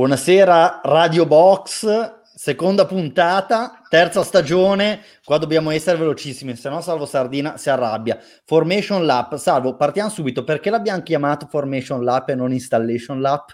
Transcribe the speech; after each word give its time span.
Buonasera 0.00 0.80
Radio 0.82 1.26
Box, 1.26 2.22
seconda 2.34 2.86
puntata, 2.86 3.82
terza 3.86 4.22
stagione, 4.22 5.02
qua 5.22 5.36
dobbiamo 5.36 5.70
essere 5.70 5.98
velocissimi, 5.98 6.56
se 6.56 6.70
no 6.70 6.80
Salvo 6.80 7.04
Sardina 7.04 7.58
si 7.58 7.68
arrabbia. 7.68 8.18
Formation 8.46 9.04
Lab, 9.04 9.34
Salvo, 9.34 9.76
partiamo 9.76 10.08
subito, 10.08 10.42
perché 10.42 10.70
l'abbiamo 10.70 11.02
chiamato 11.02 11.48
Formation 11.50 12.02
Lab 12.02 12.30
e 12.30 12.34
non 12.34 12.50
Installation 12.50 13.20
Lab? 13.20 13.44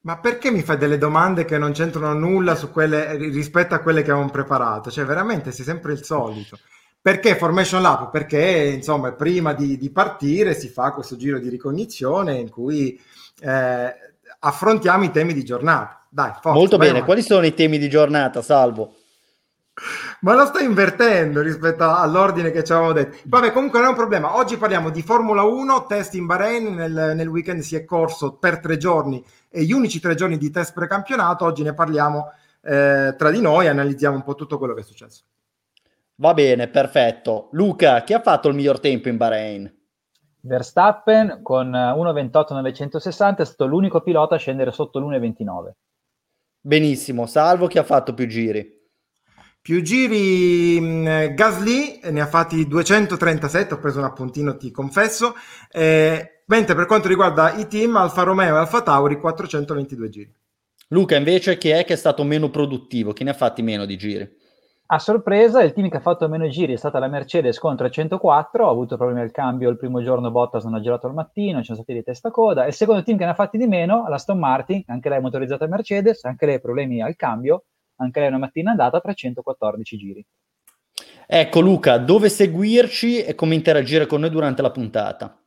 Ma 0.00 0.18
perché 0.18 0.50
mi 0.50 0.62
fai 0.62 0.78
delle 0.78 0.96
domande 0.96 1.44
che 1.44 1.58
non 1.58 1.72
c'entrano 1.72 2.18
nulla 2.18 2.54
quelle, 2.56 3.16
rispetto 3.16 3.74
a 3.74 3.80
quelle 3.80 4.00
che 4.00 4.12
avevamo 4.12 4.32
preparato? 4.32 4.90
Cioè, 4.90 5.04
veramente 5.04 5.52
sei 5.52 5.66
sempre 5.66 5.92
il 5.92 6.02
solito. 6.02 6.58
Perché 7.02 7.36
Formation 7.36 7.82
Lab? 7.82 8.08
Perché, 8.08 8.72
insomma, 8.74 9.12
prima 9.12 9.52
di, 9.52 9.76
di 9.76 9.90
partire 9.90 10.54
si 10.54 10.68
fa 10.70 10.92
questo 10.92 11.16
giro 11.16 11.38
di 11.38 11.50
ricognizione 11.50 12.36
in 12.36 12.48
cui 12.48 12.98
eh, 13.42 13.94
affrontiamo 14.40 15.04
i 15.04 15.10
temi 15.10 15.32
di 15.32 15.44
giornata. 15.44 16.06
Dai, 16.08 16.32
forza, 16.32 16.52
Molto 16.52 16.76
bene, 16.76 16.90
avanti. 16.90 17.06
quali 17.06 17.22
sono 17.22 17.46
i 17.46 17.54
temi 17.54 17.78
di 17.78 17.88
giornata, 17.88 18.42
Salvo? 18.42 18.94
Ma 20.20 20.34
lo 20.34 20.44
sto 20.44 20.58
invertendo 20.58 21.40
rispetto 21.40 21.88
all'ordine 21.88 22.50
che 22.50 22.62
ci 22.64 22.72
avevamo 22.72 22.92
detto. 22.92 23.16
Vabbè, 23.24 23.52
comunque 23.52 23.78
non 23.78 23.88
è 23.88 23.90
un 23.92 23.96
problema. 23.96 24.36
Oggi 24.36 24.56
parliamo 24.58 24.90
di 24.90 25.02
Formula 25.02 25.42
1, 25.42 25.86
test 25.86 26.14
in 26.14 26.26
Bahrain. 26.26 26.74
Nel, 26.74 27.12
nel 27.14 27.28
weekend 27.28 27.60
si 27.60 27.76
è 27.76 27.84
corso 27.84 28.34
per 28.34 28.58
tre 28.58 28.76
giorni 28.76 29.24
e 29.48 29.62
gli 29.62 29.72
unici 29.72 30.00
tre 30.00 30.14
giorni 30.14 30.36
di 30.36 30.50
test 30.50 30.74
precampionato. 30.74 31.44
Oggi 31.44 31.62
ne 31.62 31.72
parliamo 31.72 32.32
eh, 32.62 33.14
tra 33.16 33.30
di 33.30 33.40
noi 33.40 33.68
analizziamo 33.68 34.16
un 34.16 34.22
po' 34.22 34.34
tutto 34.34 34.58
quello 34.58 34.74
che 34.74 34.80
è 34.80 34.84
successo. 34.84 35.22
Va 36.16 36.34
bene, 36.34 36.68
perfetto. 36.68 37.48
Luca, 37.52 38.02
chi 38.02 38.12
ha 38.12 38.20
fatto 38.20 38.48
il 38.48 38.54
miglior 38.54 38.80
tempo 38.80 39.08
in 39.08 39.16
Bahrain? 39.16 39.79
Verstappen 40.42 41.40
con 41.42 41.70
1.28.960 41.70 43.36
è 43.36 43.44
stato 43.44 43.66
l'unico 43.66 44.00
pilota 44.00 44.36
a 44.36 44.38
scendere 44.38 44.70
sotto 44.70 44.98
l'1.29. 44.98 45.70
Benissimo, 46.60 47.26
salvo 47.26 47.66
chi 47.66 47.78
ha 47.78 47.84
fatto 47.84 48.14
più 48.14 48.26
giri. 48.26 48.78
Più 49.62 49.82
giri 49.82 50.80
mh, 50.80 51.34
Gasly 51.34 52.00
ne 52.04 52.20
ha 52.20 52.26
fatti 52.26 52.66
237, 52.66 53.74
ho 53.74 53.78
preso 53.78 53.98
un 53.98 54.04
appuntino, 54.04 54.56
ti 54.56 54.70
confesso, 54.70 55.34
eh, 55.70 56.42
mentre 56.46 56.74
per 56.74 56.86
quanto 56.86 57.08
riguarda 57.08 57.52
i 57.54 57.66
team 57.66 57.96
Alfa 57.96 58.22
Romeo 58.22 58.54
e 58.54 58.58
Alfa 58.58 58.80
Tauri 58.80 59.18
422 59.18 60.08
giri. 60.08 60.34
Luca 60.88 61.16
invece 61.16 61.58
chi 61.58 61.68
è 61.68 61.84
che 61.84 61.92
è 61.92 61.96
stato 61.96 62.24
meno 62.24 62.50
produttivo? 62.50 63.12
Chi 63.12 63.22
ne 63.22 63.30
ha 63.30 63.34
fatti 63.34 63.62
meno 63.62 63.84
di 63.84 63.96
giri? 63.96 64.28
A 64.92 64.98
sorpresa, 64.98 65.62
il 65.62 65.72
team 65.72 65.88
che 65.88 65.98
ha 65.98 66.00
fatto 66.00 66.28
meno 66.28 66.48
giri 66.48 66.72
è 66.72 66.76
stata 66.76 66.98
la 66.98 67.06
Mercedes 67.06 67.60
con 67.60 67.76
304, 67.76 68.66
ha 68.66 68.70
avuto 68.70 68.96
problemi 68.96 69.20
al 69.20 69.30
cambio 69.30 69.70
il 69.70 69.76
primo 69.76 70.02
giorno, 70.02 70.32
Bottas 70.32 70.64
non 70.64 70.74
ha 70.74 70.80
girato 70.80 71.06
al 71.06 71.14
mattino, 71.14 71.58
ci 71.58 71.66
sono 71.66 71.76
stati 71.76 71.92
di 71.92 72.02
testa 72.02 72.32
coda. 72.32 72.66
Il 72.66 72.72
secondo 72.72 73.04
team 73.04 73.16
che 73.16 73.22
ne 73.22 73.30
ha 73.30 73.34
fatti 73.34 73.56
di 73.56 73.68
meno, 73.68 74.08
la 74.08 74.16
Aston 74.16 74.40
Martin, 74.40 74.82
anche 74.88 75.08
lei 75.08 75.20
motorizzata 75.20 75.68
Mercedes, 75.68 76.24
anche 76.24 76.44
lei 76.44 76.60
problemi 76.60 77.00
al 77.00 77.14
cambio, 77.14 77.66
anche 78.00 78.18
lei 78.18 78.30
una 78.30 78.38
mattina 78.38 78.72
andata, 78.72 78.98
314 78.98 79.96
giri. 79.96 80.26
Ecco 81.24 81.60
Luca, 81.60 81.98
dove 81.98 82.28
seguirci 82.28 83.22
e 83.22 83.36
come 83.36 83.54
interagire 83.54 84.06
con 84.06 84.18
noi 84.18 84.30
durante 84.30 84.60
la 84.60 84.72
puntata? 84.72 85.40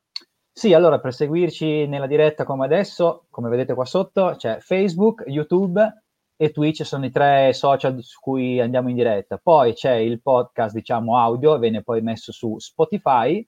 Sì, 0.53 0.73
allora 0.73 1.02
per 1.02 1.14
seguirci 1.14 1.86
nella 1.88 2.08
diretta 2.08 2.45
come 2.45 2.64
adesso, 2.64 3.25
come 3.30 3.49
vedete 3.49 3.73
qua 3.73 3.83
sotto, 3.83 4.36
c'è 4.38 4.59
Facebook, 4.61 5.25
YouTube, 5.27 6.02
e 6.36 6.52
Twitch 6.52 6.86
sono 6.86 7.06
i 7.06 7.12
tre 7.12 7.53
social 7.53 8.02
su 8.02 8.20
cui 8.20 8.59
andiamo 8.59 8.89
in 8.89 8.95
diretta. 8.95 9.38
Poi 9.38 9.73
c'è 9.73 9.94
il 9.94 10.22
podcast, 10.22 10.73
diciamo, 10.73 11.17
audio, 11.17 11.58
viene 11.58 11.84
poi 11.84 12.02
messo 12.02 12.31
su 12.31 12.58
Spotify. 12.59 13.45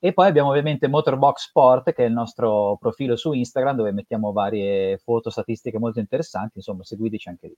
E 0.00 0.12
poi 0.12 0.28
abbiamo 0.28 0.50
ovviamente 0.50 0.86
Motorbox 0.86 1.48
Sport, 1.48 1.92
che 1.92 2.04
è 2.04 2.06
il 2.06 2.12
nostro 2.12 2.76
profilo 2.78 3.16
su 3.16 3.32
Instagram, 3.32 3.76
dove 3.76 3.90
mettiamo 3.90 4.30
varie 4.30 4.96
foto, 4.98 5.28
statistiche 5.28 5.78
molto 5.78 5.98
interessanti. 5.98 6.58
Insomma, 6.58 6.84
seguiteci 6.84 7.28
anche 7.28 7.46
lì. 7.48 7.56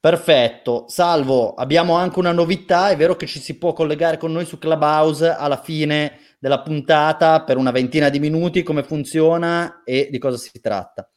Perfetto, 0.00 0.84
salvo, 0.86 1.54
abbiamo 1.54 1.94
anche 1.94 2.20
una 2.20 2.30
novità, 2.30 2.90
è 2.90 2.96
vero 2.96 3.16
che 3.16 3.26
ci 3.26 3.40
si 3.40 3.58
può 3.58 3.72
collegare 3.72 4.16
con 4.16 4.30
noi 4.30 4.44
su 4.44 4.56
Clubhouse 4.58 5.28
alla 5.30 5.56
fine 5.56 6.18
della 6.38 6.60
puntata 6.62 7.42
per 7.42 7.56
una 7.56 7.72
ventina 7.72 8.08
di 8.08 8.20
minuti, 8.20 8.62
come 8.62 8.84
funziona 8.84 9.82
e 9.82 10.08
di 10.08 10.18
cosa 10.18 10.36
si 10.36 10.60
tratta. 10.60 11.10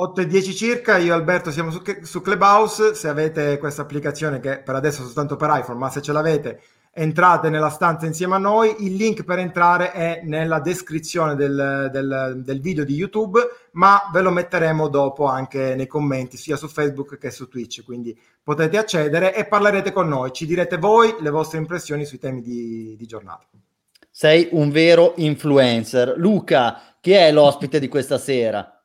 8 0.00 0.20
e 0.20 0.26
10 0.26 0.54
circa, 0.54 0.96
io 0.96 1.12
e 1.12 1.16
Alberto 1.16 1.50
siamo 1.50 1.70
su, 1.70 1.82
su 2.02 2.20
Clubhouse, 2.20 2.94
se 2.94 3.08
avete 3.08 3.58
questa 3.58 3.82
applicazione 3.82 4.38
che 4.38 4.58
per 4.58 4.74
adesso 4.74 5.02
è 5.02 5.04
soltanto 5.04 5.36
per 5.36 5.50
iPhone, 5.52 5.78
ma 5.78 5.90
se 5.90 6.00
ce 6.00 6.12
l'avete 6.12 6.60
entrate 6.98 7.48
nella 7.48 7.68
stanza 7.68 8.06
insieme 8.06 8.34
a 8.34 8.38
noi, 8.38 8.74
il 8.80 8.94
link 8.94 9.22
per 9.22 9.38
entrare 9.38 9.92
è 9.92 10.20
nella 10.24 10.58
descrizione 10.58 11.36
del, 11.36 11.88
del, 11.92 12.42
del, 12.44 12.60
video 12.60 12.84
di 12.84 12.94
YouTube, 12.94 13.40
ma 13.72 14.10
ve 14.12 14.20
lo 14.20 14.30
metteremo 14.30 14.88
dopo 14.88 15.26
anche 15.26 15.76
nei 15.76 15.86
commenti 15.86 16.36
sia 16.36 16.56
su 16.56 16.66
Facebook 16.66 17.16
che 17.16 17.30
su 17.30 17.48
Twitch, 17.48 17.84
quindi 17.84 18.18
potete 18.42 18.78
accedere 18.78 19.34
e 19.34 19.46
parlerete 19.46 19.92
con 19.92 20.08
noi, 20.08 20.32
ci 20.32 20.44
direte 20.44 20.76
voi 20.76 21.14
le 21.20 21.30
vostre 21.30 21.58
impressioni 21.58 22.04
sui 22.04 22.18
temi 22.18 22.40
di, 22.40 22.96
di 22.98 23.06
giornata. 23.06 23.46
Sei 24.10 24.48
un 24.50 24.70
vero 24.70 25.12
influencer. 25.16 26.14
Luca, 26.16 26.96
chi 27.00 27.12
è 27.12 27.30
l'ospite 27.30 27.78
di 27.78 27.86
questa 27.86 28.18
sera? 28.18 28.77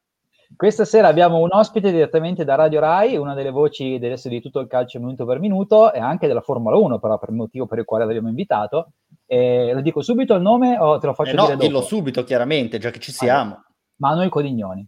Questa 0.56 0.86
sera 0.86 1.08
abbiamo 1.08 1.40
un 1.40 1.50
ospite 1.52 1.91
direttamente 1.91 2.44
da 2.44 2.56
Radio 2.56 2.80
Rai, 2.80 3.18
una 3.18 3.34
delle 3.34 3.50
voci 3.50 3.96
adesso 3.96 4.30
di 4.30 4.41
tutto 4.41 4.59
il 4.59 4.68
calcio 4.68 5.00
minuto 5.00 5.25
per 5.25 5.40
minuto 5.40 5.91
e 5.91 6.00
anche 6.00 6.28
della 6.28 6.41
Formula 6.41 6.78
1, 6.78 7.00
però 7.00 7.18
per 7.18 7.30
il 7.30 7.36
motivo 7.36 7.66
per 7.66 7.80
il 7.80 7.86
quale 7.86 8.06
l'abbiamo 8.06 8.30
invitato. 8.30 8.91
E 9.25 9.72
lo 9.74 9.81
dico 9.81 10.02
subito 10.02 10.36
il 10.36 10.41
nome 10.41 10.78
o 10.78 11.00
te 11.00 11.08
lo 11.08 11.14
faccio 11.14 11.31
eh 11.31 11.36
no, 11.36 11.41
dire 11.44 11.56
dopo? 11.56 11.68
dillo 11.68 11.81
subito, 11.81 12.24
chiaramente, 12.24 12.78
già 12.78 12.91
che 12.91 13.00
ci 13.00 13.12
siamo. 13.12 13.41
Allora, 13.41 13.66
Manuel 13.97 14.30
Codignoni. 14.30 14.88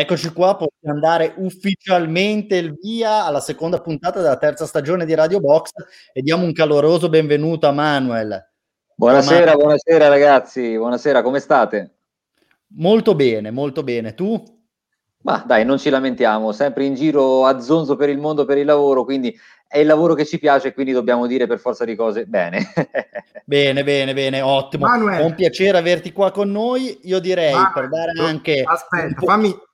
Eccoci 0.00 0.32
qua, 0.32 0.54
possiamo 0.54 0.94
andare 0.94 1.34
ufficialmente 1.38 2.54
il 2.54 2.78
via 2.80 3.24
alla 3.24 3.40
seconda 3.40 3.80
puntata 3.80 4.20
della 4.22 4.36
terza 4.36 4.64
stagione 4.64 5.04
di 5.04 5.12
Radio 5.12 5.40
Box 5.40 5.72
e 6.12 6.22
diamo 6.22 6.44
un 6.44 6.52
caloroso 6.52 7.08
benvenuto 7.08 7.66
a 7.66 7.72
Manuel. 7.72 8.48
Buonasera, 8.94 9.38
Manuel. 9.38 9.56
buonasera 9.56 10.06
ragazzi, 10.06 10.76
buonasera, 10.76 11.20
come 11.22 11.40
state? 11.40 11.96
Molto 12.76 13.16
bene, 13.16 13.50
molto 13.50 13.82
bene. 13.82 14.14
Tu? 14.14 14.40
Ma 15.22 15.42
dai, 15.44 15.64
non 15.64 15.78
ci 15.78 15.90
lamentiamo, 15.90 16.52
sempre 16.52 16.84
in 16.84 16.94
giro 16.94 17.44
a 17.44 17.58
zonzo 17.58 17.96
per 17.96 18.08
il 18.08 18.18
mondo 18.18 18.44
per 18.44 18.56
il 18.56 18.66
lavoro, 18.66 19.02
quindi 19.02 19.36
è 19.66 19.78
il 19.78 19.86
lavoro 19.86 20.14
che 20.14 20.24
ci 20.24 20.38
piace, 20.38 20.74
quindi 20.74 20.92
dobbiamo 20.92 21.26
dire 21.26 21.48
per 21.48 21.58
forza 21.58 21.84
di 21.84 21.96
cose 21.96 22.24
bene. 22.24 22.72
bene, 23.44 23.82
bene, 23.82 24.14
bene, 24.14 24.42
ottimo. 24.42 24.86
Manuel. 24.86 25.22
È 25.22 25.24
un 25.24 25.34
piacere 25.34 25.76
averti 25.76 26.12
qua 26.12 26.30
con 26.30 26.52
noi. 26.52 27.00
Io 27.02 27.18
direi 27.18 27.52
Manuel, 27.52 27.72
per 27.72 27.88
dare 27.88 28.12
anche... 28.20 28.62
Aspetta, 28.64 29.20
fammi, 29.22 29.66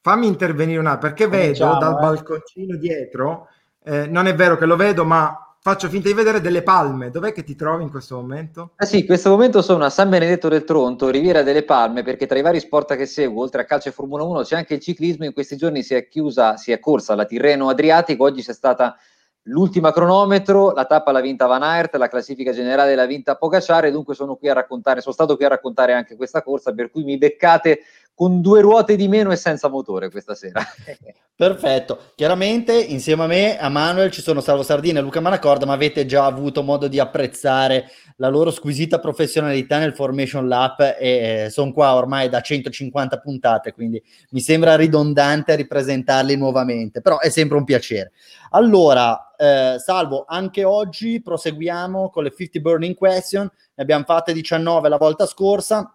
fammi 0.00 0.26
intervenire 0.26 0.78
un 0.78 0.86
attimo, 0.86 1.12
perché 1.12 1.28
vedo 1.28 1.52
diciamo, 1.52 1.78
dal 1.78 1.96
eh. 1.96 2.00
balconcino 2.00 2.76
dietro, 2.76 3.48
eh, 3.84 4.06
non 4.06 4.26
è 4.26 4.34
vero 4.34 4.56
che 4.56 4.66
lo 4.66 4.76
vedo, 4.76 5.04
ma 5.04 5.54
faccio 5.62 5.88
finta 5.88 6.08
di 6.08 6.14
vedere 6.14 6.40
delle 6.40 6.62
palme. 6.62 7.10
Dov'è 7.10 7.32
che 7.32 7.44
ti 7.44 7.54
trovi 7.54 7.82
in 7.82 7.90
questo 7.90 8.16
momento? 8.16 8.72
Eh 8.76 8.86
sì, 8.86 9.00
in 9.00 9.06
questo 9.06 9.30
momento 9.30 9.62
sono 9.62 9.84
a 9.84 9.90
San 9.90 10.08
Benedetto 10.08 10.48
del 10.48 10.64
Tronto, 10.64 11.10
Riviera 11.10 11.42
delle 11.42 11.64
Palme, 11.64 12.02
perché 12.02 12.26
tra 12.26 12.38
i 12.38 12.42
vari 12.42 12.60
sport 12.60 12.96
che 12.96 13.06
seguo, 13.06 13.42
oltre 13.42 13.62
a 13.62 13.64
calcio 13.64 13.88
e 13.88 13.92
Formula 13.92 14.24
1, 14.24 14.42
c'è 14.42 14.56
anche 14.56 14.74
il 14.74 14.80
ciclismo. 14.80 15.24
In 15.24 15.32
questi 15.32 15.56
giorni 15.56 15.82
si 15.82 15.94
è 15.94 16.08
chiusa, 16.08 16.56
si 16.56 16.72
è 16.72 16.78
corsa 16.78 17.14
la 17.14 17.24
Tirreno 17.26 17.68
Adriatico, 17.68 18.24
oggi 18.24 18.42
c'è 18.42 18.54
stata 18.54 18.96
l'ultima 19.44 19.92
cronometro, 19.92 20.72
la 20.72 20.84
tappa 20.84 21.12
l'ha 21.12 21.20
vinta 21.20 21.46
Van 21.46 21.62
Aert, 21.62 21.94
la 21.96 22.08
classifica 22.08 22.52
generale 22.52 22.94
l'ha 22.94 23.06
vinta 23.06 23.36
Pogacar 23.36 23.90
dunque 23.90 24.14
sono 24.14 24.36
qui 24.36 24.48
a 24.48 24.52
raccontare, 24.52 25.00
sono 25.00 25.14
stato 25.14 25.36
qui 25.36 25.44
a 25.44 25.48
raccontare 25.48 25.92
anche 25.94 26.16
questa 26.16 26.42
corsa, 26.42 26.72
per 26.72 26.90
cui 26.90 27.04
mi 27.04 27.16
beccate 27.16 27.80
con 28.20 28.42
due 28.42 28.60
ruote 28.60 28.96
di 28.96 29.08
meno 29.08 29.32
e 29.32 29.36
senza 29.36 29.70
motore 29.70 30.10
questa 30.10 30.34
sera. 30.34 30.60
Perfetto. 31.34 32.12
Chiaramente 32.14 32.78
insieme 32.78 33.22
a 33.22 33.26
me, 33.26 33.58
a 33.58 33.70
Manuel, 33.70 34.10
ci 34.10 34.20
sono 34.20 34.42
Salvo 34.42 34.62
Sardina 34.62 34.98
e 34.98 35.02
Luca 35.02 35.20
Manacorda, 35.20 35.64
ma 35.64 35.72
avete 35.72 36.04
già 36.04 36.26
avuto 36.26 36.62
modo 36.62 36.86
di 36.86 37.00
apprezzare 37.00 37.86
la 38.16 38.28
loro 38.28 38.50
squisita 38.50 39.00
professionalità 39.00 39.78
nel 39.78 39.94
Formation 39.94 40.48
Lab 40.48 40.96
e 40.98 41.44
eh, 41.44 41.48
sono 41.48 41.72
qua 41.72 41.94
ormai 41.94 42.28
da 42.28 42.42
150 42.42 43.20
puntate, 43.20 43.72
quindi 43.72 44.02
mi 44.32 44.40
sembra 44.40 44.76
ridondante 44.76 45.56
ripresentarli 45.56 46.36
nuovamente, 46.36 47.00
però 47.00 47.20
è 47.20 47.30
sempre 47.30 47.56
un 47.56 47.64
piacere. 47.64 48.12
Allora, 48.50 49.32
eh, 49.34 49.76
Salvo, 49.78 50.26
anche 50.28 50.62
oggi 50.62 51.22
proseguiamo 51.22 52.10
con 52.10 52.24
le 52.24 52.34
50 52.36 52.60
burning 52.60 52.94
question, 52.94 53.44
ne 53.76 53.82
abbiamo 53.82 54.04
fatte 54.04 54.34
19 54.34 54.90
la 54.90 54.98
volta 54.98 55.24
scorsa, 55.24 55.94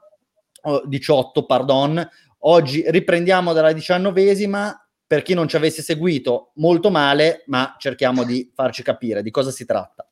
18, 0.86 1.46
pardon. 1.46 2.08
Oggi 2.40 2.84
riprendiamo 2.88 3.54
dalla 3.54 3.74
diciannovesima. 3.74 4.80
Per 5.08 5.22
chi 5.22 5.36
non 5.36 5.48
ci 5.48 5.56
avesse 5.56 5.84
seguito, 5.84 6.52
molto 6.56 6.90
male, 6.90 7.44
ma 7.46 7.76
cerchiamo 7.78 8.24
di 8.24 8.52
farci 8.54 8.82
capire 8.82 9.22
di 9.22 9.30
cosa 9.30 9.52
si 9.52 9.64
tratta. 9.66 10.08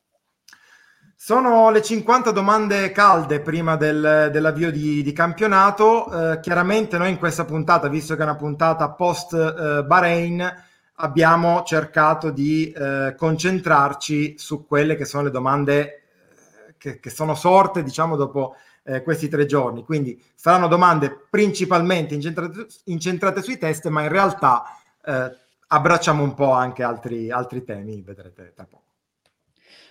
Sono 1.15 1.71
le 1.71 1.81
50 1.81 2.31
domande 2.31 2.91
calde 2.91 3.39
prima 3.39 3.75
del, 3.75 4.29
dell'avvio 4.31 4.71
di, 4.71 5.01
di 5.01 5.13
campionato. 5.13 6.33
Eh, 6.33 6.39
chiaramente 6.41 6.97
noi 6.97 7.11
in 7.11 7.17
questa 7.17 7.45
puntata, 7.45 7.87
visto 7.87 8.15
che 8.15 8.21
è 8.21 8.25
una 8.25 8.35
puntata 8.35 8.91
post 8.91 9.33
eh, 9.33 9.83
Bahrain, 9.85 10.53
abbiamo 10.95 11.63
cercato 11.63 12.29
di 12.29 12.71
eh, 12.71 13.15
concentrarci 13.17 14.35
su 14.37 14.67
quelle 14.67 14.95
che 14.95 15.05
sono 15.05 15.23
le 15.23 15.31
domande 15.31 15.79
eh, 15.79 16.75
che, 16.77 16.99
che 16.99 17.09
sono 17.09 17.35
sorte, 17.35 17.83
diciamo, 17.83 18.15
dopo 18.15 18.55
eh, 18.83 19.01
questi 19.01 19.27
tre 19.27 19.45
giorni. 19.45 19.83
Quindi 19.83 20.21
saranno 20.35 20.67
domande 20.67 21.25
principalmente 21.29 22.13
incentrate, 22.13 22.67
incentrate 22.85 23.41
sui 23.41 23.57
test, 23.57 23.87
ma 23.87 24.03
in 24.03 24.09
realtà 24.09 24.63
eh, 25.03 25.35
abbracciamo 25.67 26.23
un 26.23 26.33
po' 26.33 26.51
anche 26.51 26.83
altri, 26.83 27.31
altri 27.31 27.63
temi, 27.63 28.01
vedrete 28.01 28.53
tra 28.55 28.65
poco. 28.65 28.81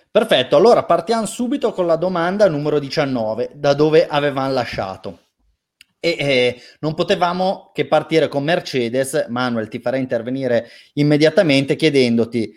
Perfetto, 0.09 0.55
allora 0.55 0.83
partiamo 0.83 1.25
subito 1.25 1.73
con 1.73 1.87
la 1.87 1.95
domanda 1.95 2.47
numero 2.47 2.77
19, 2.77 3.51
da 3.55 3.73
dove 3.73 4.07
avevamo 4.07 4.53
lasciato. 4.53 5.19
E 5.99 6.15
eh, 6.19 6.61
non 6.81 6.93
potevamo 6.93 7.71
che 7.73 7.87
partire 7.87 8.27
con 8.27 8.43
Mercedes. 8.43 9.25
Manuel, 9.29 9.69
ti 9.69 9.79
farei 9.79 10.01
intervenire 10.01 10.67
immediatamente 10.93 11.75
chiedendoti 11.75 12.53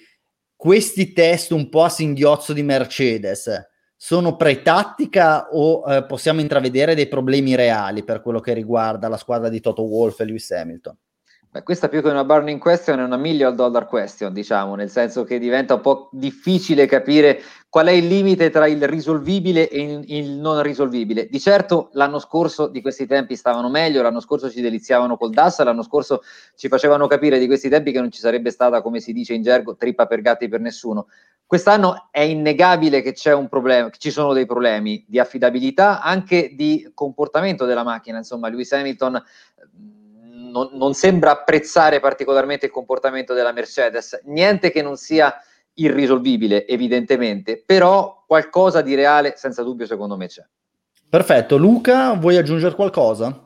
questi 0.55 1.13
test 1.13 1.53
un 1.53 1.69
po' 1.69 1.85
a 1.85 1.89
singhiozzo 1.89 2.53
di 2.53 2.63
Mercedes 2.63 3.49
sono 3.97 4.37
pre-tattica 4.37 5.49
o 5.51 5.83
eh, 5.87 6.05
possiamo 6.05 6.41
intravedere 6.41 6.95
dei 6.95 7.09
problemi 7.09 7.55
reali 7.55 8.05
per 8.05 8.21
quello 8.21 8.41
che 8.41 8.53
riguarda 8.53 9.09
la 9.09 9.17
squadra 9.17 9.49
di 9.49 9.61
Toto 9.61 9.83
Wolff 9.83 10.21
e 10.21 10.25
Lewis 10.27 10.51
Hamilton? 10.51 10.97
Beh, 11.57 11.63
questa 11.63 11.89
più 11.89 12.03
che 12.03 12.09
una 12.09 12.25
burning 12.25 12.61
question 12.61 12.99
è 12.99 13.03
una 13.03 13.17
million 13.17 13.57
dollar 13.57 13.87
question, 13.87 14.35
diciamo, 14.35 14.75
nel 14.75 14.91
senso 14.91 15.25
che 15.25 15.39
diventa 15.39 15.75
un 15.75 15.81
po' 15.81 16.11
difficile 16.13 16.85
capire 16.85 17.41
qual 17.71 17.87
è 17.87 17.93
il 17.93 18.07
limite 18.07 18.51
tra 18.51 18.67
il 18.67 18.87
risolvibile 18.87 19.71
e 19.71 20.03
il 20.05 20.33
non 20.33 20.61
risolvibile. 20.61 21.29
Di 21.31 21.41
certo 21.41 21.89
l'anno 21.93 22.19
scorso 22.19 22.67
di 22.67 22.83
questi 22.83 23.07
tempi 23.07 23.37
stavano 23.37 23.71
meglio, 23.71 24.03
l'anno 24.03 24.21
scorso 24.21 24.51
ci 24.51 24.61
deliziavano 24.61 25.17
col 25.17 25.31
DAS, 25.31 25.63
l'anno 25.63 25.83
scorso 25.83 26.23
ci 26.57 26.69
facevano 26.69 27.07
capire 27.07 27.39
di 27.39 27.47
questi 27.47 27.71
tempi 27.71 27.91
che 27.91 28.01
non 28.01 28.11
ci 28.11 28.21
sarebbe 28.21 28.51
stata, 28.51 28.83
come 28.83 29.01
si 29.01 29.15
dice 29.15 29.33
in 29.33 29.41
gergo, 29.41 29.77
trippa 29.77 30.05
per 30.07 30.21
gatti 30.21 30.49
per 30.49 30.61
nessuno. 30.61 31.07
Quest'anno 31.47 32.09
è 32.11 32.21
innegabile 32.21 33.03
che 33.03 33.15
problema, 33.49 33.89
che 33.89 33.99
ci 33.99 34.11
sono 34.11 34.33
dei 34.33 34.47
problemi 34.47 35.05
di 35.07 35.21
affidabilità, 35.21 36.03
anche 36.03 36.55
di 36.55 36.91
comportamento 36.93 37.67
della 37.67 37.85
macchina. 37.85 38.19
Insomma, 38.19 38.49
Lewis 38.49 38.73
Hamilton 38.73 39.23
non, 40.51 40.71
non, 40.73 40.95
sembra 40.95 41.31
apprezzare 41.31 42.01
particolarmente 42.01 42.67
il 42.67 42.73
comportamento 42.73 43.33
della 43.33 43.53
Mercedes, 43.53 44.23
niente 44.25 44.73
che 44.73 44.83
non 44.83 44.97
sia 44.97 45.33
irrisolvibile 45.75 46.67
evidentemente, 46.67 47.63
però 47.65 48.25
qualcosa 48.27 48.81
di 48.81 48.95
reale 48.97 49.35
senza 49.37 49.63
dubbio 49.63 49.87
secondo 49.87 50.17
me 50.17 50.27
c'è. 50.27 50.45
Perfetto, 51.09 51.57
Luca, 51.57 52.15
vuoi 52.15 52.37
aggiungere 52.37 52.75
qualcosa? 52.75 53.46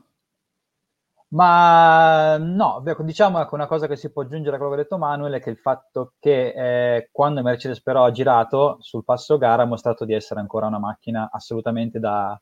Ma 1.32 2.36
no, 2.38 2.82
diciamo 3.00 3.44
che 3.44 3.54
una 3.54 3.68
cosa 3.68 3.86
che 3.86 3.94
si 3.94 4.10
può 4.10 4.22
aggiungere 4.22 4.56
a 4.56 4.58
quello 4.58 4.74
che 4.74 4.80
ha 4.80 4.82
detto 4.82 4.98
Manuel 4.98 5.34
è 5.34 5.40
che 5.40 5.50
il 5.50 5.58
fatto 5.58 6.14
che 6.18 6.52
eh, 6.96 7.08
quando 7.12 7.42
Mercedes 7.42 7.80
però 7.82 8.04
ha 8.04 8.10
girato 8.10 8.78
sul 8.80 9.04
passo 9.04 9.38
gara 9.38 9.62
ha 9.62 9.66
mostrato 9.66 10.04
di 10.04 10.12
essere 10.12 10.40
ancora 10.40 10.66
una 10.66 10.80
macchina 10.80 11.28
assolutamente 11.30 12.00
da, 12.00 12.40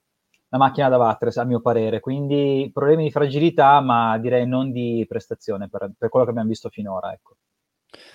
la 0.48 0.58
macchina 0.58 0.88
da 0.88 0.96
battere, 0.96 1.30
a 1.34 1.44
mio 1.44 1.60
parere. 1.60 2.00
Quindi 2.00 2.70
problemi 2.72 3.04
di 3.04 3.10
fragilità, 3.10 3.80
ma 3.80 4.16
direi 4.18 4.46
non 4.46 4.72
di 4.72 5.04
prestazione 5.06 5.68
per, 5.68 5.90
per 5.96 6.08
quello 6.08 6.24
che 6.24 6.30
abbiamo 6.30 6.48
visto 6.48 6.70
finora. 6.70 7.12
Ecco. 7.12 7.36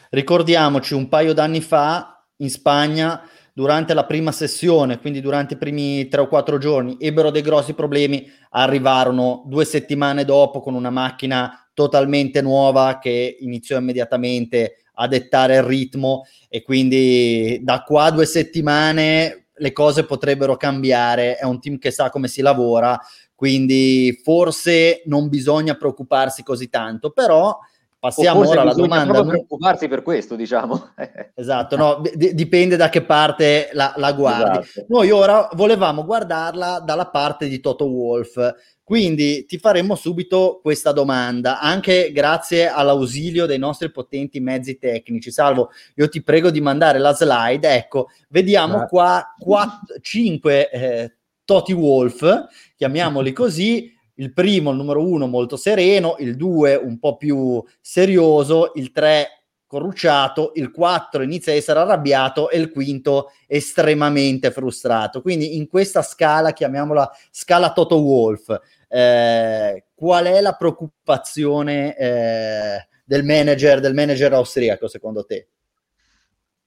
Ricordiamoci, 0.10 0.94
un 0.94 1.08
paio 1.08 1.34
d'anni 1.34 1.62
fa 1.62 2.26
in 2.38 2.50
Spagna, 2.50 3.22
durante 3.54 3.94
la 3.94 4.06
prima 4.06 4.32
sessione, 4.32 5.00
quindi 5.00 5.22
durante 5.22 5.54
i 5.54 5.58
primi 5.58 6.08
tre 6.08 6.22
o 6.22 6.28
quattro 6.28 6.58
giorni, 6.58 6.98
ebbero 7.00 7.30
dei 7.30 7.44
grossi 7.44 7.74
problemi, 7.74 8.28
arrivarono 8.50 9.44
due 9.46 9.64
settimane 9.64 10.26
dopo 10.26 10.60
con 10.60 10.74
una 10.74 10.90
macchina 10.90 11.70
totalmente 11.74 12.42
nuova 12.42 12.98
che 13.00 13.38
iniziò 13.40 13.78
immediatamente 13.78 14.78
a 14.96 15.08
dettare 15.08 15.56
il 15.56 15.64
ritmo 15.64 16.26
e 16.50 16.62
quindi 16.64 17.60
da 17.64 17.84
qua 17.84 18.06
a 18.06 18.12
due 18.12 18.26
settimane 18.26 19.48
le 19.56 19.72
cose 19.72 20.06
potrebbero 20.06 20.58
cambiare, 20.58 21.36
è 21.36 21.46
un 21.46 21.60
team 21.60 21.78
che 21.78 21.92
sa 21.92 22.10
come 22.10 22.28
si 22.28 22.42
lavora, 22.42 23.00
quindi 23.36 24.20
forse 24.24 25.04
non 25.06 25.30
bisogna 25.30 25.76
preoccuparsi 25.76 26.44
così 26.44 26.70
tanto, 26.70 27.12
però 27.12 27.58
passiamo 28.04 28.46
ora 28.46 28.62
alla 28.62 28.74
domanda. 28.74 29.14
Non 29.14 29.28
preoccuparsi 29.28 29.88
per 29.88 30.02
questo, 30.02 30.36
diciamo. 30.36 30.90
esatto, 31.36 31.78
no, 31.78 32.02
d- 32.02 32.34
dipende 32.34 32.76
da 32.76 32.90
che 32.90 33.02
parte 33.02 33.70
la, 33.72 33.94
la 33.96 34.12
guardi. 34.12 34.60
Esatto. 34.60 34.86
Noi 34.90 35.10
ora 35.10 35.48
volevamo 35.54 36.04
guardarla 36.04 36.82
dalla 36.82 37.08
parte 37.08 37.48
di 37.48 37.62
Toto 37.62 37.86
Wolf, 37.86 38.56
quindi 38.84 39.46
ti 39.46 39.58
faremo 39.58 39.96
subito 39.96 40.60
questa 40.62 40.92
domanda, 40.92 41.62
anche 41.62 42.12
grazie 42.12 42.68
all'ausilio 42.68 43.46
dei 43.46 43.58
nostri 43.58 43.90
potenti 43.90 44.42
mezzi 44.42 44.78
tecnici. 44.78 45.32
Salvo, 45.32 45.70
io 45.96 46.10
ti 46.10 46.22
prego 46.22 46.50
di 46.50 46.60
mandare 46.60 47.00
la 47.00 47.14
slide. 47.14 47.74
Ecco, 47.74 48.10
vediamo 48.28 48.80
ah. 48.80 48.86
qua 48.86 49.34
4, 49.40 50.00
5 50.02 50.70
eh, 50.70 51.16
Toti 51.46 51.72
Wolf, 51.72 52.48
chiamiamoli 52.76 53.32
così. 53.32 53.90
Il 54.16 54.34
primo, 54.34 54.72
il 54.72 54.78
numero 54.78 55.06
uno, 55.06 55.28
molto 55.28 55.58
sereno, 55.58 56.16
il 56.20 56.36
due 56.36 56.76
un 56.76 57.00
po' 57.00 57.18
più 57.18 57.64
serioso, 57.82 58.72
il 58.76 58.92
tre 58.92 59.44
corrucciato, 59.74 60.52
il 60.54 60.70
4 60.70 61.24
inizia 61.24 61.52
a 61.52 61.56
essere 61.56 61.80
arrabbiato 61.80 62.52
e 62.52 62.60
il 62.60 62.70
quinto 62.70 63.32
estremamente 63.48 64.52
frustrato. 64.52 65.22
Quindi 65.24 65.58
in 65.58 65.68
questa 65.68 66.04
scala, 66.04 66.54
chiamiamola 66.54 67.12
scala 67.32 67.74
Toto 67.74 68.00
Wolf, 68.00 68.56
eh, 68.88 69.86
qual 69.96 70.26
è 70.26 70.42
la 70.42 70.54
preoccupazione 70.54 71.98
eh, 71.98 72.88
del 73.04 73.24
manager, 73.24 73.80
del 73.80 73.96
manager 73.96 74.34
austriaco 74.34 74.88
secondo 74.88 75.26
te? 75.26 75.48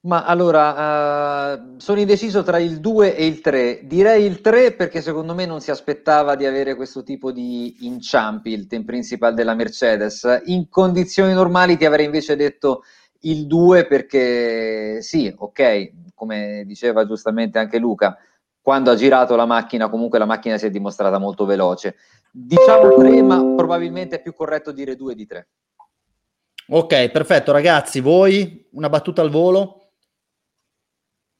Ma 0.07 0.23
allora, 0.23 1.53
uh, 1.53 1.73
sono 1.75 1.99
indeciso 1.99 2.41
tra 2.41 2.59
il 2.59 2.79
2 2.79 3.13
e 3.13 3.25
il 3.25 3.41
3. 3.41 3.81
Direi 3.83 4.23
il 4.23 4.39
3 4.39 4.71
perché 4.71 5.01
secondo 5.01 5.35
me 5.35 5.45
non 5.45 5.59
si 5.59 5.69
aspettava 5.69 6.35
di 6.35 6.45
avere 6.45 6.75
questo 6.75 7.03
tipo 7.03 7.33
di 7.33 7.85
inciampi, 7.85 8.51
il 8.51 8.67
team 8.67 8.85
principal 8.85 9.33
della 9.33 9.53
Mercedes. 9.53 10.43
In 10.45 10.69
condizioni 10.69 11.33
normali 11.33 11.75
ti 11.75 11.83
avrei 11.83 12.05
invece 12.05 12.37
detto 12.37 12.83
il 13.21 13.47
2 13.47 13.85
perché 13.85 15.01
sì, 15.01 15.33
ok, 15.37 15.91
come 16.15 16.63
diceva 16.65 17.05
giustamente 17.05 17.59
anche 17.59 17.77
Luca, 17.77 18.17
quando 18.61 18.91
ha 18.91 18.95
girato 18.95 19.35
la 19.35 19.45
macchina 19.45 19.89
comunque 19.89 20.19
la 20.19 20.25
macchina 20.25 20.57
si 20.57 20.67
è 20.67 20.69
dimostrata 20.69 21.17
molto 21.17 21.43
veloce. 21.43 21.97
Diciamo 22.31 22.95
3, 22.95 23.21
ma 23.23 23.43
probabilmente 23.57 24.15
è 24.15 24.21
più 24.21 24.33
corretto 24.33 24.71
dire 24.71 24.95
2 24.95 25.15
di 25.15 25.25
3. 25.25 25.47
Ok, 26.69 27.09
perfetto 27.09 27.51
ragazzi, 27.51 27.99
voi 27.99 28.69
una 28.71 28.87
battuta 28.87 29.21
al 29.21 29.29
volo? 29.29 29.76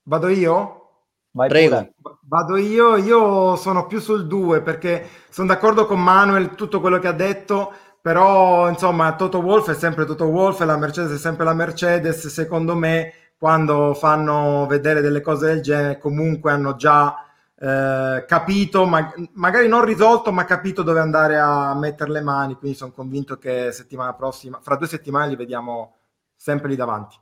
Vado 0.07 0.29
io? 0.29 0.89
Vai 1.31 1.49
Prego. 1.49 1.91
Pure. 2.01 2.17
Vado 2.21 2.55
io, 2.55 2.95
io 2.95 3.55
sono 3.57 3.87
più 3.87 3.99
sul 3.99 4.25
2 4.25 4.61
perché 4.61 5.05
sono 5.29 5.47
d'accordo 5.47 5.85
con 5.85 6.01
Manuel, 6.01 6.55
tutto 6.55 6.79
quello 6.79 6.97
che 6.99 7.07
ha 7.07 7.13
detto, 7.13 7.73
però 8.01 8.69
insomma 8.69 9.15
Toto 9.15 9.39
Wolf 9.39 9.69
è 9.69 9.73
sempre 9.73 10.05
Toto 10.05 10.25
Wolf 10.25 10.61
e 10.61 10.65
la 10.65 10.77
Mercedes 10.77 11.11
è 11.11 11.17
sempre 11.17 11.43
la 11.43 11.53
Mercedes, 11.53 12.27
secondo 12.27 12.73
me 12.75 13.13
quando 13.37 13.93
fanno 13.93 14.65
vedere 14.65 15.01
delle 15.01 15.21
cose 15.21 15.47
del 15.47 15.61
genere 15.61 15.97
comunque 15.97 16.51
hanno 16.51 16.75
già 16.77 17.13
eh, 17.59 18.23
capito, 18.25 18.85
ma, 18.85 19.13
magari 19.33 19.67
non 19.67 19.83
risolto, 19.83 20.31
ma 20.31 20.45
capito 20.45 20.83
dove 20.83 21.01
andare 21.01 21.37
a 21.37 21.75
mettere 21.75 22.11
le 22.11 22.21
mani, 22.21 22.55
quindi 22.55 22.77
sono 22.77 22.91
convinto 22.93 23.37
che 23.37 23.73
settimana 23.73 24.13
prossima, 24.13 24.59
fra 24.61 24.77
due 24.77 24.87
settimane 24.87 25.27
li 25.27 25.35
vediamo 25.35 25.95
sempre 26.33 26.69
lì 26.69 26.77
davanti. 26.77 27.17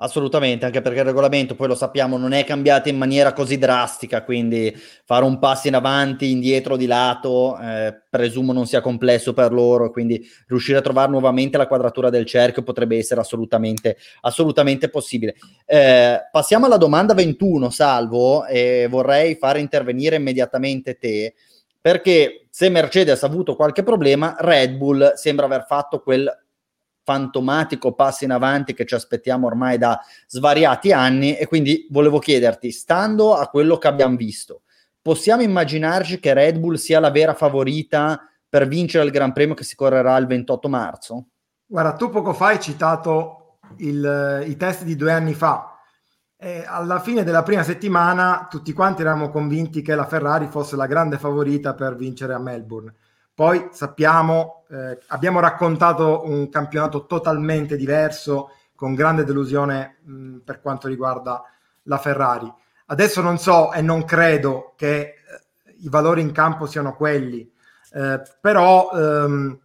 Assolutamente, 0.00 0.64
anche 0.64 0.80
perché 0.80 1.00
il 1.00 1.06
regolamento, 1.06 1.56
poi 1.56 1.66
lo 1.66 1.74
sappiamo, 1.74 2.16
non 2.16 2.30
è 2.30 2.44
cambiato 2.44 2.88
in 2.88 2.96
maniera 2.96 3.32
così 3.32 3.58
drastica, 3.58 4.22
quindi 4.22 4.72
fare 5.04 5.24
un 5.24 5.40
passo 5.40 5.66
in 5.66 5.74
avanti, 5.74 6.30
indietro, 6.30 6.76
di 6.76 6.86
lato, 6.86 7.58
eh, 7.58 8.02
presumo 8.08 8.52
non 8.52 8.64
sia 8.64 8.80
complesso 8.80 9.32
per 9.32 9.52
loro, 9.52 9.90
quindi 9.90 10.24
riuscire 10.46 10.78
a 10.78 10.82
trovare 10.82 11.10
nuovamente 11.10 11.58
la 11.58 11.66
quadratura 11.66 12.10
del 12.10 12.26
cerchio 12.26 12.62
potrebbe 12.62 12.96
essere 12.96 13.20
assolutamente, 13.20 13.96
assolutamente 14.20 14.88
possibile. 14.88 15.34
Eh, 15.66 16.28
passiamo 16.30 16.66
alla 16.66 16.76
domanda 16.76 17.12
21, 17.12 17.68
Salvo, 17.68 18.46
e 18.46 18.86
vorrei 18.88 19.34
fare 19.34 19.58
intervenire 19.58 20.14
immediatamente 20.14 20.96
te, 20.96 21.34
perché 21.80 22.46
se 22.50 22.68
Mercedes 22.68 23.24
ha 23.24 23.26
avuto 23.26 23.56
qualche 23.56 23.82
problema, 23.82 24.36
Red 24.38 24.76
Bull 24.76 25.14
sembra 25.14 25.46
aver 25.46 25.64
fatto 25.66 26.00
quel 26.02 26.32
fantomatico 27.08 27.94
passo 27.94 28.24
in 28.24 28.32
avanti 28.32 28.74
che 28.74 28.84
ci 28.84 28.94
aspettiamo 28.94 29.46
ormai 29.46 29.78
da 29.78 29.98
svariati 30.26 30.92
anni 30.92 31.38
e 31.38 31.46
quindi 31.46 31.86
volevo 31.88 32.18
chiederti, 32.18 32.70
stando 32.70 33.34
a 33.34 33.48
quello 33.48 33.78
che 33.78 33.88
abbiamo 33.88 34.14
visto, 34.14 34.64
possiamo 35.00 35.40
immaginarci 35.40 36.20
che 36.20 36.34
Red 36.34 36.58
Bull 36.58 36.74
sia 36.74 37.00
la 37.00 37.10
vera 37.10 37.32
favorita 37.32 38.20
per 38.46 38.68
vincere 38.68 39.06
il 39.06 39.10
Gran 39.10 39.32
Premio 39.32 39.54
che 39.54 39.64
si 39.64 39.74
correrà 39.74 40.18
il 40.18 40.26
28 40.26 40.68
marzo? 40.68 41.26
Guarda, 41.64 41.94
tu 41.94 42.10
poco 42.10 42.34
fa 42.34 42.48
hai 42.48 42.60
citato 42.60 43.58
il, 43.78 44.44
i 44.46 44.56
test 44.58 44.84
di 44.84 44.94
due 44.94 45.12
anni 45.12 45.32
fa. 45.32 45.80
E 46.36 46.62
alla 46.66 47.00
fine 47.00 47.24
della 47.24 47.42
prima 47.42 47.62
settimana 47.62 48.48
tutti 48.50 48.74
quanti 48.74 49.00
eravamo 49.00 49.30
convinti 49.30 49.80
che 49.80 49.94
la 49.94 50.06
Ferrari 50.06 50.46
fosse 50.48 50.76
la 50.76 50.86
grande 50.86 51.16
favorita 51.16 51.72
per 51.72 51.96
vincere 51.96 52.34
a 52.34 52.38
Melbourne 52.38 52.92
Poi 53.38 53.68
sappiamo, 53.70 54.64
eh, 54.68 54.98
abbiamo 55.06 55.38
raccontato 55.38 56.22
un 56.24 56.48
campionato 56.48 57.06
totalmente 57.06 57.76
diverso, 57.76 58.50
con 58.74 58.96
grande 58.96 59.22
delusione 59.22 59.98
mh, 60.02 60.38
per 60.38 60.60
quanto 60.60 60.88
riguarda 60.88 61.44
la 61.84 61.98
Ferrari. 61.98 62.52
Adesso 62.86 63.20
non 63.20 63.38
so 63.38 63.72
e 63.72 63.80
non 63.80 64.04
credo 64.04 64.72
che 64.76 64.98
eh, 64.98 65.14
i 65.82 65.88
valori 65.88 66.20
in 66.20 66.32
campo 66.32 66.66
siano 66.66 66.96
quelli, 66.96 67.48
eh, 67.92 68.22
però 68.40 68.90
ehm, 68.92 69.56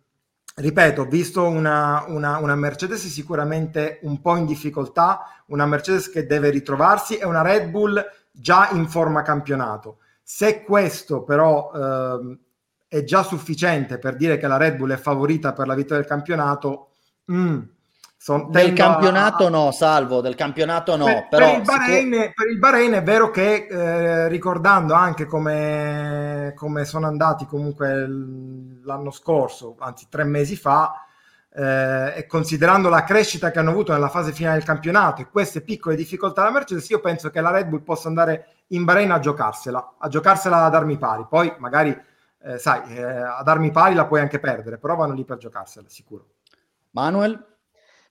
ripeto, 0.54 1.06
visto 1.06 1.48
una, 1.48 2.04
una, 2.10 2.38
una, 2.38 2.54
Mercedes 2.54 3.08
sicuramente 3.08 4.02
un 4.04 4.22
po' 4.22 4.36
in 4.36 4.46
difficoltà, 4.46 5.22
una 5.48 5.66
Mercedes 5.66 6.12
che 6.12 6.28
deve 6.28 6.52
ritrovarsi 6.52 7.18
e 7.18 7.26
una 7.26 7.42
Red 7.42 7.72
Bull 7.72 8.00
già 8.30 8.70
in 8.70 8.88
forma 8.88 9.24
campionato. 9.24 9.98
Se 10.22 10.62
questo 10.62 11.24
però 11.24 11.72
ehm, 11.74 12.40
è 12.94 13.04
già 13.04 13.24
sufficiente 13.24 13.98
per 13.98 14.16
dire 14.16 14.38
che 14.38 14.46
la 14.46 14.58
Red 14.58 14.76
Bull 14.76 14.92
è 14.92 14.98
favorita 14.98 15.52
per 15.52 15.66
la 15.66 15.74
vittoria 15.74 15.98
del 15.98 16.06
campionato. 16.06 16.90
Mm, 17.32 17.62
son, 18.16 18.52
del 18.52 18.74
campionato 18.74 19.48
a... 19.48 19.50
no, 19.50 19.72
salvo, 19.72 20.22
del 20.22 20.36
campionato 20.36 20.96
no. 20.96 21.06
Per, 21.06 21.28
però 21.28 21.48
per, 21.48 21.58
il, 21.58 21.64
Bahrain, 21.64 22.10
può... 22.10 22.32
per 22.36 22.48
il 22.52 22.60
Bahrain 22.60 22.92
è 22.92 23.02
vero 23.02 23.32
che 23.32 23.66
eh, 23.68 24.28
ricordando 24.28 24.94
anche 24.94 25.26
come, 25.26 26.54
come, 26.56 26.86
sono 26.86 27.08
andati 27.08 27.48
comunque 27.48 28.06
l'anno 28.84 29.10
scorso, 29.10 29.76
anzi 29.80 30.06
tre 30.08 30.24
mesi 30.24 30.56
fa, 30.56 30.94
eh, 31.52 32.14
e 32.18 32.28
considerando 32.28 32.90
la 32.90 33.04
crescita 33.04 33.50
che 33.50 33.58
hanno 33.58 33.72
avuto 33.72 33.92
nella 33.92 34.10
fase 34.10 34.34
finale 34.34 34.58
del 34.58 34.66
campionato 34.66 35.24
e 35.24 35.30
queste 35.32 35.62
piccole 35.62 35.96
difficoltà 35.96 36.42
della 36.42 36.54
Mercedes, 36.54 36.88
io 36.90 37.00
penso 37.00 37.32
che 37.32 37.42
la 37.42 37.50
Red 37.50 37.70
Bull 37.70 37.82
possa 37.82 38.08
andare 38.08 38.50
in 38.68 38.84
Bahrain 38.84 39.10
a 39.10 39.18
giocarsela, 39.18 39.96
a 39.98 40.08
giocarsela 40.10 40.66
ad 40.66 40.76
armi 40.76 41.00
pari. 41.00 41.26
Poi 41.28 41.56
magari 41.58 42.12
eh, 42.44 42.58
sai, 42.58 42.96
eh, 42.96 43.02
ad 43.02 43.48
armi 43.48 43.72
pari 43.72 43.96
la 43.96 44.06
puoi 44.06 44.20
anche 44.20 44.40
perdere, 44.40 44.78
però 44.78 44.96
vanno 44.96 45.14
lì 45.14 45.24
per 45.24 45.38
giocarsela, 45.38 45.88
sicuro. 45.88 46.28
Manuel? 46.92 47.52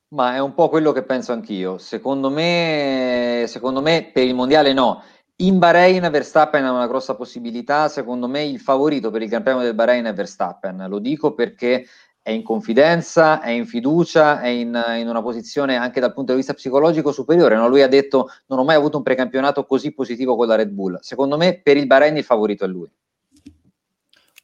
Ma 0.09 0.35
è 0.35 0.39
un 0.41 0.55
po' 0.55 0.69
quello 0.69 0.93
che 0.93 1.05
penso 1.05 1.33
anch'io. 1.33 1.79
Secondo 1.79 2.31
me, 2.31 3.45
secondo 3.47 3.81
me 3.81 4.11
per 4.13 4.25
il 4.25 4.35
mondiale 4.35 4.73
no. 4.73 5.03
In 5.37 5.59
Bahrain 5.59 6.09
Verstappen 6.11 6.65
ha 6.65 6.73
una 6.73 6.87
grossa 6.87 7.15
possibilità, 7.15 7.89
secondo 7.89 8.29
me 8.29 8.45
il 8.45 8.61
favorito 8.61 9.11
per 9.11 9.23
il 9.23 9.29
Gran 9.29 9.43
Premio 9.43 9.63
del 9.63 9.75
Bahrain 9.75 10.05
è 10.05 10.13
Verstappen, 10.13 10.85
lo 10.89 10.99
dico 10.99 11.35
perché 11.35 11.87
è 12.23 12.31
in 12.31 12.43
confidenza, 12.45 13.41
è 13.41 13.51
in 13.51 13.67
fiducia, 13.67 14.41
è 14.41 14.49
in, 14.49 14.81
in, 14.99 15.09
una 15.09 15.23
posizione 15.23 15.77
anche 15.77 15.99
dal 15.99 16.13
punto 16.13 16.33
di 16.33 16.39
vista 16.39 16.55
psicologico 16.55 17.11
superiore. 17.11 17.57
No? 17.57 17.67
Lui 17.67 17.83
ha 17.83 17.89
detto 17.89 18.29
non 18.47 18.61
ho 18.61 18.65
mai 18.65 18.77
avuto 18.77 18.99
un 18.99 19.03
precampionato 19.03 19.67
così 19.67 19.93
positivo 19.93 20.37
con 20.37 20.47
la 20.47 20.55
Red 20.55 20.71
Bull. 20.71 20.99
Secondo 21.01 21.37
me 21.37 21.61
per 21.61 21.77
il 21.77 21.87
Bahrain 21.87 22.17
il 22.17 22.25
favorito 22.25 22.65
è 22.65 22.69
lui. 22.69 22.89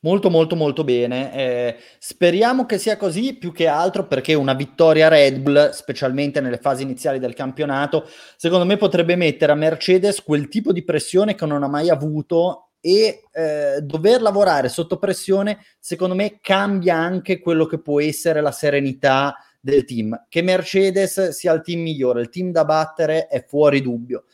Molto 0.01 0.31
molto 0.31 0.55
molto 0.55 0.85
bene. 0.85 1.35
Eh, 1.35 1.77
speriamo 1.99 2.67
che 2.67 2.79
sia 2.79 2.97
così 2.97 3.35
più 3.35 3.51
che 3.53 3.67
altro 3.67 4.07
perché 4.07 4.35
una 4.35 4.55
vittoria 4.55 5.09
Red 5.09 5.41
Bull, 5.41 5.71
specialmente 5.71 6.41
nelle 6.41 6.59
fasi 6.59 6.85
iniziali 6.85 7.19
del 7.19 7.35
campionato, 7.35 8.09
secondo 8.37 8.65
me 8.65 8.77
potrebbe 8.77 9.17
mettere 9.17 9.51
a 9.51 9.57
Mercedes 9.57 10.23
quel 10.23 10.47
tipo 10.49 10.73
di 10.73 10.85
pressione 10.85 11.35
che 11.35 11.47
non 11.47 11.65
ha 11.65 11.69
mai 11.69 11.91
avuto 11.91 12.71
e 12.81 13.25
eh, 13.33 13.81
dover 13.83 14.23
lavorare 14.23 14.69
sotto 14.69 14.99
pressione, 14.99 15.59
secondo 15.81 16.15
me 16.15 16.39
cambia 16.41 16.95
anche 16.95 17.41
quello 17.41 17.67
che 17.67 17.81
può 17.81 18.01
essere 18.01 18.41
la 18.41 18.53
serenità 18.53 19.35
del 19.61 19.85
team. 19.85 20.27
Che 20.29 20.43
Mercedes 20.43 21.31
sia 21.31 21.53
il 21.53 21.63
team 21.63 21.81
migliore, 21.81 22.21
il 22.21 22.29
team 22.29 22.53
da 22.53 22.65
battere 22.65 23.27
è 23.27 23.45
fuori 23.45 23.83
dubbio. 23.83 24.25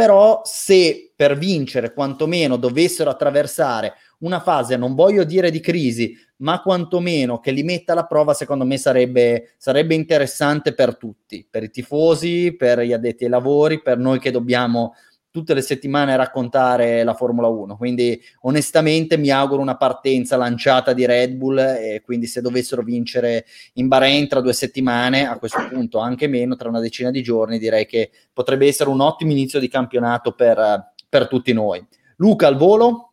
Però 0.00 0.40
se 0.44 1.12
per 1.14 1.36
vincere 1.36 1.92
quantomeno 1.92 2.56
dovessero 2.56 3.10
attraversare 3.10 3.92
una 4.20 4.40
fase, 4.40 4.78
non 4.78 4.94
voglio 4.94 5.24
dire 5.24 5.50
di 5.50 5.60
crisi, 5.60 6.16
ma 6.36 6.62
quantomeno 6.62 7.38
che 7.38 7.50
li 7.50 7.62
metta 7.62 7.92
alla 7.92 8.06
prova, 8.06 8.32
secondo 8.32 8.64
me 8.64 8.78
sarebbe, 8.78 9.56
sarebbe 9.58 9.94
interessante 9.94 10.72
per 10.72 10.96
tutti, 10.96 11.46
per 11.48 11.64
i 11.64 11.70
tifosi, 11.70 12.56
per 12.56 12.80
gli 12.80 12.94
addetti 12.94 13.24
ai 13.24 13.30
lavori, 13.30 13.82
per 13.82 13.98
noi 13.98 14.18
che 14.20 14.30
dobbiamo 14.30 14.94
tutte 15.30 15.54
le 15.54 15.62
settimane 15.62 16.16
raccontare 16.16 17.04
la 17.04 17.14
Formula 17.14 17.48
1. 17.48 17.76
Quindi 17.76 18.20
onestamente 18.42 19.16
mi 19.16 19.30
auguro 19.30 19.62
una 19.62 19.76
partenza 19.76 20.36
lanciata 20.36 20.92
di 20.92 21.06
Red 21.06 21.34
Bull 21.34 21.58
e 21.58 22.02
quindi 22.04 22.26
se 22.26 22.40
dovessero 22.40 22.82
vincere 22.82 23.44
in 23.74 23.88
Bahrain 23.88 24.26
tra 24.28 24.40
due 24.40 24.52
settimane, 24.52 25.26
a 25.26 25.38
questo 25.38 25.66
punto 25.68 25.98
anche 25.98 26.26
meno, 26.26 26.56
tra 26.56 26.68
una 26.68 26.80
decina 26.80 27.10
di 27.10 27.22
giorni, 27.22 27.58
direi 27.58 27.86
che 27.86 28.10
potrebbe 28.32 28.66
essere 28.66 28.90
un 28.90 29.00
ottimo 29.00 29.30
inizio 29.30 29.60
di 29.60 29.68
campionato 29.68 30.32
per, 30.32 30.92
per 31.08 31.28
tutti 31.28 31.52
noi. 31.52 31.84
Luca, 32.16 32.46
al 32.46 32.56
volo? 32.56 33.09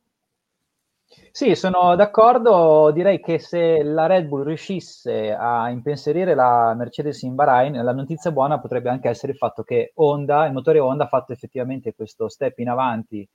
Sì, 1.37 1.53
sono 1.53 1.95
d'accordo. 1.95 2.89
Direi 2.91 3.19
che 3.19 3.37
se 3.37 3.83
la 3.83 4.07
Red 4.07 4.25
Bull 4.27 4.43
riuscisse 4.43 5.31
a 5.31 5.69
impensierire 5.69 6.33
la 6.33 6.73
Mercedes 6.75 7.21
in 7.21 7.35
Bahrain, 7.35 7.73
la 7.83 7.93
notizia 7.93 8.31
buona 8.31 8.59
potrebbe 8.59 8.89
anche 8.89 9.07
essere 9.07 9.33
il 9.33 9.37
fatto 9.37 9.61
che 9.61 9.91
Honda, 9.97 10.47
il 10.47 10.53
motore 10.53 10.79
Honda 10.79 11.03
ha 11.03 11.07
fatto 11.07 11.33
effettivamente 11.33 11.93
questo 11.93 12.27
step 12.27 12.57
in 12.57 12.69
avanti, 12.69 13.27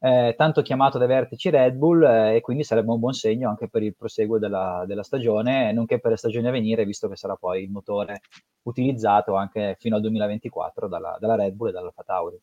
eh, 0.00 0.34
tanto 0.36 0.62
chiamato 0.62 0.98
dai 0.98 1.06
vertici 1.06 1.48
Red 1.48 1.76
Bull, 1.76 2.02
eh, 2.02 2.34
e 2.36 2.40
quindi 2.40 2.64
sarebbe 2.64 2.90
un 2.90 2.98
buon 2.98 3.12
segno 3.12 3.48
anche 3.50 3.68
per 3.68 3.84
il 3.84 3.94
proseguo 3.94 4.38
della, 4.40 4.82
della 4.84 5.04
stagione, 5.04 5.72
nonché 5.72 6.00
per 6.00 6.10
le 6.10 6.16
stagioni 6.16 6.48
a 6.48 6.50
venire, 6.50 6.84
visto 6.84 7.06
che 7.08 7.14
sarà 7.14 7.36
poi 7.36 7.62
il 7.62 7.70
motore 7.70 8.22
utilizzato 8.62 9.36
anche 9.36 9.76
fino 9.78 9.94
al 9.94 10.00
2024 10.00 10.88
dalla, 10.88 11.16
dalla 11.20 11.36
Red 11.36 11.54
Bull 11.54 11.68
e 11.68 11.72
dalla 11.72 11.92
Tauri. 12.04 12.36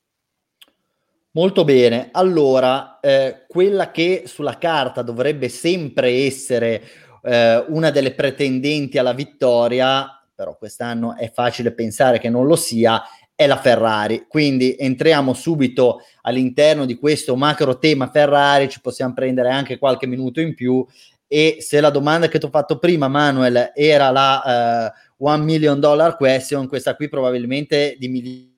Molto 1.33 1.63
bene, 1.63 2.09
allora 2.11 2.99
eh, 2.99 3.45
quella 3.47 3.89
che 3.91 4.23
sulla 4.25 4.57
carta 4.57 5.01
dovrebbe 5.01 5.47
sempre 5.47 6.09
essere 6.25 6.81
eh, 7.23 7.63
una 7.69 7.89
delle 7.89 8.13
pretendenti 8.13 8.97
alla 8.97 9.13
vittoria, 9.13 10.21
però 10.35 10.57
quest'anno 10.57 11.15
è 11.15 11.31
facile 11.31 11.71
pensare 11.71 12.19
che 12.19 12.29
non 12.29 12.45
lo 12.45 12.57
sia, 12.57 13.01
è 13.33 13.47
la 13.47 13.55
Ferrari. 13.55 14.25
Quindi 14.27 14.75
entriamo 14.77 15.33
subito 15.33 16.01
all'interno 16.23 16.85
di 16.85 16.95
questo 16.95 17.37
macro 17.37 17.77
tema 17.77 18.09
Ferrari, 18.09 18.67
ci 18.67 18.81
possiamo 18.81 19.13
prendere 19.13 19.51
anche 19.51 19.77
qualche 19.77 20.07
minuto 20.07 20.41
in 20.41 20.53
più 20.53 20.85
e 21.27 21.59
se 21.61 21.79
la 21.79 21.91
domanda 21.91 22.27
che 22.27 22.39
ti 22.39 22.45
ho 22.45 22.49
fatto 22.49 22.77
prima, 22.77 23.07
Manuel, 23.07 23.71
era 23.73 24.09
la 24.09 24.91
uh, 25.17 25.25
one 25.25 25.45
million 25.45 25.79
dollar 25.79 26.17
question, 26.17 26.67
questa 26.67 26.93
qui 26.97 27.07
probabilmente 27.07 27.95
di 27.97 28.09
milioni 28.09 28.49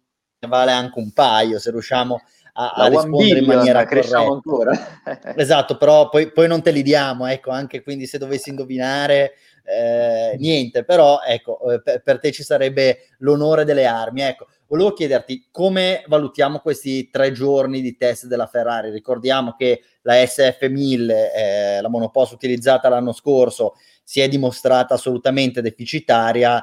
vale 0.48 0.72
anche 0.72 0.98
un 0.98 1.14
paio, 1.14 1.60
se 1.60 1.70
riusciamo 1.70 2.20
a, 2.54 2.72
a 2.72 2.88
rispondere 2.88 3.40
in 3.40 3.46
maniera 3.46 3.86
corretta. 3.86 4.20
Ancora. 4.20 5.02
esatto, 5.36 5.78
però 5.78 6.10
poi, 6.10 6.32
poi, 6.32 6.48
non 6.48 6.62
te 6.62 6.72
li 6.72 6.84
diamo, 6.84 7.26
ecco, 7.28 7.52
anche 7.52 7.82
quindi 7.82 8.06
se 8.06 8.18
dovessi 8.18 8.50
indovinare, 8.50 9.34
eh, 9.64 10.36
niente, 10.38 10.84
però 10.84 11.22
ecco, 11.26 11.72
eh, 11.72 11.82
per, 11.82 12.02
per, 12.02 12.20
te 12.20 12.32
ci 12.32 12.44
sarebbe 12.44 13.10
l'onore 13.20 13.64
delle 13.66 13.86
armi. 13.86 14.22
Ecco, 14.22 14.48
volevo 14.68 14.94
chiederti 14.94 15.48
come 15.52 16.04
valutiamo 16.08 16.60
questi 16.60 17.10
tre 17.10 17.32
giorni 17.32 17.82
di 17.82 17.96
test 17.96 18.26
della 18.28 18.48
Ferrari. 18.48 18.92
Ricordiamo 18.92 19.56
che 19.58 19.82
la 20.02 20.16
SF1000, 20.16 21.10
eh, 21.36 21.82
la 21.82 21.90
monopost 21.90 22.34
utilizzata 22.34 22.90
l'anno 22.90 23.14
scorso, 23.14 23.76
si 24.04 24.20
è 24.20 24.28
dimostrata 24.28 24.96
assolutamente 24.96 25.62
deficitaria 25.62 26.62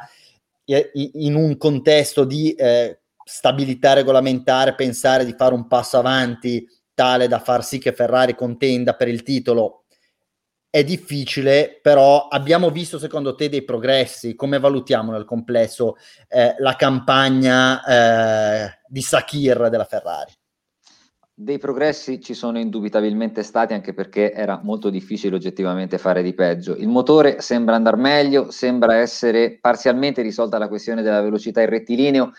in 0.93 1.35
un 1.35 1.57
contesto 1.57 2.25
di 2.25 2.53
eh, 2.53 3.00
stabilità 3.31 3.93
regolamentare, 3.93 4.75
pensare 4.75 5.25
di 5.25 5.35
fare 5.37 5.55
un 5.55 5.69
passo 5.69 5.99
avanti 5.99 6.67
tale 6.93 7.29
da 7.29 7.39
far 7.39 7.65
sì 7.65 7.79
che 7.79 7.93
Ferrari 7.93 8.35
contenda 8.35 8.95
per 8.95 9.07
il 9.07 9.23
titolo 9.23 9.85
è 10.69 10.85
difficile, 10.85 11.79
però 11.83 12.29
abbiamo 12.29 12.71
visto 12.71 12.99
secondo 12.99 13.35
te 13.35 13.49
dei 13.49 13.65
progressi? 13.65 14.37
Come 14.37 14.61
valutiamo 14.61 15.11
nel 15.11 15.25
complesso 15.25 15.97
eh, 16.29 16.55
la 16.59 16.77
campagna 16.77 17.83
eh, 17.85 18.79
di 18.87 19.01
Sakir 19.01 19.69
della 19.69 19.85
Ferrari? 19.85 20.33
Dei 21.35 21.59
progressi 21.59 22.21
ci 22.21 22.35
sono 22.35 22.59
indubitabilmente 22.59 23.43
stati 23.43 23.73
anche 23.73 23.95
perché 23.95 24.33
era 24.33 24.61
molto 24.63 24.91
difficile 24.91 25.35
oggettivamente 25.35 25.99
fare 25.99 26.23
di 26.23 26.35
peggio. 26.35 26.77
Il 26.77 26.89
motore 26.89 27.41
sembra 27.41 27.75
andare 27.77 27.97
meglio, 27.97 28.51
sembra 28.51 28.97
essere 28.97 29.59
parzialmente 29.61 30.23
risolta 30.23 30.59
la 30.59 30.69
questione 30.69 31.03
della 31.03 31.23
velocità 31.23 31.63
in 31.63 31.71
rettilineo 31.71 32.33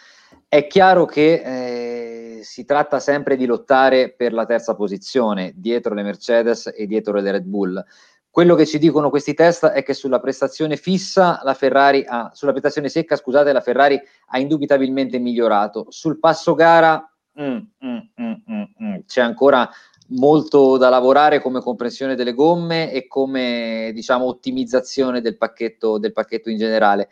è 0.53 0.67
chiaro 0.67 1.05
che 1.05 2.39
eh, 2.39 2.43
si 2.43 2.65
tratta 2.65 3.00
sempre 3.00 3.38
di 3.38 3.46
lottare 3.46 4.12
per 4.12 4.34
la 4.34 4.46
terza 4.46 4.75
posizione 4.75 5.53
dietro 5.55 5.93
le 5.93 6.03
Mercedes 6.03 6.70
e 6.75 6.88
dietro 6.88 7.22
le 7.22 7.31
Red 7.31 7.46
Bull. 7.46 7.81
Quello 8.29 8.55
che 8.55 8.65
ci 8.65 8.77
dicono 8.77 9.10
questi 9.10 9.34
test 9.34 9.67
è 9.67 9.81
che 9.81 9.93
sulla 9.93 10.20
prestazione 10.20 10.75
fissa 10.75 11.39
la 11.46 11.53
Ferrari 11.53 12.03
ha, 12.05 12.31
sulla 12.34 12.51
prestazione 12.51 12.89
secca, 12.89 13.15
scusate, 13.15 13.53
la 13.53 13.62
Ferrari 13.62 13.98
ha 14.25 14.39
indubitabilmente 14.39 15.20
migliorato. 15.20 15.86
Sul 15.88 16.20
passo 16.20 16.53
gara 16.53 17.10
mm, 17.39 17.58
mm, 17.86 17.98
mm, 18.22 18.34
mm, 18.51 18.63
mm 18.84 18.96
c'è 19.08 19.22
ancora 19.22 19.70
molto 20.08 20.75
da 20.75 20.89
lavorare 20.89 21.39
come 21.39 21.62
compressione 21.62 22.15
delle 22.15 22.34
gomme 22.34 22.91
e 22.91 23.08
come 23.08 23.91
diciamo 23.93 24.25
ottimizzazione 24.25 25.22
del 25.22 25.38
pacchetto, 25.38 25.98
del 25.98 26.12
pacchetto 26.12 26.50
in 26.50 26.58
generale. 26.58 27.08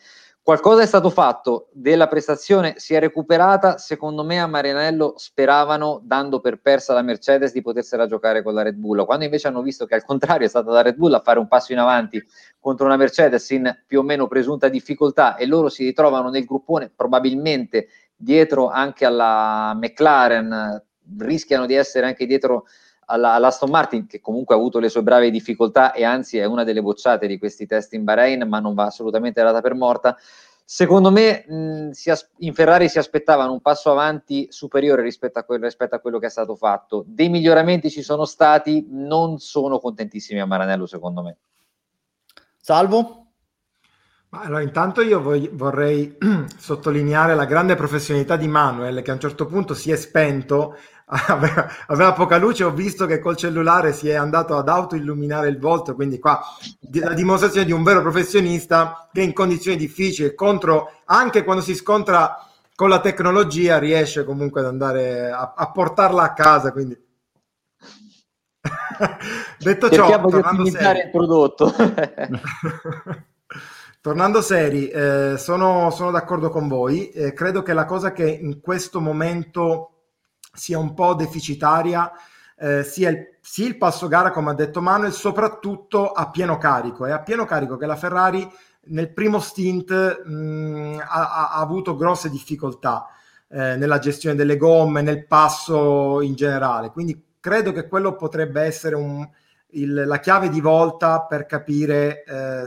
Qualcosa 0.49 0.81
è 0.81 0.87
stato 0.87 1.11
fatto, 1.11 1.69
della 1.73 2.07
prestazione 2.07 2.73
si 2.77 2.95
è 2.95 2.99
recuperata, 2.99 3.77
secondo 3.77 4.23
me 4.23 4.41
a 4.41 4.47
Marinello 4.47 5.13
speravano, 5.15 6.01
dando 6.03 6.39
per 6.39 6.59
persa 6.59 6.91
la 6.95 7.03
Mercedes, 7.03 7.53
di 7.53 7.61
potersela 7.61 8.07
giocare 8.07 8.41
con 8.41 8.55
la 8.55 8.63
Red 8.63 8.73
Bull, 8.73 9.05
quando 9.05 9.25
invece 9.25 9.47
hanno 9.47 9.61
visto 9.61 9.85
che 9.85 9.93
al 9.93 10.03
contrario 10.03 10.47
è 10.47 10.49
stata 10.49 10.71
la 10.71 10.81
Red 10.81 10.95
Bull 10.95 11.13
a 11.13 11.19
fare 11.19 11.37
un 11.37 11.47
passo 11.47 11.71
in 11.71 11.77
avanti 11.77 12.19
contro 12.59 12.87
una 12.87 12.97
Mercedes 12.97 13.47
in 13.51 13.71
più 13.85 13.99
o 13.99 14.01
meno 14.01 14.25
presunta 14.25 14.69
difficoltà 14.69 15.35
e 15.35 15.45
loro 15.45 15.69
si 15.69 15.83
ritrovano 15.83 16.31
nel 16.31 16.45
gruppone 16.45 16.91
probabilmente 16.95 17.89
dietro 18.15 18.69
anche 18.69 19.05
alla 19.05 19.75
McLaren, 19.75 20.83
rischiano 21.19 21.67
di 21.67 21.75
essere 21.75 22.07
anche 22.07 22.25
dietro 22.25 22.65
alla, 23.09 23.33
all'Aston 23.33 23.69
Martin, 23.69 24.05
che 24.07 24.21
comunque 24.21 24.55
ha 24.55 24.57
avuto 24.57 24.79
le 24.79 24.89
sue 24.89 25.03
brave 25.03 25.31
difficoltà 25.31 25.93
e 25.93 26.03
anzi 26.03 26.37
è 26.37 26.45
una 26.45 26.63
delle 26.63 26.81
bocciate 26.81 27.27
di 27.27 27.37
questi 27.37 27.65
test 27.65 27.93
in 27.93 28.03
Bahrain, 28.03 28.47
ma 28.47 28.59
non 28.59 28.75
va 28.75 28.85
assolutamente 28.85 29.41
data 29.41 29.61
per 29.61 29.73
morta. 29.73 30.15
Secondo 30.63 31.09
me 31.09 31.45
mh, 31.47 31.89
as- 32.11 32.29
in 32.37 32.53
Ferrari 32.53 32.87
si 32.89 32.99
aspettavano 32.99 33.51
un 33.51 33.59
passo 33.59 33.89
avanti 33.89 34.47
superiore 34.51 35.01
rispetto 35.01 35.39
a, 35.39 35.43
que- 35.43 35.57
rispetto 35.57 35.95
a, 35.95 35.99
quello 35.99 36.19
che 36.19 36.27
è 36.27 36.29
stato 36.29 36.55
fatto. 36.55 37.03
Dei 37.07 37.29
miglioramenti 37.29 37.89
ci 37.89 38.03
sono 38.03 38.25
stati, 38.25 38.85
non 38.87 39.39
sono 39.39 39.79
contentissimi 39.79 40.39
a 40.39 40.45
Maranello 40.45 40.85
secondo 40.85 41.23
me. 41.23 41.37
Salvo? 42.57 43.23
allora, 44.31 44.61
intanto 44.61 45.01
io 45.01 45.21
voglio, 45.21 45.49
vorrei 45.53 46.15
sottolineare 46.55 47.33
la 47.33 47.45
grande 47.45 47.73
professionalità 47.73 48.35
di 48.35 48.47
Manuel 48.47 49.01
che 49.01 49.09
a 49.09 49.15
un 49.15 49.19
certo 49.19 49.47
punto 49.47 49.73
si 49.73 49.91
è 49.91 49.95
spento 49.95 50.77
aveva, 51.27 51.67
aveva, 51.87 52.13
poca 52.13 52.37
luce, 52.37 52.63
ho 52.63 52.71
visto 52.71 53.07
che 53.07 53.19
col 53.19 53.35
cellulare 53.35 53.93
si 53.93 54.07
è 54.09 54.13
andato 54.13 54.55
ad 54.55 54.69
autoilluminare 54.69 55.47
il 55.47 55.57
volto, 55.57 55.95
quindi 55.95 56.19
qua 56.19 56.39
la 56.91 57.13
dimostrazione 57.13 57.65
di 57.65 57.71
un 57.71 57.81
vero 57.81 58.01
professionista 58.01 59.09
che 59.11 59.21
in 59.21 59.33
condizioni 59.33 59.75
difficili, 59.75 60.35
contro, 60.35 61.01
anche 61.05 61.43
quando 61.43 61.63
si 61.63 61.73
scontra 61.73 62.45
con 62.75 62.89
la 62.89 62.99
tecnologia, 62.99 63.79
riesce 63.79 64.23
comunque 64.23 64.61
ad 64.61 64.67
andare 64.67 65.31
a, 65.31 65.53
a 65.55 65.71
portarla 65.71 66.21
a 66.21 66.33
casa. 66.33 66.71
Quindi. 66.71 66.95
Detto 69.57 69.89
ciò, 69.89 70.07
Cerchiamo 70.07 70.29
tornando 70.29 70.65
seri, 70.65 70.99
il 70.99 71.09
prodotto. 71.09 71.73
tornando 73.99 74.41
seri, 74.41 74.89
eh, 74.89 75.35
sono, 75.37 75.89
sono, 75.89 76.11
d'accordo 76.11 76.49
con 76.49 76.67
voi. 76.67 77.09
Eh, 77.09 77.33
credo 77.33 77.63
che 77.63 77.73
la 77.73 77.85
cosa 77.85 78.11
che 78.11 78.29
in 78.29 78.61
questo 78.61 79.01
momento 79.01 79.98
sia 80.51 80.77
un 80.77 80.93
po' 80.93 81.13
deficitaria, 81.13 82.11
eh, 82.57 82.83
sia 82.83 83.09
il, 83.09 83.37
sì 83.41 83.65
il 83.65 83.77
passo 83.77 84.07
gara, 84.07 84.31
come 84.31 84.51
ha 84.51 84.53
detto 84.53 84.81
Manuel, 84.81 85.13
soprattutto 85.13 86.11
a 86.11 86.29
pieno 86.29 86.57
carico. 86.57 87.05
È 87.05 87.11
a 87.11 87.21
pieno 87.21 87.45
carico 87.45 87.77
che 87.77 87.85
la 87.85 87.95
Ferrari 87.95 88.47
nel 88.89 89.11
primo 89.13 89.39
stint 89.39 90.23
mh, 90.23 91.01
ha, 91.07 91.49
ha, 91.49 91.59
avuto 91.59 91.95
grosse 91.95 92.29
difficoltà 92.29 93.07
eh, 93.49 93.75
nella 93.75 93.99
gestione 93.99 94.35
delle 94.35 94.57
gomme, 94.57 95.01
nel 95.01 95.25
passo 95.25 96.21
in 96.21 96.35
generale. 96.35 96.91
Quindi 96.91 97.21
credo 97.39 97.71
che 97.71 97.87
quello 97.87 98.15
potrebbe 98.15 98.61
essere 98.61 98.95
un, 98.95 99.27
il, 99.71 100.03
la 100.05 100.19
chiave 100.19 100.49
di 100.49 100.61
volta 100.61 101.21
per 101.21 101.45
capire 101.45 102.23
eh, 102.23 102.63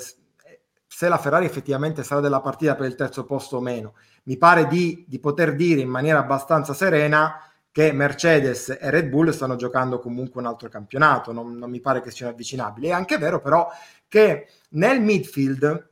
se 0.87 1.09
la 1.09 1.19
Ferrari 1.19 1.47
effettivamente 1.47 2.03
sarà 2.03 2.21
della 2.21 2.41
partita 2.41 2.75
per 2.75 2.87
il 2.87 2.95
terzo 2.95 3.25
posto 3.25 3.57
o 3.57 3.61
meno. 3.61 3.95
Mi 4.25 4.37
pare 4.37 4.67
di, 4.67 5.05
di 5.09 5.19
poter 5.19 5.55
dire 5.55 5.81
in 5.81 5.89
maniera 5.89 6.21
abbastanza 6.21 6.75
serena 6.75 7.41
che 7.73 7.91
Mercedes 7.91 8.69
e 8.69 8.91
Red 8.91 9.09
Bull 9.09 9.31
stanno 9.31 9.57
giocando 9.57 9.99
comunque 9.99 10.43
un 10.43 10.47
altro 10.47 10.69
campionato, 10.69 11.33
non, 11.33 11.57
non 11.57 11.71
mi 11.71 11.81
pare 11.81 12.03
che 12.03 12.11
siano 12.11 12.31
avvicinabili. 12.31 12.89
È 12.89 12.93
anche 12.93 13.17
vero 13.17 13.41
però 13.41 13.67
che 14.07 14.49
nel 14.71 15.01
midfield, 15.01 15.89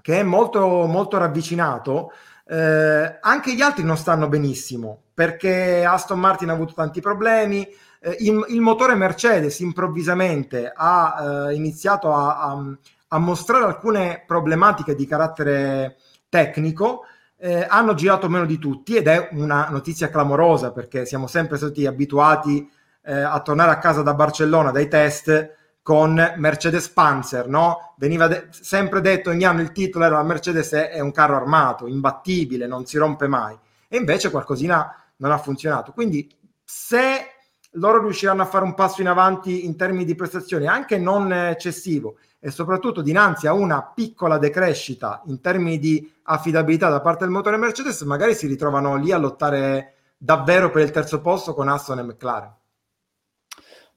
che 0.00 0.20
è 0.20 0.22
molto, 0.22 0.86
molto 0.86 1.18
ravvicinato, 1.18 2.12
eh, 2.46 3.18
anche 3.20 3.52
gli 3.52 3.60
altri 3.60 3.82
non 3.82 3.96
stanno 3.96 4.28
benissimo, 4.28 5.02
perché 5.12 5.84
Aston 5.84 6.20
Martin 6.20 6.50
ha 6.50 6.52
avuto 6.52 6.72
tanti 6.72 7.00
problemi, 7.00 7.66
eh, 8.00 8.16
il, 8.20 8.44
il, 8.50 8.60
motore 8.60 8.94
Mercedes 8.94 9.58
improvvisamente 9.58 10.72
ha 10.72 11.48
eh, 11.50 11.54
iniziato 11.54 12.14
a, 12.14 12.38
a, 12.38 12.78
a 13.08 13.18
mostrare 13.18 13.64
alcune 13.64 14.22
problematiche 14.24 14.94
di 14.94 15.04
carattere 15.04 15.96
tecnico, 16.28 17.04
eh, 17.38 17.64
hanno 17.68 17.94
girato 17.94 18.28
meno 18.28 18.44
di 18.44 18.58
tutti 18.58 18.96
ed 18.96 19.06
è 19.06 19.28
una 19.32 19.68
notizia 19.70 20.10
clamorosa 20.10 20.72
perché 20.72 21.06
siamo 21.06 21.26
sempre 21.26 21.56
stati 21.56 21.86
abituati 21.86 22.68
eh, 23.04 23.20
a 23.20 23.40
tornare 23.40 23.70
a 23.70 23.78
casa 23.78 24.02
da 24.02 24.14
Barcellona 24.14 24.70
dai 24.72 24.88
test 24.88 25.56
con 25.82 26.34
Mercedes 26.36 26.88
Panzer, 26.90 27.48
no? 27.48 27.94
Veniva 27.96 28.26
de- 28.26 28.48
sempre 28.50 29.00
detto 29.00 29.30
ogni 29.30 29.44
anno 29.44 29.62
il 29.62 29.72
titolo 29.72 30.04
era 30.04 30.16
la 30.16 30.22
Mercedes 30.22 30.72
è, 30.72 30.90
è 30.90 31.00
un 31.00 31.12
carro 31.12 31.36
armato, 31.36 31.86
imbattibile, 31.86 32.66
non 32.66 32.84
si 32.84 32.98
rompe 32.98 33.26
mai. 33.26 33.56
E 33.88 33.96
invece 33.96 34.30
qualcosina 34.30 34.94
non 35.16 35.30
ha 35.30 35.38
funzionato. 35.38 35.92
Quindi 35.92 36.30
se 36.62 37.30
loro 37.72 38.02
riusciranno 38.02 38.42
a 38.42 38.46
fare 38.46 38.64
un 38.64 38.74
passo 38.74 39.00
in 39.00 39.08
avanti 39.08 39.64
in 39.64 39.76
termini 39.76 40.04
di 40.04 40.14
prestazioni, 40.14 40.66
anche 40.66 40.98
non 40.98 41.32
eccessivo, 41.32 42.16
e 42.40 42.50
soprattutto 42.50 43.02
dinanzi 43.02 43.46
a 43.46 43.52
una 43.52 43.82
piccola 43.82 44.38
decrescita 44.38 45.22
in 45.26 45.40
termini 45.40 45.78
di 45.78 46.12
affidabilità 46.22 46.88
da 46.88 47.00
parte 47.00 47.24
del 47.24 47.32
motore 47.32 47.56
Mercedes, 47.56 48.00
magari 48.02 48.34
si 48.34 48.46
ritrovano 48.46 48.96
lì 48.96 49.10
a 49.12 49.18
lottare 49.18 49.94
davvero 50.16 50.70
per 50.70 50.82
il 50.82 50.90
terzo 50.90 51.20
posto 51.20 51.54
con 51.54 51.68
Aston 51.68 51.98
e 51.98 52.02
McLaren. 52.02 52.56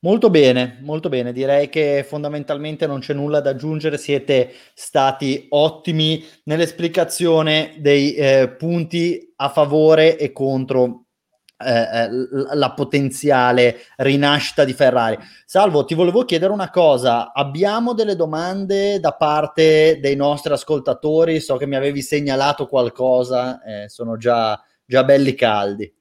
Molto 0.04 0.32
bene, 0.32 0.80
molto 0.82 1.10
bene. 1.10 1.32
Direi 1.32 1.69
che 1.69 2.04
fondamentalmente 2.08 2.88
non 2.88 3.01
c'è 3.01 3.13
nulla 3.13 3.39
da 3.39 3.51
aggiungere. 3.51 3.99
Siete 3.99 4.51
stati 4.73 5.45
ottimi 5.49 6.25
nell'esplicazione 6.45 7.75
dei 7.77 8.15
eh, 8.15 8.49
punti 8.49 9.32
a 9.36 9.49
favore 9.49 10.17
e 10.17 10.32
contro 10.32 11.06
eh, 11.63 12.06
eh 12.06 12.10
la 12.54 12.74
potenziale 12.74 13.82
rinascita 13.97 14.63
di 14.63 14.74
Ferrari. 14.74 15.17
Salvo, 15.45 15.86
ti 15.86 15.95
volevo 15.95 16.24
chiedere 16.26 16.52
una 16.54 16.69
cosa, 16.69 17.34
abbiamo 17.34 17.93
delle 17.93 18.15
domande 18.15 19.00
da 19.00 19.13
parte 19.13 20.00
dei 20.02 20.15
nostri 20.15 20.54
ascoltatori, 20.54 21.39
so 21.39 21.58
che 21.58 21.67
mi 21.67 21.76
avevi 21.76 22.02
segnalato 22.02 22.67
qualcosa, 22.67 23.62
eh, 23.63 23.89
sono 23.89 24.17
già, 24.17 24.62
già, 24.86 25.04
belli 25.04 25.34
caldi. 25.36 25.93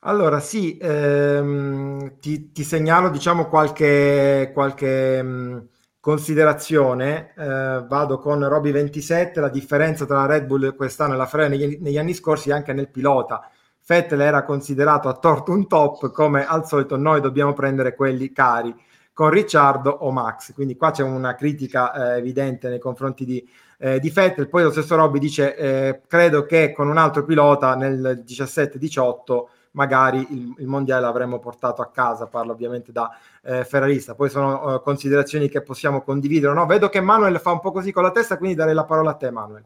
Allora 0.00 0.40
sì, 0.40 0.78
ehm, 0.80 2.18
ti, 2.20 2.52
ti, 2.52 2.62
segnalo 2.64 3.10
diciamo 3.10 3.48
qualche, 3.48 4.50
qualche 4.54 5.22
mh, 5.22 5.28
mm, 5.28 5.58
considerazione, 6.00 7.34
eh, 7.36 7.84
vado 7.86 8.18
con 8.18 8.48
Roby 8.48 8.72
27, 8.72 9.40
la 9.40 9.50
differenza 9.50 10.06
tra 10.06 10.20
la 10.20 10.26
Red 10.26 10.46
Bull 10.46 10.74
quest'anno 10.74 11.14
e 11.14 11.16
la 11.16 11.26
Ferrari 11.26 11.56
negli, 11.56 11.78
negli 11.80 11.98
anni 11.98 12.14
scorsi 12.14 12.50
anche 12.50 12.72
nel 12.72 12.88
pilota 12.90 13.50
Vettel 13.86 14.20
era 14.20 14.44
considerato 14.44 15.08
a 15.08 15.14
torto 15.14 15.52
un 15.52 15.66
top, 15.66 16.10
come 16.10 16.46
al 16.46 16.66
solito 16.66 16.96
noi 16.96 17.20
dobbiamo 17.20 17.52
prendere 17.52 17.94
quelli 17.94 18.32
cari 18.32 18.74
con 19.12 19.30
Ricciardo 19.30 19.90
o 19.90 20.10
Max. 20.12 20.54
Quindi 20.54 20.76
qua 20.76 20.90
c'è 20.92 21.02
una 21.02 21.34
critica 21.34 22.14
eh, 22.14 22.18
evidente 22.18 22.68
nei 22.68 22.78
confronti 22.78 23.24
di, 23.24 23.46
eh, 23.78 24.00
di 24.00 24.10
Vettel. 24.10 24.48
Poi 24.48 24.62
lo 24.62 24.70
stesso 24.70 24.96
Robby 24.96 25.18
dice: 25.18 25.56
eh, 25.56 26.00
Credo 26.06 26.44
che 26.44 26.72
con 26.72 26.88
un 26.88 26.96
altro 26.96 27.24
pilota 27.24 27.74
nel 27.74 28.24
17-18 28.26 29.44
magari 29.72 30.26
il, 30.30 30.54
il, 30.58 30.66
mondiale 30.66 31.02
l'avremmo 31.02 31.38
portato 31.38 31.82
a 31.82 31.90
casa. 31.90 32.26
Parlo 32.26 32.52
ovviamente 32.52 32.92
da 32.92 33.10
eh, 33.42 33.64
ferrarista. 33.64 34.14
Poi 34.14 34.30
sono 34.30 34.76
eh, 34.76 34.82
considerazioni 34.82 35.48
che 35.48 35.62
possiamo 35.62 36.02
condividere. 36.02 36.54
No? 36.54 36.66
Vedo 36.66 36.88
che 36.88 37.00
Manuel 37.00 37.38
fa 37.40 37.52
un 37.52 37.60
po' 37.60 37.72
così 37.72 37.92
con 37.92 38.02
la 38.02 38.10
testa, 38.10 38.38
quindi 38.38 38.56
darei 38.56 38.74
la 38.74 38.84
parola 38.84 39.10
a 39.10 39.14
te, 39.14 39.30
Manuel. 39.30 39.64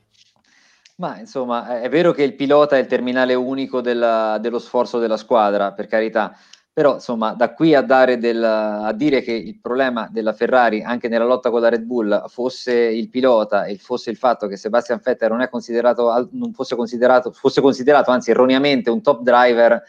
Ma 0.97 1.19
insomma, 1.19 1.81
è 1.81 1.89
vero 1.89 2.13
che 2.13 2.23
il 2.23 2.37
pilota 2.37 2.77
è 2.77 2.79
il 2.79 2.87
terminale 2.87 3.35
unico 3.35 3.81
della, 3.81 4.39
dello 4.41 4.61
sforzo 4.61 5.01
della 5.01 5.17
squadra, 5.17 5.73
per 5.73 5.87
carità, 5.89 6.37
però 6.73 6.95
insomma, 6.95 7.35
da 7.35 7.53
qui 7.53 7.75
a, 7.75 7.83
del, 7.83 8.43
a, 8.43 8.93
dire 8.93 9.21
che 9.23 9.33
il 9.33 9.61
problema 9.61 10.09
della 10.11 10.33
Ferrari, 10.33 10.83
anche 10.83 11.09
nella 11.09 11.25
lotta 11.25 11.51
con 11.51 11.61
la 11.61 11.69
Red 11.69 11.83
Bull, 11.83 12.27
fosse 12.29 12.73
il 12.75 13.09
pilota 13.09 13.65
e 13.65 13.77
fosse 13.77 14.11
il 14.11 14.17
fatto 14.17 14.47
che 14.47 14.57
Sebastian 14.57 15.01
Vettel 15.03 15.31
non, 15.31 15.49
considerato, 15.51 16.29
non 16.33 16.53
fosse, 16.53 16.77
considerato, 16.77 17.33
fosse 17.33 17.61
considerato, 17.61 18.11
anzi 18.13 18.31
erroneamente, 18.31 18.91
un 18.91 19.03
top 19.03 19.23
driver, 19.23 19.83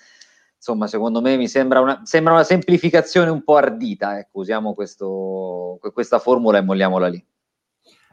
insomma, 0.56 0.88
secondo 0.88 1.22
me 1.22 1.38
mi 1.38 1.48
sembra 1.48 1.82
una, 1.82 2.02
sembra 2.04 2.34
una 2.34 2.44
semplificazione 2.44 3.30
un 3.30 3.44
po' 3.44 3.58
ardita. 3.58 4.18
Ecco, 4.20 4.40
usiamo 4.40 4.74
questo, 4.74 5.80
questa 5.94 6.20
formula 6.20 6.58
e 6.60 6.62
molliamola 6.62 7.08
lì. 7.08 7.24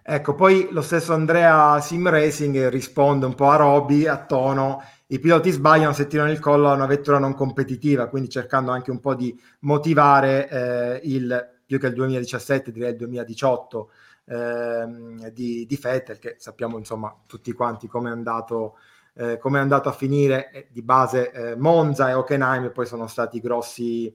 Ecco, 0.05 0.35
poi 0.35 0.69
lo 0.73 0.83
stesso 0.83 1.12
Andrea 1.12 1.81
Sim 1.81 2.09
Racing 2.09 2.69
risponde 2.69 3.25
un 3.25 3.35
po' 3.35 3.51
a 3.51 3.57
Roby 3.57 4.07
a 4.07 4.25
tono. 4.25 4.83
I 5.07 5.21
piloti 5.21 5.51
sbagliano 5.53 5.93
se 5.93 6.09
tirano 6.09 6.33
il 6.33 6.41
collo 6.41 6.69
a 6.69 6.75
una 6.75 6.87
vettura 6.87 7.19
non 7.19 7.35
competitiva, 7.35 8.09
quindi 8.09 8.29
cercando 8.29 8.73
anche 8.73 8.91
un 8.91 8.99
po' 8.99 9.15
di 9.15 9.38
motivare 9.61 10.49
eh, 10.49 11.01
il 11.05 11.61
più 11.65 11.79
che 11.79 11.87
il 11.87 11.95
2017, 11.95 12.73
direi 12.73 12.91
il 12.91 12.97
2018 12.97 13.91
eh, 14.25 15.31
di, 15.33 15.67
di 15.67 15.79
Vettel, 15.81 16.19
che 16.19 16.35
sappiamo 16.38 16.79
insomma 16.79 17.15
tutti 17.27 17.53
quanti 17.53 17.87
come 17.87 18.09
è 18.09 18.12
andato, 18.12 18.79
eh, 19.15 19.38
come 19.38 19.59
è 19.59 19.62
andato 19.62 19.88
a 19.88 19.93
finire. 19.93 20.51
Eh, 20.51 20.69
di 20.73 20.83
base 20.83 21.31
eh, 21.31 21.57
Monza 21.57 22.11
e 22.11 22.15
Hockenheim 22.15 22.73
poi 22.73 22.87
sono 22.87 23.07
stati 23.07 23.38
grossi 23.38 24.12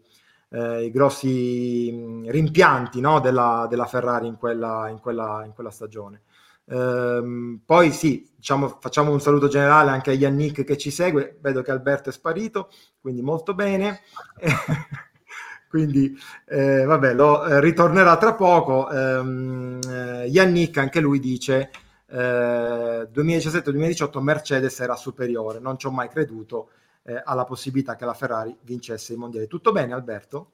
eh, 0.49 0.86
i 0.86 0.91
grossi 0.91 2.29
rimpianti 2.29 3.01
no, 3.01 3.19
della, 3.19 3.67
della, 3.69 3.86
Ferrari 3.86 4.27
in 4.27 4.38
quella, 4.38 4.88
in 4.89 4.99
quella, 4.99 5.43
in 5.45 5.53
quella 5.53 5.71
stagione. 5.71 6.21
Ehm, 6.69 7.62
poi 7.65 7.91
sì, 7.91 8.29
diciamo, 8.36 8.77
facciamo 8.79 9.12
un 9.12 9.21
saluto 9.21 9.47
generale 9.47 9.91
anche 9.91 10.12
a 10.12 10.13
Yannick 10.13 10.63
che 10.63 10.77
ci 10.77 10.91
segue, 10.91 11.38
vedo 11.41 11.62
che 11.62 11.71
Alberto 11.71 12.10
è 12.10 12.13
sparito, 12.13 12.69
quindi 12.99 13.21
molto 13.21 13.53
bene. 13.53 14.01
quindi 15.69 16.17
eh, 16.45 16.83
vabbè, 16.86 17.13
lo 17.13 17.45
eh, 17.45 17.60
ritornerà 17.62 18.17
tra 18.17 18.33
poco. 18.33 18.89
Ehm, 18.89 19.79
eh, 19.88 20.25
Yannick 20.25 20.77
anche 20.77 20.99
lui 20.99 21.19
dice 21.19 21.69
2017-2018 22.10 24.17
eh, 24.17 24.21
Mercedes 24.21 24.79
era 24.79 24.95
superiore, 24.95 25.60
non 25.60 25.77
ci 25.77 25.88
ho 25.88 25.91
mai 25.91 26.07
creduto 26.07 26.69
eh, 27.07 27.21
alla 27.23 27.45
possibilità 27.45 27.95
che 27.95 28.05
la 28.05 28.13
Ferrari 28.13 28.55
vincesse 28.61 29.13
i 29.13 29.17
mondiali. 29.17 29.47
Tutto 29.47 29.71
bene 29.71 29.93
Alberto? 29.93 30.51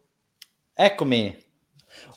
Eccomi, 0.73 1.35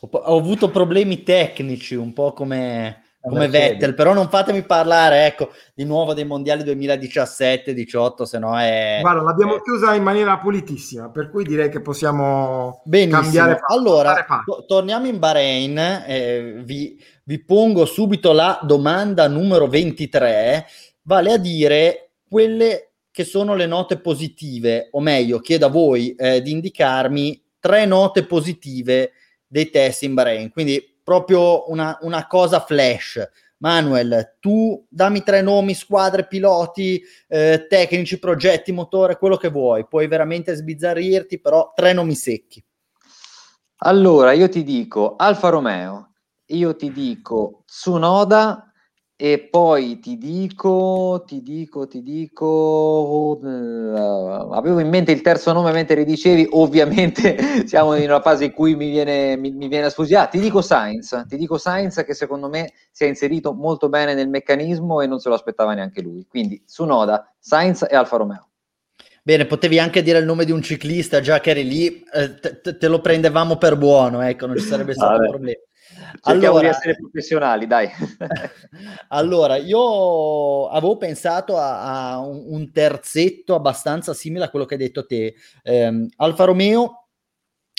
ho, 0.01 0.09
ho 0.09 0.39
avuto 0.39 0.71
problemi 0.71 1.23
tecnici 1.23 1.95
un 1.95 2.13
po' 2.13 2.33
come 2.33 3.01
come 3.29 3.49
Vettel, 3.49 3.95
però 3.95 4.13
non 4.13 4.29
fatemi 4.29 4.63
parlare, 4.63 5.27
ecco, 5.27 5.51
di 5.75 5.85
nuovo 5.85 6.15
dei 6.15 6.25
mondiali 6.25 6.63
2017-18, 6.63 8.23
se 8.23 8.39
no 8.39 8.57
è... 8.57 8.99
Guarda, 9.01 9.23
l'abbiamo 9.23 9.59
chiusa 9.61 9.95
in 9.95 10.05
maniera 10.05 10.39
pulitissima, 10.39 11.11
per 11.11 11.31
cui 11.31 11.45
direi 11.45 11.69
che 11.69 11.81
possiamo 11.81 12.83
Benissimo. 12.85 13.21
cambiare... 13.21 13.61
Allora, 13.67 14.25
to- 14.45 14.65
torniamo 14.67 15.09
in 15.09 15.19
Bahrain, 15.19 15.77
eh, 16.07 16.63
vi, 16.65 17.03
vi 17.25 17.45
pongo 17.45 17.85
subito 17.85 18.33
la 18.33 18.61
domanda 18.63 19.27
numero 19.27 19.67
23, 19.67 20.65
vale 21.03 21.33
a 21.33 21.37
dire 21.37 22.11
quelle 22.29 22.86
che 23.17 23.25
sono 23.25 23.55
le 23.55 23.65
note 23.65 23.99
positive, 23.99 24.89
o 24.91 25.01
meglio, 25.01 25.39
chiedo 25.39 25.65
a 25.65 25.71
voi 25.71 26.15
eh, 26.17 26.43
di 26.43 26.51
indicarmi 26.51 27.43
tre 27.59 27.87
note 27.87 28.27
positive 28.27 29.13
dei 29.47 29.71
test 29.71 30.03
in 30.03 30.13
Bahrain, 30.13 30.51
quindi 30.51 31.01
proprio 31.03 31.71
una, 31.71 31.97
una 32.03 32.27
cosa 32.27 32.61
flash. 32.61 33.27
Manuel, 33.57 34.37
tu 34.39 34.85
dammi 34.87 35.23
tre 35.23 35.41
nomi, 35.41 35.73
squadre, 35.73 36.27
piloti, 36.27 37.03
eh, 37.29 37.65
tecnici, 37.67 38.19
progetti, 38.19 38.71
motore, 38.71 39.17
quello 39.17 39.39
che 39.39 39.49
vuoi. 39.49 39.87
Puoi 39.87 40.09
veramente 40.09 40.55
sbizzarrirti, 40.55 41.41
però 41.41 41.73
tre 41.75 41.95
nomi 41.95 42.15
secchi. 42.15 42.63
Allora, 43.77 44.33
io 44.33 44.51
ti 44.51 44.63
dico 44.63 45.17
Alfa 45.17 45.49
Romeo, 45.49 46.13
io 46.49 46.77
ti 46.77 46.93
dico 46.93 47.63
Tsunoda 47.65 48.66
e 49.19 49.49
poi 49.51 49.99
ti 49.99 50.19
dico, 50.19 51.25
ti 51.27 51.43
dico, 51.43 51.87
ti 51.87 52.03
dico, 52.03 53.39
uh, 53.43 54.53
avevo 54.53 54.79
in 54.81 54.91
mente 54.91 55.11
il 55.11 55.23
terzo 55.23 55.55
nome 55.55 55.73
mentre 55.73 55.95
ridicevi, 55.95 56.49
ovviamente 56.53 57.67
siamo 57.67 57.95
in 57.95 58.05
una 58.05 58.21
fase 58.21 58.45
in 58.45 58.53
cui 58.53 58.77
mi 58.77 58.91
viene, 58.91 59.37
mi, 59.39 59.53
mi 59.53 59.69
viene 59.69 59.87
a 59.87 59.91
sfuggire. 59.91 60.19
Ah, 60.19 60.27
ti 60.27 60.39
dico 60.39 60.61
Sainz, 60.61 61.25
ti 61.27 61.39
dico 61.39 61.57
Sainz 61.57 62.05
che 62.05 62.13
secondo 62.13 62.51
me 62.51 62.75
si 62.91 63.05
è 63.05 63.07
inserito 63.07 63.55
molto 63.55 63.89
bene 63.89 64.13
nel 64.13 64.29
meccanismo 64.29 65.01
e 65.01 65.07
non 65.07 65.19
se 65.19 65.31
lo 65.31 65.35
aspettava 65.35 65.73
neanche 65.73 66.03
lui. 66.03 66.27
Quindi 66.29 66.63
Sunoda, 66.67 67.35
Sainz 67.39 67.87
e 67.89 67.97
Alfa 67.97 68.19
Romeo. 68.19 68.49
Bene, 69.23 69.47
potevi 69.47 69.79
anche 69.79 70.03
dire 70.03 70.19
il 70.19 70.27
nome 70.27 70.45
di 70.45 70.53
un 70.53 70.61
ciclista, 70.61 71.21
già 71.21 71.41
che 71.41 71.51
eri 71.51 71.67
lì, 71.67 72.05
eh, 72.13 72.35
te, 72.39 72.77
te, 72.77 72.87
lo 72.87 73.01
prendevamo 73.01 73.57
per 73.57 73.77
buono, 73.77 74.21
ecco, 74.21 74.47
non 74.47 74.57
ci 74.57 74.67
sarebbe 74.67 74.93
stato 74.93 75.21
un 75.21 75.29
problema. 75.31 75.61
Cerchiamo 76.21 76.59
allora, 76.59 76.61
di 76.61 76.67
essere 76.67 76.97
professionali, 76.97 77.67
dai. 77.67 77.89
allora, 79.09 79.57
io 79.57 80.69
avevo 80.69 80.97
pensato 80.97 81.57
a, 81.57 82.13
a 82.13 82.19
un, 82.21 82.71
terzetto 82.73 83.55
abbastanza 83.55 84.13
simile 84.13 84.45
a 84.45 84.51
quello 84.51 84.65
che 84.65 84.75
hai 84.75 84.81
detto 84.81 85.07
te. 85.07 85.35
Eh, 85.63 86.09
Alfa 86.17 86.45
Romeo, 86.45 87.07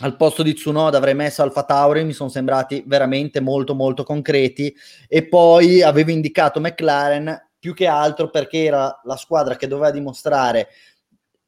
al 0.04 0.16
posto 0.16 0.44
di 0.44 0.54
Tsunoda 0.54 0.98
avrei 0.98 1.16
messo 1.16 1.42
Alfa 1.42 1.64
Tauri, 1.64 2.04
mi 2.04 2.14
sono 2.14 2.30
sembrati 2.30 2.84
veramente 2.86 3.40
molto 3.40 3.76
molto 3.76 4.04
concreti 4.04 4.74
e 5.08 5.28
poi 5.28 5.82
avevo 5.82 6.12
indicato 6.12 6.60
McLaren 6.60 7.50
più 7.60 7.74
che 7.74 7.88
altro 7.88 8.30
perché 8.30 8.64
era 8.64 9.02
la 9.04 9.18
squadra 9.18 9.56
che 9.56 9.68
doveva 9.68 9.90
dimostrare 9.90 10.68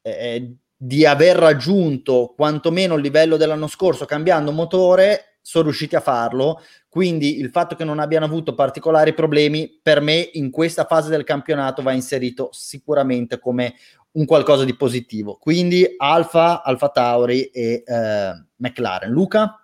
eh, 0.02 0.56
di 0.76 1.06
aver 1.06 1.36
raggiunto 1.36 2.32
quantomeno 2.34 2.96
il 2.96 3.02
livello 3.02 3.36
dell'anno 3.36 3.68
scorso 3.68 4.04
cambiando 4.04 4.50
motore 4.50 5.29
sono 5.40 5.64
riusciti 5.64 5.96
a 5.96 6.00
farlo, 6.00 6.60
quindi 6.88 7.38
il 7.38 7.50
fatto 7.50 7.74
che 7.74 7.84
non 7.84 7.98
abbiano 7.98 8.24
avuto 8.24 8.54
particolari 8.54 9.14
problemi 9.14 9.80
per 9.82 10.00
me 10.00 10.28
in 10.32 10.50
questa 10.50 10.84
fase 10.84 11.10
del 11.10 11.24
campionato 11.24 11.82
va 11.82 11.92
inserito 11.92 12.48
sicuramente 12.52 13.38
come 13.38 13.74
un 14.12 14.24
qualcosa 14.24 14.64
di 14.64 14.76
positivo. 14.76 15.36
Quindi 15.36 15.94
Alfa, 15.96 16.62
Alfa 16.62 16.88
Tauri 16.88 17.44
e 17.44 17.82
eh, 17.84 18.44
McLaren. 18.56 19.10
Luca? 19.10 19.60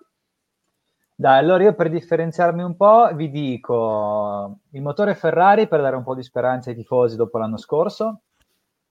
Dai, 1.18 1.38
allora 1.38 1.64
io 1.64 1.74
per 1.74 1.88
differenziarmi 1.88 2.62
un 2.62 2.76
po' 2.76 3.08
vi 3.14 3.30
dico 3.30 4.58
il 4.72 4.82
motore 4.82 5.14
Ferrari 5.14 5.66
per 5.66 5.80
dare 5.80 5.96
un 5.96 6.02
po' 6.02 6.14
di 6.14 6.22
speranza 6.22 6.68
ai 6.68 6.76
tifosi 6.76 7.16
dopo 7.16 7.38
l'anno 7.38 7.56
scorso, 7.56 8.20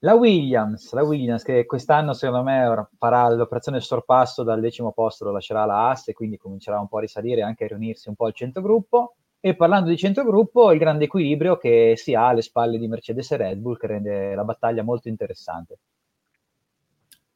la 0.00 0.14
Williams, 0.14 0.92
la 0.92 1.02
Williams 1.02 1.42
che 1.42 1.64
quest'anno 1.64 2.12
secondo 2.12 2.42
me 2.42 2.88
farà 2.98 3.28
l'operazione 3.30 3.80
sorpasso 3.80 4.42
dal 4.42 4.60
decimo 4.60 4.92
posto, 4.92 5.24
lo 5.24 5.32
lascerà 5.32 5.64
la 5.64 5.88
AS 5.88 6.08
e 6.08 6.12
quindi 6.12 6.36
comincerà 6.36 6.78
un 6.78 6.88
po' 6.88 6.98
a 6.98 7.00
risalire 7.00 7.40
e 7.40 7.44
anche 7.44 7.64
a 7.64 7.68
riunirsi 7.68 8.08
un 8.08 8.14
po' 8.14 8.26
al 8.26 8.34
centrogruppo. 8.34 9.16
E 9.40 9.54
parlando 9.54 9.90
di 9.90 9.96
centrogruppo, 9.96 10.72
il 10.72 10.78
grande 10.78 11.04
equilibrio 11.04 11.56
che 11.56 11.94
si 11.96 12.14
ha 12.14 12.28
alle 12.28 12.42
spalle 12.42 12.78
di 12.78 12.88
Mercedes 12.88 13.30
e 13.30 13.36
Red 13.36 13.58
Bull 13.58 13.76
che 13.76 13.86
rende 13.86 14.34
la 14.34 14.44
battaglia 14.44 14.82
molto 14.82 15.08
interessante. 15.08 15.78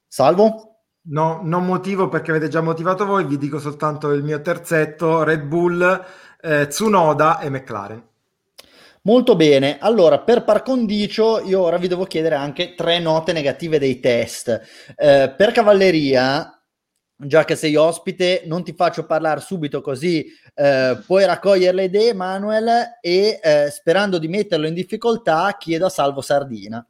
Salvo? 0.06 0.74
No, 1.02 1.40
non 1.42 1.64
motivo 1.64 2.08
perché 2.08 2.30
avete 2.30 2.48
già 2.48 2.60
motivato 2.60 3.06
voi, 3.06 3.24
vi 3.24 3.38
dico 3.38 3.58
soltanto 3.58 4.10
il 4.10 4.22
mio 4.22 4.40
terzetto, 4.42 5.22
Red 5.22 5.42
Bull, 5.44 6.04
eh, 6.40 6.66
Tsunoda 6.66 7.38
e 7.38 7.48
McLaren. 7.48 8.09
Molto 9.02 9.34
bene, 9.34 9.78
allora 9.78 10.20
per 10.20 10.44
par 10.44 10.62
condicio 10.62 11.40
io 11.40 11.60
ora 11.60 11.78
vi 11.78 11.88
devo 11.88 12.04
chiedere 12.04 12.34
anche 12.34 12.74
tre 12.74 12.98
note 12.98 13.32
negative 13.32 13.78
dei 13.78 13.98
test. 13.98 14.48
Eh, 14.94 15.34
per 15.34 15.52
cavalleria, 15.52 16.62
già 17.16 17.44
che 17.44 17.56
sei 17.56 17.76
ospite, 17.76 18.42
non 18.44 18.62
ti 18.62 18.74
faccio 18.74 19.06
parlare 19.06 19.40
subito 19.40 19.80
così 19.80 20.26
eh, 20.54 21.02
puoi 21.06 21.24
raccogliere 21.24 21.74
le 21.74 21.84
idee, 21.84 22.12
Manuel, 22.12 22.98
e 23.00 23.40
eh, 23.42 23.70
sperando 23.70 24.18
di 24.18 24.28
metterlo 24.28 24.66
in 24.66 24.74
difficoltà 24.74 25.56
chiedo 25.58 25.86
a 25.86 25.90
Salvo 25.90 26.20
Sardina. 26.20 26.86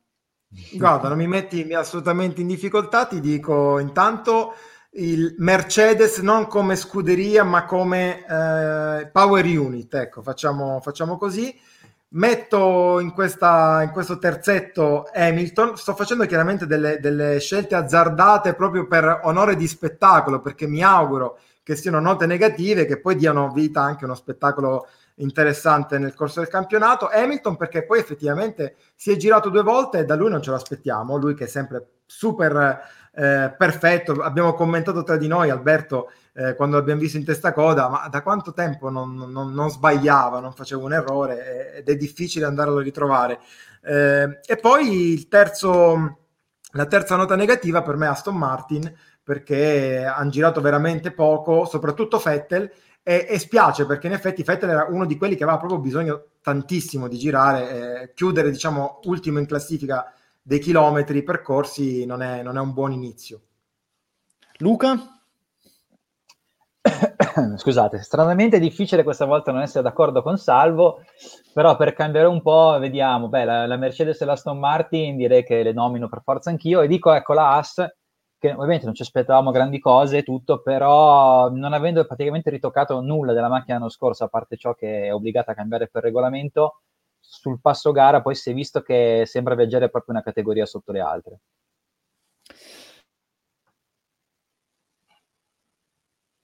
Guarda, 0.73 1.07
non 1.07 1.18
mi 1.18 1.29
metti 1.29 1.62
assolutamente 1.73 2.40
in 2.40 2.49
difficoltà, 2.49 3.07
ti 3.07 3.20
dico 3.20 3.79
intanto 3.79 4.55
il 4.94 5.37
Mercedes 5.38 6.18
non 6.18 6.49
come 6.49 6.75
scuderia 6.75 7.44
ma 7.44 7.64
come 7.64 8.27
eh, 8.27 9.07
power 9.12 9.44
unit, 9.44 9.94
ecco, 9.94 10.23
facciamo, 10.23 10.81
facciamo 10.81 11.16
così 11.16 11.57
metto 12.11 12.99
in, 13.01 13.12
questa, 13.12 13.83
in, 13.83 13.90
questo 13.90 14.18
terzetto 14.18 15.09
Hamilton. 15.12 15.77
Sto 15.77 15.94
facendo 15.94 16.27
chiaramente 16.27 16.66
delle, 16.66 16.99
delle, 16.99 17.38
scelte 17.40 17.75
azzardate 17.75 18.55
proprio 18.55 18.87
per 18.87 19.20
onore 19.25 19.57
di 19.57 19.66
spettacolo, 19.66 20.40
perché 20.40 20.66
mi 20.66 20.83
auguro 20.83 21.38
che 21.62 21.77
siano 21.77 22.01
note 22.01 22.27
negative 22.27 22.87
che 22.87 22.99
poi 22.99 23.16
diano 23.16 23.51
vita 23.51 23.83
anche 23.83 24.05
a 24.05 24.07
uno 24.07 24.16
spettacolo 24.16 24.88
interessante 25.16 25.99
nel 25.99 26.14
corso 26.14 26.40
del 26.40 26.49
campionato. 26.49 27.09
Hamilton 27.09 27.57
perché 27.57 27.85
poi 27.85 27.99
effettivamente 27.99 28.77
si 28.94 29.12
è 29.12 29.16
girato 29.16 29.51
due 29.51 29.62
volte 29.62 29.99
e 29.99 30.05
da 30.05 30.16
lui 30.16 30.31
non 30.31 30.42
ce 30.42 30.51
lo 30.51 30.57
aspettiamo, 30.57 31.16
lui 31.16 31.35
che 31.35 31.44
è 31.44 31.49
sempre 31.49 31.87
super 32.07 32.81
eh, 33.14 33.55
perfetto. 33.57 34.12
Abbiamo 34.12 34.55
commentato 34.55 35.03
tra 35.03 35.16
di 35.16 35.29
noi, 35.29 35.51
Alberto, 35.51 36.11
eh, 36.40 36.55
quando 36.55 36.76
l'abbiamo 36.76 37.00
visto 37.00 37.18
in 37.18 37.24
testa 37.24 37.53
coda, 37.53 37.88
ma 37.88 38.09
da 38.09 38.22
quanto 38.22 38.55
tempo 38.55 38.88
non, 38.88 39.14
non, 39.14 39.53
non 39.53 39.70
sbagliava, 39.70 40.40
non 40.40 40.55
faceva 40.55 40.83
un 40.83 40.94
errore 40.94 41.74
ed 41.76 41.88
è 41.88 41.96
difficile 41.96 42.46
andarlo 42.46 42.79
a 42.79 42.83
ritrovare. 42.83 43.40
Eh, 43.83 44.40
e 44.46 44.57
poi 44.57 45.12
il 45.12 45.29
terzo, 45.29 46.18
la 46.72 46.87
terza 46.87 47.16
nota 47.16 47.37
negativa 47.37 47.83
per 47.83 47.96
me 47.96 48.07
è 48.07 48.09
Aston 48.09 48.37
Martin, 48.37 48.90
perché 49.22 50.03
hanno 50.05 50.31
girato 50.31 50.62
veramente 50.62 51.12
poco, 51.12 51.66
soprattutto 51.66 52.18
Fettel, 52.18 52.70
e, 53.03 53.26
e, 53.29 53.38
spiace 53.38 53.85
perché 53.87 54.07
in 54.07 54.14
effetti 54.14 54.42
Fettel 54.42 54.70
era 54.70 54.87
uno 54.88 55.05
di 55.07 55.16
quelli 55.16 55.35
che 55.35 55.42
aveva 55.42 55.59
proprio 55.59 55.79
bisogno 55.79 56.29
tantissimo 56.42 57.07
di 57.07 57.18
girare, 57.18 58.03
eh, 58.03 58.12
chiudere 58.14 58.50
diciamo 58.50 59.00
ultimo 59.05 59.38
in 59.38 59.46
classifica 59.46 60.11
dei 60.40 60.59
chilometri 60.59 61.22
percorsi 61.22 62.07
non 62.07 62.22
è, 62.22 62.42
non 62.42 62.57
è 62.57 62.61
un 62.61 62.72
buon 62.72 62.92
inizio. 62.92 63.40
Luca? 64.59 65.19
Scusate, 67.57 68.03
stranamente 68.03 68.59
difficile 68.59 69.03
questa 69.03 69.24
volta 69.24 69.53
non 69.53 69.62
essere 69.62 69.83
d'accordo 69.83 70.22
con 70.22 70.37
Salvo, 70.38 71.03
però 71.53 71.76
per 71.76 71.92
cambiare 71.92 72.26
un 72.26 72.42
po' 72.42 72.79
vediamo, 72.79 73.29
beh, 73.29 73.44
la, 73.44 73.66
la 73.66 73.76
Mercedes 73.76 74.20
e 74.20 74.24
la 74.24 74.33
Aston 74.33 74.59
Martin 74.59 75.16
direi 75.16 75.44
che 75.44 75.62
le 75.62 75.72
nomino 75.72 76.09
per 76.09 76.22
forza 76.22 76.50
anch'io 76.50 76.81
e 76.81 76.88
dico 76.88 77.12
ecco 77.12 77.33
la 77.33 77.50
Haas 77.50 77.85
che 78.38 78.53
ovviamente 78.53 78.87
non 78.87 78.94
ci 78.94 79.03
aspettavamo 79.03 79.50
grandi 79.50 79.79
cose 79.79 80.18
e 80.18 80.22
tutto, 80.22 80.62
però 80.62 81.50
non 81.50 81.74
avendo 81.74 82.07
praticamente 82.07 82.48
ritoccato 82.48 83.00
nulla 83.03 83.35
della 83.35 83.50
macchina 83.50 83.76
l'anno 83.76 83.90
scorso, 83.90 84.24
a 84.24 84.29
parte 84.29 84.57
ciò 84.57 84.72
che 84.74 85.05
è 85.05 85.14
obbligata 85.14 85.53
a 85.53 85.55
cambiare 85.55 85.88
per 85.88 86.03
regolamento, 86.03 86.81
sul 87.20 87.61
passo 87.61 87.92
gara 87.92 88.22
poi 88.22 88.35
si 88.35 88.50
è 88.50 88.55
visto 88.55 88.81
che 88.81 89.24
sembra 89.26 89.55
viaggiare 89.55 89.90
proprio 89.90 90.14
una 90.14 90.24
categoria 90.24 90.64
sotto 90.64 90.90
le 90.90 91.00
altre. 91.00 91.40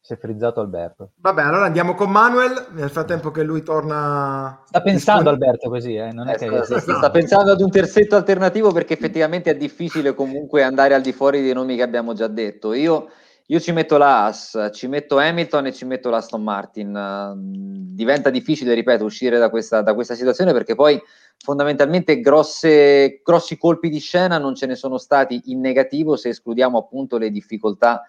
Si 0.06 0.12
è 0.12 0.16
frizzato 0.18 0.60
Alberto. 0.60 1.10
Vabbè, 1.16 1.42
allora 1.42 1.64
andiamo 1.64 1.94
con 1.94 2.08
Manuel, 2.12 2.66
nel 2.74 2.90
frattempo 2.90 3.32
che 3.32 3.42
lui 3.42 3.64
torna... 3.64 4.62
Sta 4.66 4.80
pensando 4.80 5.30
Alberto 5.30 5.68
così, 5.68 5.96
eh? 5.96 6.12
non 6.12 6.28
è 6.28 6.34
Eh, 6.34 6.48
che... 6.48 6.62
sta, 6.62 6.78
sta- 6.78 6.94
sta 6.98 7.10
pensando 7.10 7.50
ad 7.50 7.60
un 7.60 7.70
terzetto 7.70 8.14
alternativo 8.14 8.70
perché 8.70 8.92
effettivamente 8.94 9.50
è 9.50 9.56
difficile 9.56 10.14
comunque 10.14 10.62
andare 10.62 10.94
al 10.94 11.02
di 11.02 11.10
fuori 11.12 11.42
dei 11.42 11.52
nomi 11.52 11.74
che 11.74 11.82
abbiamo 11.82 12.12
già 12.12 12.28
detto. 12.28 12.72
Io, 12.72 13.08
io 13.46 13.58
ci 13.58 13.72
metto 13.72 13.96
la 13.98 14.22
Haas, 14.26 14.70
ci 14.72 14.86
metto 14.86 15.18
Hamilton 15.18 15.66
e 15.66 15.72
ci 15.72 15.84
metto 15.86 16.08
l'Aston 16.08 16.42
Martin. 16.44 16.90
Mm, 17.36 17.74
Diventa 17.96 18.30
difficile, 18.30 18.74
ripeto, 18.74 19.04
uscire 19.04 19.38
da 19.38 19.50
questa, 19.50 19.82
da 19.82 19.92
questa 19.94 20.14
situazione 20.14 20.52
perché 20.52 20.76
poi 20.76 21.02
fondamentalmente 21.38 22.20
grosse, 22.20 23.22
grossi 23.24 23.56
colpi 23.58 23.88
di 23.88 23.98
scena 23.98 24.38
non 24.38 24.54
ce 24.54 24.66
ne 24.66 24.76
sono 24.76 24.98
stati 24.98 25.40
in 25.46 25.58
negativo 25.58 26.14
se 26.14 26.28
escludiamo 26.28 26.78
appunto 26.78 27.18
le 27.18 27.30
difficoltà 27.30 28.02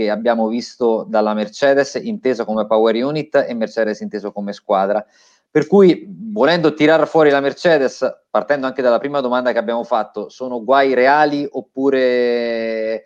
che 0.00 0.10
abbiamo 0.10 0.48
visto 0.48 1.04
dalla 1.06 1.34
Mercedes 1.34 2.00
inteso 2.02 2.46
come 2.46 2.66
power 2.66 2.94
unit 3.04 3.44
e 3.46 3.52
Mercedes 3.52 4.00
inteso 4.00 4.32
come 4.32 4.52
squadra. 4.52 5.04
Per 5.50 5.66
cui, 5.66 6.06
volendo 6.08 6.72
tirare 6.72 7.04
fuori 7.06 7.28
la 7.28 7.40
Mercedes, 7.40 8.08
partendo 8.30 8.66
anche 8.66 8.82
dalla 8.82 8.98
prima 8.98 9.20
domanda 9.20 9.52
che 9.52 9.58
abbiamo 9.58 9.84
fatto, 9.84 10.28
sono 10.28 10.64
guai 10.64 10.94
reali 10.94 11.46
oppure 11.50 13.04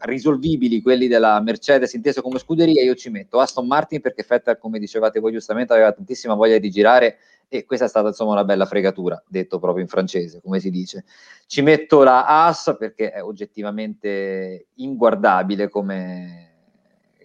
risolvibili 0.00 0.80
quelli 0.80 1.08
della 1.08 1.40
Mercedes 1.40 1.92
inteso 1.94 2.22
come 2.22 2.38
scuderia? 2.38 2.82
Io 2.82 2.94
ci 2.94 3.10
metto 3.10 3.40
Aston 3.40 3.66
Martin 3.66 4.00
perché 4.00 4.24
Vettel, 4.26 4.58
come 4.58 4.78
dicevate 4.78 5.18
voi 5.18 5.32
giustamente, 5.32 5.72
aveva 5.72 5.92
tantissima 5.92 6.34
voglia 6.34 6.58
di 6.58 6.70
girare 6.70 7.18
e 7.48 7.64
questa 7.64 7.84
è 7.84 7.88
stata 7.88 8.08
insomma 8.08 8.32
una 8.32 8.44
bella 8.44 8.64
fregatura, 8.64 9.22
detto 9.26 9.58
proprio 9.58 9.82
in 9.82 9.88
francese, 9.88 10.40
come 10.40 10.60
si 10.60 10.70
dice. 10.70 11.04
Ci 11.46 11.62
metto 11.62 12.02
la 12.02 12.24
Haas 12.24 12.76
perché 12.78 13.10
è 13.10 13.22
oggettivamente 13.22 14.68
inguardabile 14.74 15.68
come, 15.68 16.52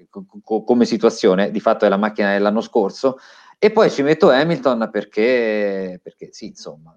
co- 0.10 0.26
co- 0.44 0.64
come 0.64 0.86
situazione, 0.86 1.52
di 1.52 1.60
fatto 1.60 1.86
è 1.86 1.90
la 1.90 1.98
macchina 1.98 2.34
dell'anno 2.34 2.62
scorso, 2.62 3.20
e 3.60 3.72
poi 3.72 3.90
ci 3.90 4.02
metto 4.02 4.30
Hamilton 4.30 4.90
perché, 4.92 6.00
perché 6.04 6.30
sì, 6.32 6.48
insomma, 6.48 6.97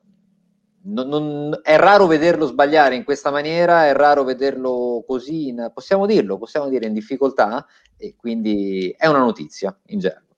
non- 0.92 1.08
non- 1.08 1.60
è 1.62 1.76
raro 1.76 2.06
vederlo 2.06 2.46
sbagliare 2.46 2.94
in 2.94 3.04
questa 3.04 3.30
maniera, 3.30 3.86
è 3.86 3.92
raro 3.92 4.24
vederlo 4.24 5.04
così, 5.06 5.48
in- 5.48 5.70
possiamo 5.72 6.06
dirlo, 6.06 6.38
possiamo 6.38 6.68
dire 6.68 6.86
in 6.86 6.92
difficoltà, 6.92 7.66
e 7.96 8.14
quindi 8.16 8.94
è 8.96 9.06
una 9.06 9.18
notizia 9.18 9.76
in 9.86 9.98
gergo. 9.98 10.28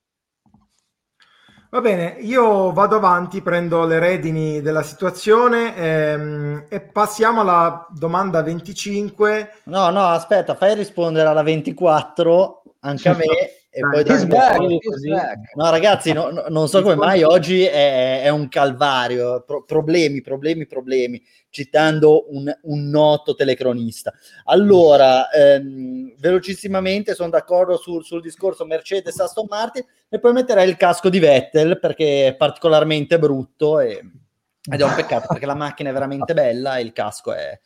Va 1.69 1.81
bene, 1.81 2.17
io 2.19 2.71
vado 2.71 2.97
avanti, 2.97 3.41
prendo 3.41 3.85
le 3.85 3.97
redini 3.97 4.61
della 4.61 4.83
situazione 4.83 5.75
ehm, 5.75 6.65
e 6.69 6.81
passiamo 6.81 7.41
alla 7.41 7.87
domanda 7.89 8.43
25. 8.43 9.61
No, 9.63 9.89
no, 9.89 10.05
aspetta, 10.05 10.53
fai 10.53 10.75
rispondere 10.75 11.27
alla 11.27 11.41
24 11.41 12.63
anche 12.81 13.09
a 13.09 13.15
me 13.15 13.25
e 13.75 13.79
Dai, 13.81 13.89
poi 13.91 14.03
dopo- 14.03 14.35
dai. 14.35 14.79
Così, 14.79 15.09
back. 15.09 15.55
No, 15.55 15.69
ragazzi, 15.71 16.13
no- 16.13 16.29
no- 16.29 16.45
non 16.49 16.67
so 16.67 16.83
come 16.83 16.93
mai 16.93 17.23
oggi 17.23 17.63
è, 17.63 18.21
è 18.21 18.29
un 18.29 18.47
calvario. 18.47 19.41
Pro- 19.45 19.63
problemi, 19.63 20.21
problemi, 20.21 20.67
problemi, 20.67 21.19
citando 21.49 22.31
un, 22.31 22.55
un 22.63 22.89
noto 22.89 23.33
telecronista. 23.33 24.13
Allora, 24.45 25.27
ehm, 25.31 26.13
velocissimamente 26.19 27.15
sono 27.15 27.29
d'accordo 27.29 27.75
sul, 27.77 28.03
sul 28.05 28.21
discorso 28.21 28.63
Mercedes 28.65 29.19
Aston 29.19 29.47
Martin 29.49 29.83
e 30.07 30.19
poi 30.19 30.33
metterei 30.33 30.69
il 30.69 30.77
casco 30.77 31.09
di 31.09 31.17
Vettel 31.17 31.79
perché 31.79 32.27
è 32.27 32.35
particolarmente 32.35 33.17
brutto 33.17 33.79
e- 33.79 34.03
ed 34.71 34.79
è 34.79 34.83
un 34.83 34.93
peccato 34.95 35.25
perché 35.27 35.45
la 35.45 35.55
macchina 35.55 35.89
è 35.89 35.93
veramente 35.93 36.33
bella 36.33 36.77
e 36.77 36.83
il 36.83 36.93
casco 36.93 37.33
è, 37.33 37.59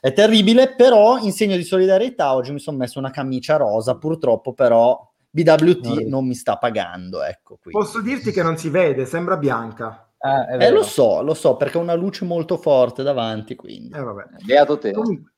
è 0.00 0.12
terribile, 0.12 0.74
però 0.76 1.16
in 1.18 1.32
segno 1.32 1.56
di 1.56 1.64
solidarietà 1.64 2.34
oggi 2.34 2.52
mi 2.52 2.60
sono 2.60 2.76
messo 2.76 2.98
una 3.00 3.10
camicia 3.10 3.56
rosa, 3.56 3.96
purtroppo 3.96 4.52
però 4.52 5.12
BWT 5.42 5.86
No, 5.86 6.08
non 6.08 6.26
mi 6.26 6.34
sta 6.34 6.56
pagando, 6.56 7.22
ecco 7.22 7.58
qui. 7.60 7.72
Posso 7.72 8.00
dirti 8.00 8.30
che 8.32 8.42
non 8.42 8.56
si 8.56 8.70
vede, 8.70 9.04
sembra 9.04 9.36
bianca. 9.36 10.08
Ah, 10.18 10.54
Eh, 10.54 10.56
vero. 10.56 10.76
lo 10.76 10.82
so, 10.82 11.22
lo 11.22 11.34
so, 11.34 11.56
perché 11.56 11.76
ho 11.78 11.82
una 11.82 11.94
luce 11.94 12.24
molto 12.24 12.56
forte 12.56 13.02
davanti, 13.02 13.54
quindi. 13.54 13.94
Eh, 13.94 14.00
vabbè. 14.00 14.24
Beato 14.44 14.78
te. 14.78 14.92
Comunque, 14.92 15.32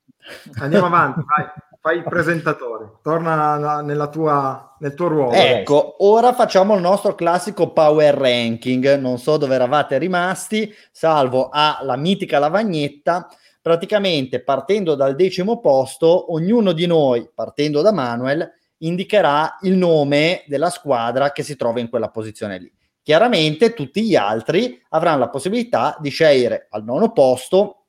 andiamo 0.59 0.85
avanti, 0.85 1.21
vai, 1.25 1.45
fai 1.81 1.97
il 1.97 2.03
presentatore, 2.03 2.93
torna 3.03 3.81
nella 3.81 4.07
tua, 4.07 4.75
nel 4.79 4.93
tuo 4.93 5.07
ruolo. 5.09 5.33
Ecco, 5.33 5.95
ora 5.99 6.33
facciamo 6.33 6.75
il 6.75 6.81
nostro 6.81 7.13
classico 7.13 7.73
power 7.73 8.15
ranking. 8.15 8.97
Non 8.97 9.17
so 9.17 9.35
dove 9.37 9.55
eravate 9.55 9.97
rimasti, 9.97 10.73
salvo 10.91 11.49
alla 11.51 11.97
mitica 11.97 12.39
lavagnetta. 12.39 13.27
Praticamente 13.61 14.41
partendo 14.41 14.95
dal 14.95 15.15
decimo 15.15 15.59
posto, 15.59 16.31
ognuno 16.31 16.71
di 16.71 16.85
noi, 16.87 17.29
partendo 17.35 17.81
da 17.81 17.91
Manuel, 17.91 18.49
indicherà 18.79 19.57
il 19.61 19.75
nome 19.75 20.43
della 20.47 20.69
squadra 20.69 21.31
che 21.31 21.43
si 21.43 21.55
trova 21.55 21.79
in 21.79 21.89
quella 21.89 22.09
posizione 22.09 22.59
lì. 22.59 22.71
Chiaramente 23.01 23.73
tutti 23.73 24.03
gli 24.03 24.15
altri 24.15 24.81
avranno 24.89 25.19
la 25.19 25.29
possibilità 25.29 25.97
di 25.99 26.09
scegliere 26.09 26.67
al 26.69 26.83
nono 26.83 27.11
posto, 27.11 27.85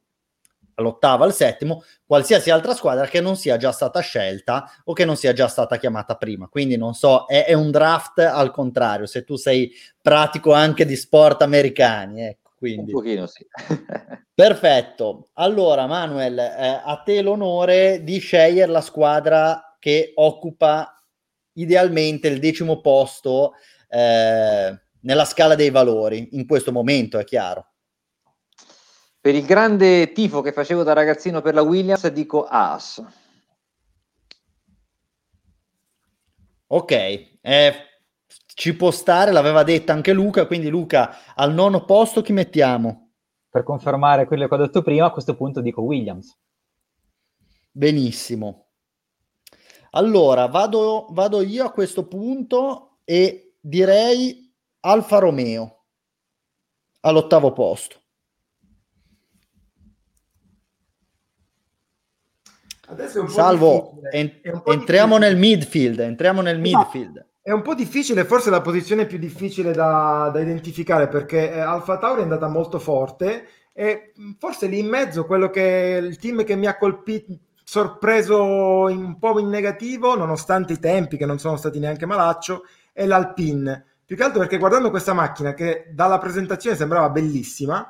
all'ottavo, 0.81 1.24
al 1.24 1.35
settimo, 1.35 1.85
qualsiasi 2.07 2.50
altra 2.50 2.74
squadra 2.74 3.07
che 3.07 3.20
non 3.20 3.37
sia 3.37 3.57
già 3.57 3.70
stata 3.70 4.00
scelta 4.00 4.70
o 4.85 4.92
che 4.92 5.05
non 5.05 5.16
sia 5.16 5.33
già 5.33 5.46
stata 5.46 5.76
chiamata 5.76 6.16
prima. 6.16 6.48
Quindi 6.48 6.76
non 6.76 6.94
so, 6.94 7.26
è, 7.26 7.44
è 7.44 7.53
un 7.53 7.70
draft 7.70 8.18
al 8.18 8.50
contrario, 8.50 9.07
se 9.07 9.24
tu 9.24 9.37
sei 9.37 9.70
pratico 10.00 10.53
anche 10.53 10.87
di 10.87 10.96
sport 10.96 11.42
americani, 11.42 12.22
ecco. 12.22 12.48
Un 12.61 12.68
Quindi. 12.68 12.92
pochino 12.92 13.26
sì. 13.26 13.46
Perfetto. 14.35 15.29
Allora, 15.35 15.87
Manuel, 15.87 16.38
eh, 16.38 16.83
a 16.85 17.03
te 17.03 17.22
l'onore 17.22 18.03
di 18.05 18.18
scegliere 18.18 18.70
la 18.70 18.83
squadra 18.83 19.69
che 19.81 20.12
occupa 20.14 20.95
idealmente 21.55 22.29
il 22.29 22.38
decimo 22.38 22.81
posto 22.81 23.55
eh, 23.88 24.81
nella 25.01 25.25
scala 25.25 25.57
dei 25.57 25.71
valori, 25.71 26.29
in 26.33 26.47
questo 26.47 26.71
momento, 26.71 27.19
è 27.19 27.25
chiaro. 27.25 27.66
Per 29.21 29.35
il 29.35 29.45
grande 29.45 30.12
tifo 30.12 30.40
che 30.40 30.53
facevo 30.53 30.83
da 30.83 30.93
ragazzino 30.93 31.43
per 31.43 31.55
la 31.55 31.62
Williams, 31.62 32.07
dico 32.09 32.45
Haas. 32.45 33.05
Ok, 36.69 36.93
eh, 36.93 37.75
ci 38.55 38.77
può 38.77 38.90
stare, 38.90 39.33
l'aveva 39.33 39.62
detta 39.62 39.93
anche 39.93 40.12
Luca, 40.12 40.47
quindi 40.47 40.69
Luca, 40.69 41.35
al 41.35 41.53
nono 41.53 41.85
posto 41.85 42.23
chi 42.23 42.33
mettiamo? 42.33 43.12
Per 43.51 43.64
confermare 43.64 44.27
quello 44.27 44.47
che 44.47 44.55
ho 44.55 44.59
detto 44.59 44.83
prima, 44.83 45.07
a 45.07 45.11
questo 45.11 45.35
punto 45.35 45.61
dico 45.61 45.83
Williams. 45.83 46.38
Benissimo. 47.73 48.69
Allora, 49.90 50.46
vado, 50.46 51.07
vado 51.11 51.42
io 51.42 51.64
a 51.64 51.70
questo 51.72 52.07
punto 52.07 52.98
e 53.05 53.55
direi 53.61 54.53
Alfa 54.81 55.18
Romeo 55.18 55.85
all'ottavo 57.00 57.53
posto. 57.53 57.98
Adesso 62.87 63.18
è 63.18 63.20
un 63.20 63.26
po' 63.26 63.33
Salvo, 63.33 64.00
en- 64.11 64.38
È 64.42 64.50
un 64.50 64.62
po' 64.62 64.72
entriamo 64.72 65.16
difficile. 65.18 65.18
nel 65.18 65.37
midfield, 65.38 65.98
entriamo 66.00 66.40
nel 66.40 66.61
Esatto. 66.64 66.79
midfield. 66.98 67.26
È 67.42 67.53
un 67.53 67.62
po' 67.62 67.74
difficile, 67.74 68.24
forse 68.24 68.50
la 68.50 68.61
posizione 68.61 69.07
più 69.07 69.18
difficile 69.18 69.72
da, 69.72 70.31
da 70.33 70.40
identificare 70.40 71.09
perché 71.09 71.53
eh, 71.53 71.59
Alfa 71.61 71.98
Tauri 71.98 72.20
è 72.20 72.24
andata 72.24 72.48
molto 72.48 72.79
forte 72.79 73.46
e 73.72 74.12
mh, 74.14 74.33
forse 74.38 74.66
lì 74.66 74.79
in 74.81 74.88
mezzo 74.88 75.24
quello 75.24 75.50
che 75.50 76.00
il 76.03 76.16
team 76.18 76.44
che 76.44 76.55
mi 76.57 76.66
ha 76.66 76.76
colpito, 76.76 77.33
sorpreso 77.70 78.42
un 78.87 79.16
po' 79.20 79.38
in 79.38 79.48
negativo, 79.48 80.16
nonostante 80.16 80.72
i 80.72 80.80
tempi 80.80 81.16
che 81.16 81.24
non 81.24 81.38
sono 81.38 81.56
stati 81.56 81.78
neanche 81.78 82.04
malaccio, 82.04 82.64
è 82.92 83.06
l'Alpine. 83.06 83.85
Più 84.04 84.16
che 84.16 84.24
altro 84.24 84.40
perché 84.40 84.59
guardando 84.59 84.90
questa 84.90 85.12
macchina 85.12 85.54
che 85.54 85.87
dalla 85.92 86.18
presentazione 86.18 86.74
sembrava 86.74 87.11
bellissima, 87.11 87.88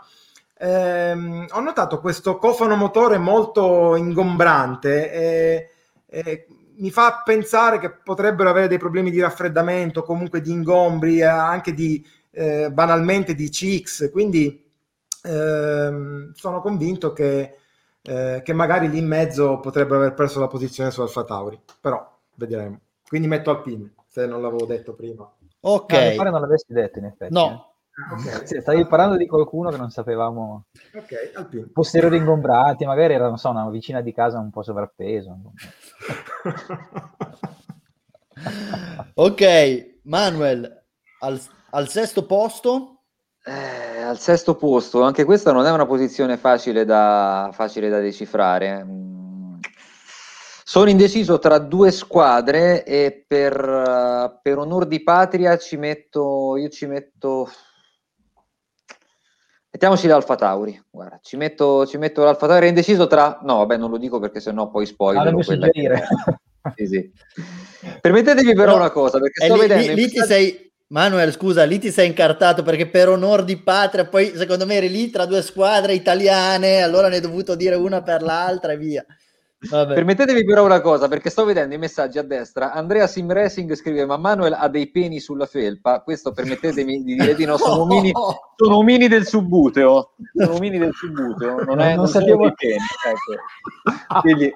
ehm, 0.59 1.47
ho 1.51 1.61
notato 1.61 1.99
questo 1.99 2.37
cofano 2.37 2.77
motore 2.77 3.17
molto 3.17 3.97
ingombrante 3.97 5.11
e, 5.11 5.71
e 6.05 6.47
mi 6.77 6.91
fa 6.91 7.23
pensare 7.25 7.79
che 7.79 7.91
potrebbero 7.91 8.51
avere 8.51 8.69
dei 8.69 8.77
problemi 8.77 9.11
di 9.11 9.23
raffreddamento, 9.23 10.03
comunque 10.03 10.43
di 10.43 10.53
ingombri, 10.53 11.23
anche 11.23 11.73
di 11.73 12.07
eh, 12.33 12.71
banalmente 12.71 13.35
di 13.35 13.49
CX, 13.49 14.11
quindi 14.11 14.63
ehm, 15.23 16.35
sono 16.35 16.61
convinto 16.61 17.15
che, 17.15 17.55
eh, 18.03 18.41
che 18.45 18.53
magari 18.53 18.89
lì 18.89 18.99
in 18.99 19.07
mezzo 19.07 19.61
potrebbero 19.61 19.97
aver 20.01 20.15
perso 20.15 20.41
la 20.41 20.47
posizione 20.49 20.91
su 20.91 21.01
Alfa 21.03 21.25
Tauri, 21.25 21.61
però 21.81 22.19
vedremo. 22.35 22.79
Quindi 23.07 23.29
metto 23.29 23.51
Alpine, 23.51 23.95
se 24.07 24.27
non 24.27 24.43
l'avevo 24.43 24.67
detto 24.67 24.95
prima. 24.95 25.31
Ok, 25.63 25.93
No, 25.93 25.99
mi 25.99 26.15
pare 26.15 26.31
non 26.31 26.41
l'avessi 26.41 26.73
detto 26.73 26.99
in 26.99 27.05
effetti. 27.07 27.33
no, 27.35 27.75
eh. 28.33 28.47
Sì, 28.47 28.61
stavi 28.61 28.87
parlando 28.87 29.17
di 29.17 29.27
qualcuno 29.27 29.69
che 29.71 29.77
non 29.77 29.91
sapevamo. 29.91 30.65
ok, 30.95 31.33
Alpine. 31.35 31.67
Posteriori 31.73 32.17
ingombrati, 32.17 32.87
magari 32.87 33.13
era, 33.15 33.29
non 33.29 33.37
so, 33.37 33.51
una 33.51 33.69
vicina 33.69 34.01
di 34.01 34.13
casa 34.15 34.39
un 34.39 34.51
po' 34.51 34.63
sovrappeso. 34.63 35.39
ok, 39.15 39.99
Manuel 40.05 40.83
al, 41.21 41.41
al 41.71 41.89
sesto 41.89 42.25
posto. 42.25 43.00
Eh, 43.51 44.01
al 44.03 44.21
sesto 44.21 44.55
posto, 44.55 45.03
anche 45.03 45.25
questa 45.25 45.51
non 45.51 45.67
è 45.67 45.73
una 45.73 45.85
posizione 45.85 46.37
facile 46.37 46.85
da, 46.85 47.51
facile 47.53 47.89
da 47.89 47.99
decifrare. 47.99 48.85
Mm. 48.85 49.59
Sono 50.63 50.89
indeciso 50.89 51.41
tra 51.41 51.59
due 51.59 51.91
squadre 51.91 52.85
e 52.85 53.25
per, 53.27 53.59
uh, 53.61 54.39
per 54.41 54.59
onor 54.59 54.87
di 54.87 55.03
patria 55.03 55.59
ci 55.59 55.77
metto, 55.77 56.57
io 56.57 56.69
ci 56.69 56.87
metto, 56.87 57.51
mettiamoci 59.69 60.07
l'Alfa 60.07 60.37
Tauri, 60.37 60.81
guarda, 60.89 61.19
ci 61.21 61.37
metto, 61.37 61.85
ci 61.87 61.99
metto 61.99 62.23
l'Alfa 62.23 62.47
Tauri, 62.47 62.69
indeciso 62.69 63.09
tra, 63.09 63.41
no 63.43 63.57
vabbè 63.57 63.77
non 63.77 63.91
lo 63.91 63.99
dico 63.99 64.21
perché 64.21 64.39
sennò 64.39 64.71
poi 64.71 64.87
spoiler. 64.87 65.35
Ah, 65.35 65.43
suggerire. 65.43 66.07
Che... 66.77 66.87
sì, 66.87 66.87
sì. 66.87 67.13
Permettetemi 68.01 68.55
però 68.55 68.73
no, 68.73 68.77
una 68.77 68.91
cosa, 68.91 69.19
perché 69.19 69.45
sto 69.45 69.55
lì, 69.55 69.61
vedendo... 69.61 69.93
Lì, 69.93 70.03
lì 70.03 70.09
ti 70.09 70.21
sei... 70.21 70.70
Manuel, 70.93 71.33
scusa, 71.33 71.63
lì 71.63 71.79
ti 71.79 71.93
sei 71.93 72.09
incartato 72.09 72.65
perché 72.65 72.89
per 72.89 73.09
onor 73.09 73.45
di 73.45 73.57
patria, 73.57 74.07
poi 74.07 74.33
secondo 74.35 74.67
me 74.67 74.75
eri 74.75 74.91
lì 74.91 75.09
tra 75.09 75.25
due 75.25 75.41
squadre 75.41 75.95
italiane, 75.95 76.83
allora 76.83 77.09
ne 77.09 77.17
hai 77.17 77.21
dovuto 77.21 77.55
dire 77.55 77.77
una 77.77 78.03
per 78.03 78.23
l'altra 78.23 78.73
e 78.73 78.77
via. 78.77 79.07
Vabbè. 79.69 79.95
Permettetemi 79.95 80.43
però 80.43 80.65
una 80.65 80.81
cosa, 80.81 81.07
perché 81.07 81.31
sto 81.31 81.45
vedendo 81.45 81.75
i 81.75 81.79
messaggi 81.79 82.19
a 82.19 82.23
destra. 82.23 82.73
Andrea 82.73 83.07
Sim 83.07 83.31
Racing 83.31 83.73
scrive: 83.75 84.07
Ma 84.07 84.17
Manuel 84.17 84.55
ha 84.55 84.69
dei 84.69 84.91
peni 84.91 85.21
sulla 85.21 85.47
felpa. 85.47 86.01
Questo 86.01 86.33
permettetemi 86.33 87.05
di 87.05 87.15
dire 87.15 87.35
di 87.35 87.45
no. 87.45 87.59
Sono 87.59 87.83
omini, 87.83 88.11
sono 88.57 88.77
omini 88.79 89.07
del 89.07 89.27
subbuteo. 89.27 90.15
Sono 90.35 90.55
omini 90.55 90.79
del 90.79 90.95
subbuteo. 90.95 91.63
Non, 91.63 91.79
è, 91.79 91.89
non, 91.89 91.97
non 91.97 92.09
sapevo 92.09 92.47
i 92.47 92.55
peni. 92.55 92.77
Ecco. 93.07 94.19
Quindi 94.23 94.51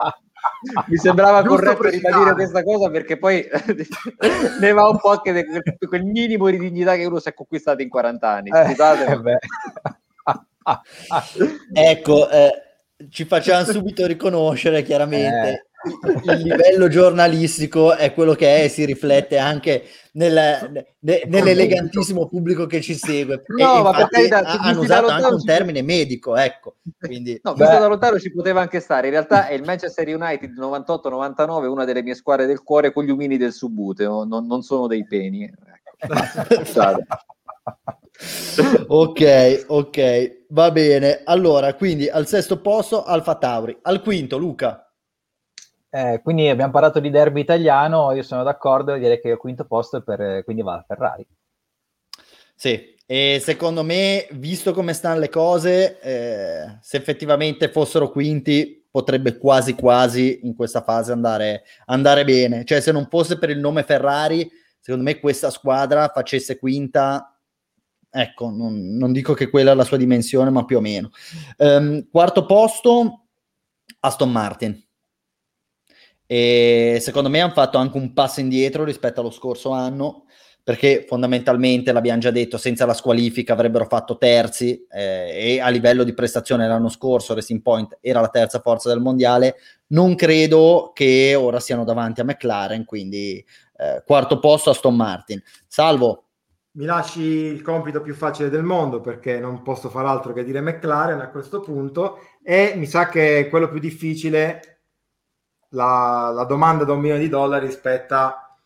mi 0.89 0.97
sembrava 0.97 1.43
Giusto 1.43 1.77
corretto 1.77 1.89
ribadire 1.89 2.33
questa 2.35 2.63
cosa 2.63 2.91
perché 2.91 3.19
poi 3.19 3.47
ne 4.61 4.73
va 4.73 4.89
un 4.89 4.99
po' 4.99 5.11
anche 5.11 5.33
di 5.33 5.87
quel 5.87 6.05
minimo 6.05 6.51
di 6.51 6.59
dignità 6.59 6.95
che 6.97 7.05
uno 7.05 7.19
si 7.19 7.29
è 7.29 7.35
conquistato 7.35 7.83
in 7.83 7.89
40 7.89 8.29
anni. 8.29 8.51
Eh, 8.51 8.65
Scusate. 8.67 9.21
Eh, 9.25 9.39
ecco. 11.91 12.29
Eh 12.31 12.63
ci 13.11 13.25
facciamo 13.25 13.65
subito 13.65 14.07
riconoscere 14.07 14.83
chiaramente 14.83 15.49
eh. 15.51 15.67
Il 16.25 16.43
livello 16.43 16.89
giornalistico 16.89 17.95
è 17.95 18.13
quello 18.15 18.35
che 18.35 18.57
è 18.57 18.65
e 18.65 18.69
si 18.69 18.85
riflette 18.85 19.39
anche 19.39 19.85
nel, 20.13 20.87
ne, 21.01 21.23
nell'elegantissimo 21.27 22.29
pubblico 22.29 22.67
che 22.67 22.81
ci 22.81 22.95
segue. 22.95 23.43
No, 23.47 23.83
ma 23.83 23.93
perché 23.93 24.29
da, 24.29 24.41
hanno 24.41 24.81
usato 24.81 25.09
anche 25.09 25.35
un 25.35 25.45
termine 25.45 25.83
medico, 25.83 26.37
ecco. 26.37 26.77
Quindi, 26.99 27.39
no, 27.43 27.55
visto 27.55 27.79
da 27.79 27.87
lontano 27.87 28.19
ci 28.19 28.33
poteva 28.33 28.61
anche 28.61 28.81
stare. 28.81 29.09
In 29.09 29.13
realtà 29.13 29.49
è 29.49 29.55
il 29.55 29.63
Manchester 29.63 30.09
United 30.09 30.53
98-99, 30.57 31.67
una 31.67 31.85
delle 31.85 32.03
mie 32.03 32.15
squadre 32.15 32.47
del 32.47 32.63
cuore 32.63 32.93
con 32.93 33.05
gli 33.05 33.11
umini 33.11 33.37
del 33.37 33.53
subbuteo, 33.53 34.25
non, 34.25 34.47
non 34.47 34.63
sono 34.63 34.87
dei 34.87 35.07
peni. 35.07 35.45
Ecco. 35.45 35.73
ok, 38.89 39.65
ok, 39.67 40.45
va 40.49 40.71
bene. 40.71 41.23
Allora, 41.25 41.75
quindi 41.75 42.09
al 42.09 42.27
sesto 42.27 42.61
posto 42.61 43.05
Alfa 43.05 43.37
Tauri, 43.37 43.79
al 43.83 44.03
quinto 44.03 44.39
Luca. 44.39 44.89
Eh, 45.95 46.21
quindi 46.25 46.49
abbiamo 46.49 46.73
parlato 46.73 46.99
di 46.99 47.09
derby 47.09 47.41
italiano, 47.41 48.11
io 48.11 48.25
sono 48.25 48.43
d'accordo, 48.43 48.97
direi 48.97 49.21
che 49.21 49.29
il 49.29 49.37
quinto 49.37 49.65
posto 49.65 50.03
per, 50.03 50.43
quindi 50.43 50.63
va 50.63 50.75
a 50.75 50.85
Ferrari. 50.85 51.25
Sì, 52.57 52.97
e 53.07 53.41
secondo 53.41 53.85
me, 53.85 54.27
visto 54.33 54.73
come 54.73 54.93
stanno 54.93 55.21
le 55.21 55.29
cose, 55.29 56.01
eh, 56.01 56.79
se 56.81 56.97
effettivamente 56.97 57.71
fossero 57.71 58.11
quinti, 58.11 58.85
potrebbe 58.91 59.39
quasi 59.39 59.77
quasi 59.77 60.41
in 60.43 60.57
questa 60.57 60.83
fase 60.83 61.13
andare, 61.13 61.63
andare 61.85 62.25
bene. 62.25 62.65
Cioè, 62.65 62.81
se 62.81 62.91
non 62.91 63.07
fosse 63.09 63.39
per 63.39 63.51
il 63.51 63.61
nome 63.61 63.85
Ferrari, 63.85 64.51
secondo 64.81 65.05
me 65.09 65.21
questa 65.21 65.51
squadra 65.51 66.09
facesse 66.09 66.59
quinta, 66.59 67.29
Ecco, 68.17 68.49
non, 68.49 68.97
non, 68.97 69.11
dico 69.11 69.35
che 69.35 69.51
quella 69.51 69.73
è 69.73 69.75
la 69.75 69.83
sua 69.83 69.97
dimensione, 69.97 70.49
ma 70.49 70.65
più 70.65 70.77
o 70.77 70.81
meno. 70.81 71.11
Um, 71.57 72.09
quarto 72.09 72.47
posto, 72.47 73.27
Aston 73.99 74.31
Martin. 74.31 74.84
E 76.27 76.99
secondo 77.01 77.29
me 77.29 77.41
hanno 77.41 77.53
fatto 77.53 77.79
anche 77.79 77.97
un 77.97 78.13
passo 78.13 78.41
indietro 78.41 78.85
rispetto 78.85 79.21
allo 79.21 79.31
scorso 79.31 79.71
anno, 79.71 80.25
perché 80.63 81.05
fondamentalmente, 81.07 81.93
l'abbiamo 81.93 82.21
già 82.21 82.31
detto, 82.31 82.57
senza 82.57 82.87
la 82.87 82.95
squalifica 82.95 83.53
avrebbero 83.53 83.85
fatto 83.85 84.17
terzi 84.17 84.87
eh, 84.91 85.57
e 85.57 85.61
a 85.61 85.69
livello 85.69 86.05
di 86.05 86.15
prestazione 86.15 86.67
l'anno 86.67 86.89
scorso 86.89 87.35
Racing 87.35 87.61
Point 87.61 87.99
era 88.01 88.23
la 88.23 88.29
terza 88.29 88.61
forza 88.61 88.89
del 88.89 89.01
mondiale. 89.01 89.57
Non 89.89 90.15
credo 90.15 90.93
che 90.95 91.35
ora 91.35 91.61
siano 91.61 91.85
davanti 91.85 92.23
a 92.23 92.25
McLaren, 92.25 92.87
quindi 92.87 93.45
eh, 93.77 94.03
quarto 94.07 94.39
posto 94.39 94.71
Aston 94.71 94.97
Martin. 94.97 95.43
Salvo, 95.67 96.25
mi 96.77 96.87
lasci 96.87 97.21
il 97.21 97.61
compito 97.61 98.01
più 98.01 98.15
facile 98.15 98.49
del 98.49 98.65
mondo 98.65 99.01
perché 99.01 99.39
non 99.39 99.63
posso 99.63 99.91
fare 99.91 100.09
altro 100.09 100.33
che 100.33 100.45
dire 100.45 100.61
McLaren 100.61 101.21
a 101.21 101.29
questo 101.29 101.61
punto 101.61 102.19
e 102.43 102.73
mi 102.77 102.87
sa 102.87 103.09
che 103.09 103.49
quello 103.49 103.69
più 103.69 103.79
difficile 103.79 104.74
la, 105.75 106.31
la 106.33 106.45
domanda 106.45 106.85
da 106.85 106.93
un 106.93 107.01
milione 107.01 107.21
di 107.21 107.29
dollari 107.29 107.67
rispetta 107.67 108.57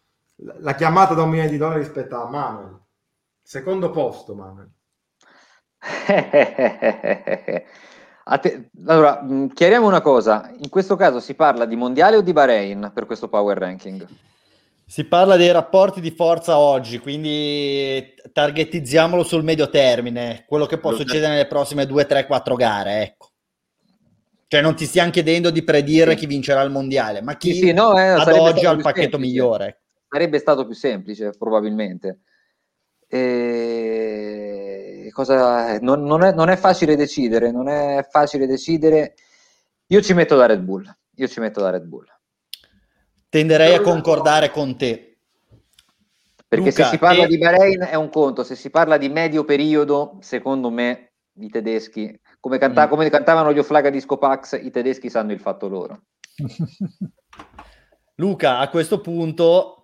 la 0.60 0.74
chiamata 0.74 1.14
da 1.14 1.22
un 1.22 1.30
milione 1.30 1.50
di 1.50 1.56
dollari 1.56 1.80
rispetto 1.80 2.20
a 2.20 2.28
Manuel. 2.28 2.78
Secondo 3.42 3.90
posto 3.90 4.34
Manuel. 4.34 4.70
Te, 8.40 8.70
allora 8.86 9.24
chiariamo 9.54 9.86
una 9.86 10.02
cosa. 10.02 10.50
In 10.58 10.68
questo 10.68 10.96
caso 10.96 11.18
si 11.18 11.34
parla 11.34 11.64
di 11.64 11.76
mondiale 11.76 12.16
o 12.16 12.20
di 12.20 12.32
Bahrain 12.32 12.90
per 12.94 13.06
questo 13.06 13.28
power 13.28 13.56
ranking? 13.56 14.06
Si 14.84 15.04
parla 15.04 15.36
dei 15.36 15.50
rapporti 15.50 16.00
di 16.00 16.10
forza 16.10 16.58
oggi, 16.58 16.98
quindi 16.98 18.14
targetizziamolo 18.32 19.22
sul 19.22 19.44
medio 19.44 19.68
termine, 19.68 20.44
quello 20.46 20.66
che 20.66 20.78
può 20.78 20.92
succedere 20.92 21.32
nelle 21.32 21.46
prossime 21.46 21.86
2, 21.86 22.06
3, 22.06 22.26
4 22.26 22.54
gare, 22.54 23.02
ecco. 23.02 23.27
Cioè 24.48 24.60
non 24.60 24.74
ti 24.74 24.86
stiamo 24.86 25.10
chiedendo 25.10 25.50
di 25.50 25.62
predire 25.62 26.12
sì. 26.12 26.16
chi 26.18 26.26
vincerà 26.26 26.62
il 26.62 26.70
mondiale, 26.70 27.22
ma 27.22 27.36
chi 27.36 27.52
sì, 27.52 27.66
sì, 27.66 27.72
no, 27.72 27.96
eh, 27.98 28.08
ad 28.08 28.28
oggi 28.28 28.66
ha 28.66 28.72
il 28.72 28.82
pacchetto 28.82 29.18
semplice. 29.18 29.18
migliore. 29.18 29.82
Sarebbe 30.08 30.38
stato 30.38 30.64
più 30.64 30.74
semplice, 30.74 31.32
probabilmente. 31.38 32.20
E... 33.06 34.00
Cosa... 35.12 35.78
Non, 35.78 36.02
non, 36.02 36.24
è, 36.24 36.32
non 36.32 36.48
è 36.48 36.56
facile 36.56 36.96
decidere, 36.96 37.52
non 37.52 37.68
è 37.68 38.06
facile 38.10 38.46
decidere. 38.46 39.14
Io 39.88 40.00
ci 40.00 40.14
metto 40.14 40.34
da 40.34 40.46
Red 40.46 40.60
Bull. 40.60 40.90
Io 41.16 41.28
ci 41.28 41.40
metto 41.40 41.60
da 41.60 41.70
Red 41.70 41.84
Bull 41.84 42.06
tenderei 43.28 43.74
a 43.74 43.80
concordare 43.80 44.50
con 44.50 44.76
te. 44.76 45.18
Perché 46.48 46.70
Luca, 46.70 46.84
se 46.84 46.90
si 46.90 46.98
parla 46.98 47.24
e... 47.24 47.26
di 47.26 47.38
Bahrain 47.38 47.80
è 47.90 47.94
un 47.94 48.08
conto, 48.08 48.42
se 48.42 48.54
si 48.54 48.70
parla 48.70 48.96
di 48.96 49.08
medio 49.10 49.44
periodo, 49.44 50.16
secondo 50.20 50.70
me 50.70 51.12
i 51.40 51.50
tedeschi, 51.50 52.18
come, 52.40 52.58
canta- 52.58 52.86
mm. 52.86 52.88
come 52.88 53.10
cantavano 53.10 53.52
gli 53.52 53.58
Oflaga 53.58 53.90
Disco 53.90 54.16
Pax, 54.18 54.60
i 54.62 54.70
tedeschi 54.70 55.10
sanno 55.10 55.32
il 55.32 55.40
fatto 55.40 55.68
loro. 55.68 56.02
Luca, 58.16 58.58
a 58.58 58.68
questo 58.68 59.00
punto 59.00 59.74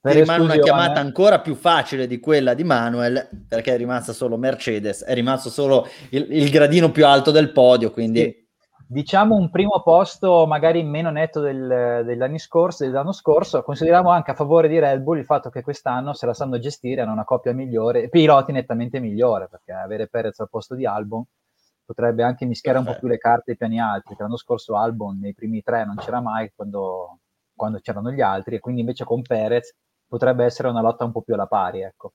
per 0.00 0.14
rimane 0.14 0.42
una 0.44 0.56
chiamata 0.58 1.00
ancora 1.00 1.40
più 1.40 1.54
facile 1.54 2.06
di 2.06 2.20
quella 2.20 2.54
di 2.54 2.64
Manuel, 2.64 3.28
perché 3.48 3.74
è 3.74 3.76
rimasta 3.76 4.12
solo 4.12 4.36
Mercedes, 4.36 5.02
è 5.04 5.14
rimasto 5.14 5.50
solo 5.50 5.86
il, 6.10 6.26
il 6.30 6.50
gradino 6.50 6.90
più 6.90 7.06
alto 7.06 7.30
del 7.30 7.52
podio, 7.52 7.90
quindi... 7.90 8.20
Sì 8.20 8.46
diciamo 8.90 9.36
un 9.36 9.50
primo 9.50 9.82
posto 9.84 10.46
magari 10.46 10.82
meno 10.82 11.10
netto 11.10 11.40
del, 11.40 12.04
degli 12.06 12.22
anni 12.22 12.38
scorsi, 12.38 12.86
dell'anno 12.86 13.12
scorso, 13.12 13.62
consideriamo 13.62 14.08
anche 14.08 14.30
a 14.30 14.34
favore 14.34 14.66
di 14.66 14.78
Red 14.78 15.02
Bull 15.02 15.18
il 15.18 15.26
fatto 15.26 15.50
che 15.50 15.60
quest'anno 15.60 16.14
se 16.14 16.24
la 16.24 16.32
sanno 16.32 16.58
gestire, 16.58 17.02
hanno 17.02 17.12
una 17.12 17.24
coppia 17.24 17.52
migliore, 17.52 18.08
piloti 18.08 18.50
nettamente 18.50 18.98
migliore, 18.98 19.48
perché 19.50 19.72
avere 19.72 20.08
Perez 20.08 20.40
al 20.40 20.48
posto 20.48 20.74
di 20.74 20.86
Albon 20.86 21.22
potrebbe 21.88 22.22
anche 22.22 22.44
mischiare 22.44 22.76
Perfetto. 22.76 22.96
un 22.96 23.00
po' 23.00 23.06
più 23.06 23.14
le 23.14 23.18
carte 23.18 23.52
ai 23.52 23.56
piani 23.56 23.80
alti, 23.80 24.08
perché 24.08 24.22
l'anno 24.22 24.36
scorso 24.36 24.76
Albon 24.76 25.20
nei 25.20 25.32
primi 25.32 25.62
tre 25.62 25.86
non 25.86 25.96
c'era 25.96 26.20
mai 26.20 26.52
quando, 26.54 27.20
quando 27.54 27.78
c'erano 27.80 28.12
gli 28.12 28.20
altri, 28.20 28.56
e 28.56 28.60
quindi 28.60 28.82
invece 28.82 29.04
con 29.04 29.22
Perez 29.22 29.74
potrebbe 30.06 30.44
essere 30.44 30.68
una 30.68 30.82
lotta 30.82 31.06
un 31.06 31.12
po' 31.12 31.22
più 31.22 31.32
alla 31.32 31.46
pari, 31.46 31.80
ecco. 31.80 32.12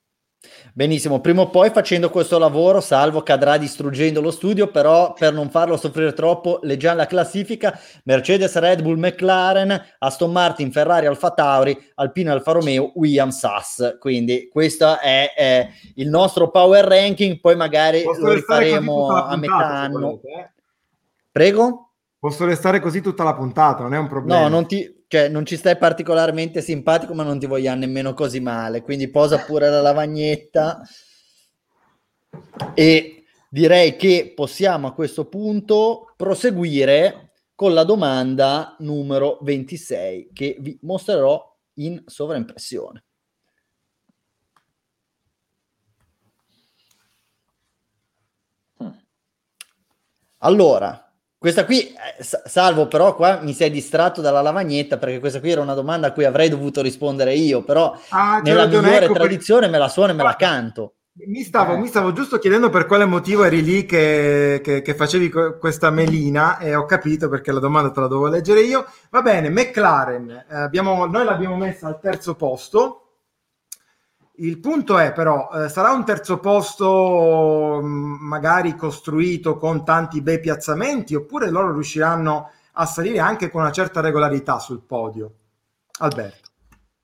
Benissimo, 0.73 1.21
prima 1.21 1.41
o 1.41 1.49
poi 1.49 1.69
facendo 1.69 2.09
questo 2.09 2.37
lavoro, 2.37 2.81
Salvo 2.81 3.21
cadrà 3.21 3.57
distruggendo 3.57 4.21
lo 4.21 4.31
studio, 4.31 4.67
però 4.71 5.13
per 5.13 5.31
non 5.31 5.49
farlo 5.49 5.77
soffrire 5.77 6.13
troppo, 6.13 6.59
leggiamo 6.63 6.97
la 6.97 7.05
classifica, 7.05 7.79
Mercedes, 8.05 8.57
Red 8.57 8.81
Bull, 8.81 8.97
McLaren, 8.97 9.81
Aston 9.99 10.31
Martin, 10.31 10.71
Ferrari, 10.71 11.05
Alfa 11.05 11.31
Tauri, 11.31 11.77
Alpine, 11.95 12.31
Alfa 12.31 12.53
Romeo, 12.53 12.91
Williams, 12.95 13.37
Sass. 13.37 13.97
Quindi 13.99 14.49
questo 14.51 14.99
è, 14.99 15.33
è, 15.33 15.69
il 15.95 16.09
nostro 16.09 16.49
power 16.49 16.85
ranking, 16.85 17.39
poi 17.39 17.55
magari 17.55 18.01
Posso 18.01 18.21
lo 18.21 18.33
rifaremo 18.33 19.07
a 19.15 19.37
metà 19.37 19.55
anno. 19.55 19.99
Volete, 19.99 20.27
eh? 20.27 20.51
Prego? 21.31 21.91
Posso 22.19 22.45
restare 22.45 22.79
così 22.79 23.01
tutta 23.01 23.23
la 23.23 23.35
puntata, 23.35 23.83
non 23.83 23.93
è 23.93 23.97
un 23.97 24.07
problema. 24.07 24.41
No, 24.41 24.47
non 24.47 24.65
ti 24.65 25.02
cioè 25.13 25.29
non 25.29 25.45
ci 25.45 25.57
stai 25.57 25.77
particolarmente 25.77 26.59
simpatico, 26.59 27.13
ma 27.13 27.21
non 27.21 27.37
ti 27.37 27.45
vogliamo 27.45 27.81
nemmeno 27.81 28.15
così 28.15 28.39
male. 28.39 28.81
Quindi 28.81 29.11
posa 29.11 29.37
pure 29.37 29.69
la 29.69 29.79
lavagnetta. 29.79 30.81
E 32.73 33.23
direi 33.47 33.95
che 33.95 34.33
possiamo 34.35 34.87
a 34.87 34.93
questo 34.95 35.27
punto 35.29 36.15
proseguire 36.17 37.33
con 37.53 37.75
la 37.75 37.83
domanda 37.83 38.75
numero 38.79 39.37
26 39.41 40.31
che 40.33 40.57
vi 40.59 40.79
mostrerò 40.81 41.57
in 41.73 42.01
sovraimpressione. 42.07 43.03
Allora, 50.39 51.02
questa 51.43 51.65
qui, 51.65 51.89
eh, 51.89 51.93
salvo 52.45 52.87
però 52.87 53.15
qua 53.15 53.41
mi 53.41 53.51
sei 53.51 53.69
distratto 53.69 54.21
dalla 54.21 54.39
lavagnetta 54.39 54.97
perché 54.97 55.19
questa 55.19 55.41
qui 55.41 55.51
era 55.51 55.59
una 55.59 55.73
domanda 55.73 56.07
a 56.07 56.13
cui 56.13 56.23
avrei 56.23 56.47
dovuto 56.47 56.81
rispondere 56.81 57.33
io, 57.33 57.63
però 57.63 57.99
ah, 58.11 58.39
nella 58.41 58.65
migliore 58.65 59.03
ecco 59.03 59.11
tradizione 59.11 59.63
per... 59.63 59.71
me 59.71 59.77
la 59.77 59.89
suono 59.89 60.13
e 60.13 60.15
me 60.15 60.23
la 60.23 60.37
canto. 60.37 60.93
Mi 61.27 61.41
stavo, 61.41 61.73
eh. 61.73 61.79
mi 61.79 61.87
stavo, 61.87 62.13
giusto 62.13 62.37
chiedendo 62.37 62.69
per 62.69 62.85
quale 62.85 63.03
motivo 63.03 63.43
eri 63.43 63.61
lì 63.61 63.85
che, 63.85 64.61
che, 64.63 64.81
che, 64.81 64.95
facevi 64.95 65.29
questa 65.59 65.91
melina 65.91 66.59
e 66.59 66.75
ho 66.75 66.85
capito 66.85 67.27
perché 67.27 67.51
la 67.51 67.59
domanda 67.59 67.91
te 67.91 67.99
la 67.99 68.07
dovevo 68.07 68.29
leggere 68.29 68.61
io. 68.61 68.85
Va 69.09 69.21
bene, 69.21 69.49
McLaren, 69.49 70.45
eh, 70.49 70.55
abbiamo, 70.55 71.05
noi 71.07 71.25
l'abbiamo 71.25 71.57
messa 71.57 71.87
al 71.87 71.99
terzo 71.99 72.35
posto. 72.35 73.02
Il 74.37 74.59
punto 74.59 74.97
è 74.97 75.13
però, 75.13 75.49
eh, 75.51 75.69
sarà 75.69 75.91
un 75.91 76.03
terzo 76.03 76.39
posto 76.39 77.79
mm, 77.83 78.15
magari 78.19 78.75
costruito 78.75 79.57
con 79.57 79.85
tanti 79.85 80.21
bei 80.21 80.39
piazzamenti 80.39 81.13
oppure 81.13 81.51
loro 81.51 81.71
riusciranno 81.71 82.49
a 82.73 82.85
salire 82.87 83.19
anche 83.19 83.51
con 83.51 83.61
una 83.61 83.71
certa 83.71 84.01
regolarità 84.01 84.57
sul 84.57 84.81
podio? 84.81 85.33
Alberto. 85.99 86.49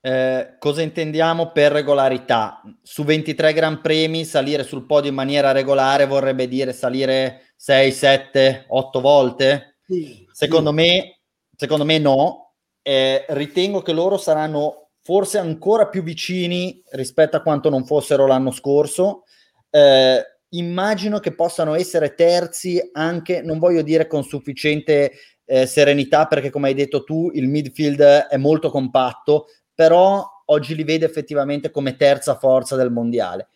Eh, 0.02 0.56
cosa 0.58 0.82
intendiamo 0.82 1.52
per 1.52 1.70
regolarità? 1.70 2.62
Su 2.82 3.04
23 3.04 3.52
Gran 3.52 3.80
Premi 3.80 4.24
salire 4.24 4.64
sul 4.64 4.86
podio 4.86 5.10
in 5.10 5.16
maniera 5.16 5.52
regolare 5.52 6.06
vorrebbe 6.06 6.48
dire 6.48 6.72
salire 6.72 7.52
6, 7.54 7.92
7, 7.92 8.64
8 8.66 9.00
volte? 9.00 9.76
Sì, 9.86 10.26
secondo, 10.32 10.70
sì. 10.70 10.76
Me, 10.76 11.18
secondo 11.54 11.84
me 11.84 11.98
no. 11.98 12.54
Eh, 12.82 13.24
ritengo 13.28 13.82
che 13.82 13.92
loro 13.92 14.16
saranno 14.16 14.89
forse 15.10 15.38
ancora 15.38 15.88
più 15.88 16.04
vicini 16.04 16.80
rispetto 16.90 17.36
a 17.36 17.42
quanto 17.42 17.68
non 17.68 17.84
fossero 17.84 18.28
l'anno 18.28 18.52
scorso. 18.52 19.24
Eh, 19.68 20.22
immagino 20.50 21.18
che 21.18 21.34
possano 21.34 21.74
essere 21.74 22.14
terzi 22.14 22.80
anche, 22.92 23.42
non 23.42 23.58
voglio 23.58 23.82
dire 23.82 24.06
con 24.06 24.22
sufficiente 24.22 25.10
eh, 25.44 25.66
serenità, 25.66 26.26
perché 26.26 26.48
come 26.50 26.68
hai 26.68 26.74
detto 26.74 27.02
tu, 27.02 27.28
il 27.34 27.48
midfield 27.48 28.00
è 28.00 28.36
molto 28.36 28.70
compatto, 28.70 29.46
però 29.74 30.24
oggi 30.44 30.76
li 30.76 30.84
vede 30.84 31.06
effettivamente 31.06 31.72
come 31.72 31.96
terza 31.96 32.36
forza 32.36 32.76
del 32.76 32.92
mondiale. 32.92 33.48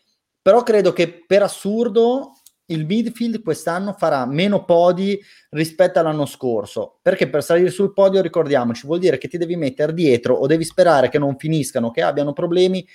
Però 0.43 0.65
credo 0.65 0.93
che 0.93 1.23
per 1.25 1.45
assurdo 1.45 2.33
il 2.67 2.87
midfield 2.87 3.43
quest'anno 3.43 3.93
farà 3.93 4.25
meno 4.27 4.65
podi 4.65 5.21
rispetto 5.51 5.99
all'anno 5.99 6.27
scorso, 6.27 6.99
perché 7.03 7.29
per 7.29 7.43
salire 7.43 7.71
sul 7.71 7.93
podio, 7.93 8.23
ricordiamoci, 8.23 8.87
vuol 8.87 9.01
dire 9.01 9.19
che 9.19 9.29
ti 9.29 9.37
devi 9.37 9.57
mettere 9.57 9.93
dietro 9.93 10.35
o 10.35 10.47
devi 10.47 10.65
sperare 10.65 11.09
che 11.09 11.19
non 11.19 11.37
finiscano, 11.37 11.91
che 11.91 12.03
abbiano 12.03 12.33
problemi 12.33 12.87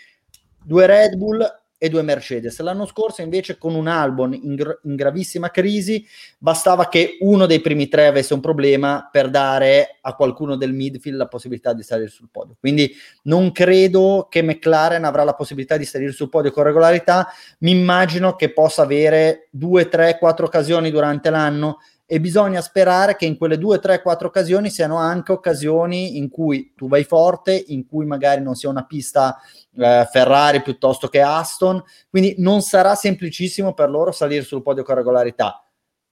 due 0.64 0.86
Red 0.86 1.16
Bull 1.16 1.46
e 1.80 1.90
due 1.90 2.04
Mercedes. 2.04 2.60
L'anno 2.60 2.86
scorso 2.86 3.22
invece 3.22 3.58
con 3.58 3.74
un 3.74 3.88
Albon 3.88 4.34
in, 4.34 4.56
gr- 4.56 4.80
in, 4.84 4.96
gravissima 4.96 5.50
crisi 5.50 6.06
bastava 6.38 6.90
che 6.90 7.18
uno 7.22 7.46
dei 7.46 7.62
primi 7.62 7.88
tre 7.88 8.06
avesse 8.06 8.34
un 8.34 8.42
problema 8.42 9.08
per 9.10 9.30
dare 9.30 9.98
a 10.02 10.14
qualcuno 10.14 10.58
del 10.58 10.74
midfield 10.74 11.18
la 11.18 11.28
possibilità 11.28 11.74
di 11.74 11.82
salire 11.82 12.10
sul 12.10 12.28
podio. 12.30 12.58
Quindi 12.60 12.94
non 13.24 13.54
credo 13.54 14.28
che 14.30 14.44
McLaren 14.44 15.06
avrà 15.06 15.24
la 15.24 15.34
possibilità 15.34 15.78
di 15.78 15.86
salire 15.86 16.12
sul 16.12 16.30
podio 16.30 16.52
con 16.52 16.64
regolarità, 16.64 17.30
mi 17.60 17.72
immagino 17.72 18.36
che 18.36 18.52
possa 18.52 18.82
avere 18.82 19.48
due, 19.50 19.88
tre, 19.88 20.18
quattro 20.20 20.48
occasioni 20.48 20.92
durante 20.92 21.30
l'anno 21.30 21.78
e 22.12 22.20
bisogna 22.20 22.60
sperare 22.60 23.16
che 23.16 23.28
in 23.28 23.38
quelle 23.38 23.60
due, 23.60 23.78
tre, 23.78 24.02
quattro 24.02 24.30
occasioni 24.30 24.72
siano 24.72 24.98
anche 24.98 25.32
occasioni 25.32 26.18
in 26.18 26.30
cui 26.30 26.74
tu 26.76 26.88
vai 26.88 27.04
forte, 27.04 27.64
in 27.68 27.86
cui 27.86 28.08
magari 28.08 28.42
non 28.42 28.56
sia 28.56 28.68
una 28.68 28.84
pista 28.84 29.40
eh, 29.78 30.08
Ferrari 30.12 30.64
piuttosto 30.64 31.08
che 31.08 31.22
Aston, 31.22 31.80
quindi 32.10 32.34
non 32.40 32.64
sarà 32.64 32.96
semplicissimo 32.96 33.76
per 33.76 33.92
loro 33.92 34.12
salire 34.12 34.42
sul 34.42 34.64
podio 34.64 34.82
con 34.82 34.96
regolarità. 34.96 35.64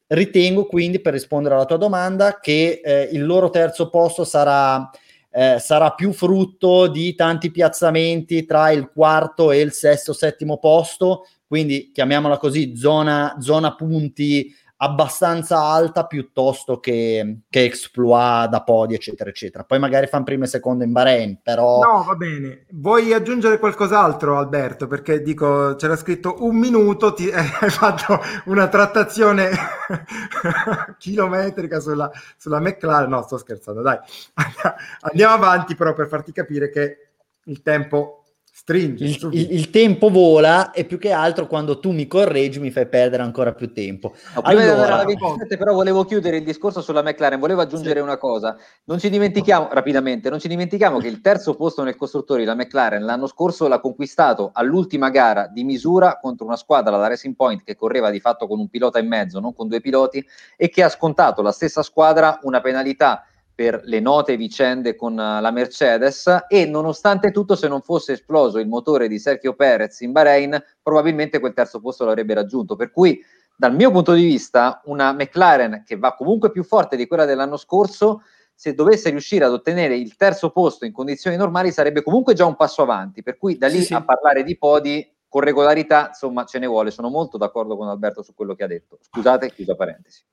Ritengo 0.05 0.67
quindi, 0.67 0.99
per 1.01 1.13
rispondere 1.13 1.55
alla 1.55 1.65
tua 1.65 1.77
domanda, 1.77 2.37
che 2.39 2.79
eh, 2.83 3.09
il 3.11 3.25
loro 3.25 3.49
terzo 3.49 3.89
posto 3.89 4.23
sarà, 4.23 4.87
eh, 5.31 5.57
sarà 5.57 5.93
più 5.93 6.13
frutto 6.13 6.85
di 6.85 7.15
tanti 7.15 7.49
piazzamenti 7.49 8.45
tra 8.45 8.69
il 8.69 8.91
quarto 8.93 9.49
e 9.51 9.61
il 9.61 9.71
sesto, 9.71 10.13
settimo 10.13 10.59
posto, 10.59 11.25
quindi 11.47 11.89
chiamiamola 11.91 12.37
così, 12.37 12.77
zona, 12.77 13.37
zona 13.39 13.73
punti 13.73 14.53
abbastanza 14.77 15.59
alta 15.59 16.05
piuttosto 16.05 16.79
che, 16.79 17.39
che 17.49 17.63
exploit 17.63 18.49
da 18.49 18.61
podi, 18.61 18.93
eccetera, 18.93 19.29
eccetera. 19.29 19.63
Poi 19.63 19.79
magari 19.79 20.07
fanno 20.07 20.23
prima 20.23 20.45
e 20.45 20.47
seconda 20.47 20.83
in 20.83 20.91
Bahrain, 20.91 21.39
però... 21.41 21.81
No, 21.81 22.03
va 22.03 22.15
bene. 22.15 22.65
Vuoi 22.71 23.13
aggiungere 23.13 23.57
qualcos'altro, 23.57 24.37
Alberto? 24.37 24.87
Perché 24.87 25.21
dico, 25.21 25.75
c'era 25.75 25.95
scritto 25.95 26.43
un 26.45 26.55
minuto, 26.57 27.13
ti, 27.13 27.29
hai 27.31 27.69
fatto 27.69 28.19
una 28.45 28.67
trattazione 28.67 29.49
chilometrica 30.97 31.79
sulla, 31.79 32.11
sulla 32.37 32.59
McLaren. 32.59 33.09
No, 33.09 33.23
sto 33.23 33.37
scherzando, 33.37 33.81
dai. 33.81 33.97
Andiamo 35.01 35.33
avanti 35.33 35.75
però 35.75 35.93
per 35.93 36.07
farti 36.07 36.31
capire 36.31 36.69
che 36.69 37.07
il 37.45 37.61
tempo 37.61 38.16
Stringi, 38.59 39.03
il, 39.03 39.29
il, 39.33 39.51
il, 39.51 39.69
tempo 39.69 40.09
vola 40.09 40.71
e 40.71 40.83
più 40.83 40.97
che 40.97 41.11
altro 41.11 41.45
quando 41.45 41.77
tu 41.79 41.91
mi 41.91 42.07
correggi 42.07 42.59
mi 42.59 42.71
fai 42.71 42.87
perdere 42.87 43.21
ancora 43.21 43.53
più 43.53 43.71
tempo. 43.71 44.15
No, 44.33 44.41
allora, 44.41 45.05
27, 45.05 45.57
però 45.57 45.73
volevo 45.73 46.03
chiudere 46.05 46.37
il 46.37 46.43
discorso 46.43 46.81
sulla 46.81 47.03
McLaren, 47.03 47.39
volevo 47.39 47.61
aggiungere 47.61 47.99
sì. 47.99 48.01
una 48.01 48.17
cosa. 48.17 48.57
Non 48.85 48.97
ci 48.97 49.11
dimentichiamo, 49.11 49.67
rapidamente, 49.71 50.31
non 50.31 50.39
ci 50.39 50.47
dimentichiamo 50.47 50.97
che 50.97 51.07
il 51.07 51.21
terzo 51.21 51.53
posto 51.53 51.83
nel 51.83 51.95
costruttori, 51.95 52.45
la 52.45 52.55
McLaren, 52.55 53.05
l'anno 53.05 53.27
scorso 53.27 53.67
l'ha 53.67 53.79
conquistato 53.79 54.49
all'ultima 54.51 55.11
gara 55.11 55.45
di 55.45 55.63
misura 55.63 56.17
contro 56.19 56.47
una 56.47 56.57
squadra, 56.57 56.97
la 56.97 57.07
Racing 57.07 57.35
Point, 57.35 57.61
che 57.63 57.75
correva 57.75 58.09
di 58.09 58.19
fatto 58.19 58.47
con 58.47 58.57
un 58.57 58.69
pilota 58.69 58.97
in 58.97 59.07
mezzo, 59.07 59.39
non 59.39 59.53
con 59.53 59.67
due 59.67 59.81
piloti, 59.81 60.25
e 60.55 60.69
che 60.69 60.81
ha 60.81 60.89
scontato 60.89 61.43
la 61.43 61.51
stessa 61.51 61.83
squadra 61.83 62.39
una 62.41 62.59
penalità 62.59 63.23
per 63.57 63.81
le 63.85 63.99
note 63.99 64.37
vicende 64.37 64.95
con 64.95 65.13
uh, 65.13 65.41
la 65.41 65.49
Mercedes 65.49 66.45
e 66.47 66.67
nonostante 66.67 67.31
tutto 67.31 67.55
se 67.55 67.67
non 67.67 67.81
fosse 67.81 68.11
esploso 68.11 68.59
il 68.59 68.67
motore 68.67 69.07
di 69.07 69.17
Sergio 69.17 69.55
Perez 69.55 70.01
in 70.01 70.11
Bahrain 70.11 70.63
probabilmente 70.79 71.39
quel 71.39 71.53
terzo 71.53 71.79
posto 71.79 72.05
l'avrebbe 72.05 72.35
raggiunto. 72.35 72.75
Per 72.75 72.91
cui 72.91 73.19
dal 73.55 73.73
mio 73.73 73.89
punto 73.89 74.13
di 74.13 74.23
vista 74.23 74.79
una 74.85 75.11
McLaren 75.11 75.81
che 75.83 75.97
va 75.97 76.13
comunque 76.13 76.51
più 76.51 76.63
forte 76.63 76.95
di 76.95 77.07
quella 77.07 77.25
dell'anno 77.25 77.57
scorso 77.57 78.21
se 78.53 78.75
dovesse 78.75 79.09
riuscire 79.09 79.45
ad 79.45 79.53
ottenere 79.53 79.97
il 79.97 80.15
terzo 80.15 80.51
posto 80.51 80.85
in 80.85 80.91
condizioni 80.91 81.35
normali 81.35 81.71
sarebbe 81.71 82.03
comunque 82.03 82.35
già 82.35 82.45
un 82.45 82.55
passo 82.55 82.83
avanti. 82.83 83.23
Per 83.23 83.39
cui 83.39 83.57
da 83.57 83.65
lì 83.65 83.79
sì, 83.79 83.85
sì. 83.85 83.93
a 83.95 84.03
parlare 84.03 84.43
di 84.43 84.55
podi 84.55 85.11
con 85.27 85.41
regolarità 85.41 86.09
insomma 86.09 86.45
ce 86.45 86.59
ne 86.59 86.67
vuole. 86.67 86.91
Sono 86.91 87.09
molto 87.09 87.39
d'accordo 87.39 87.75
con 87.75 87.87
Alberto 87.87 88.21
su 88.21 88.35
quello 88.35 88.53
che 88.53 88.63
ha 88.63 88.67
detto. 88.67 88.99
Scusate 89.01 89.51
chiusa 89.51 89.73
parentesi 89.73 90.23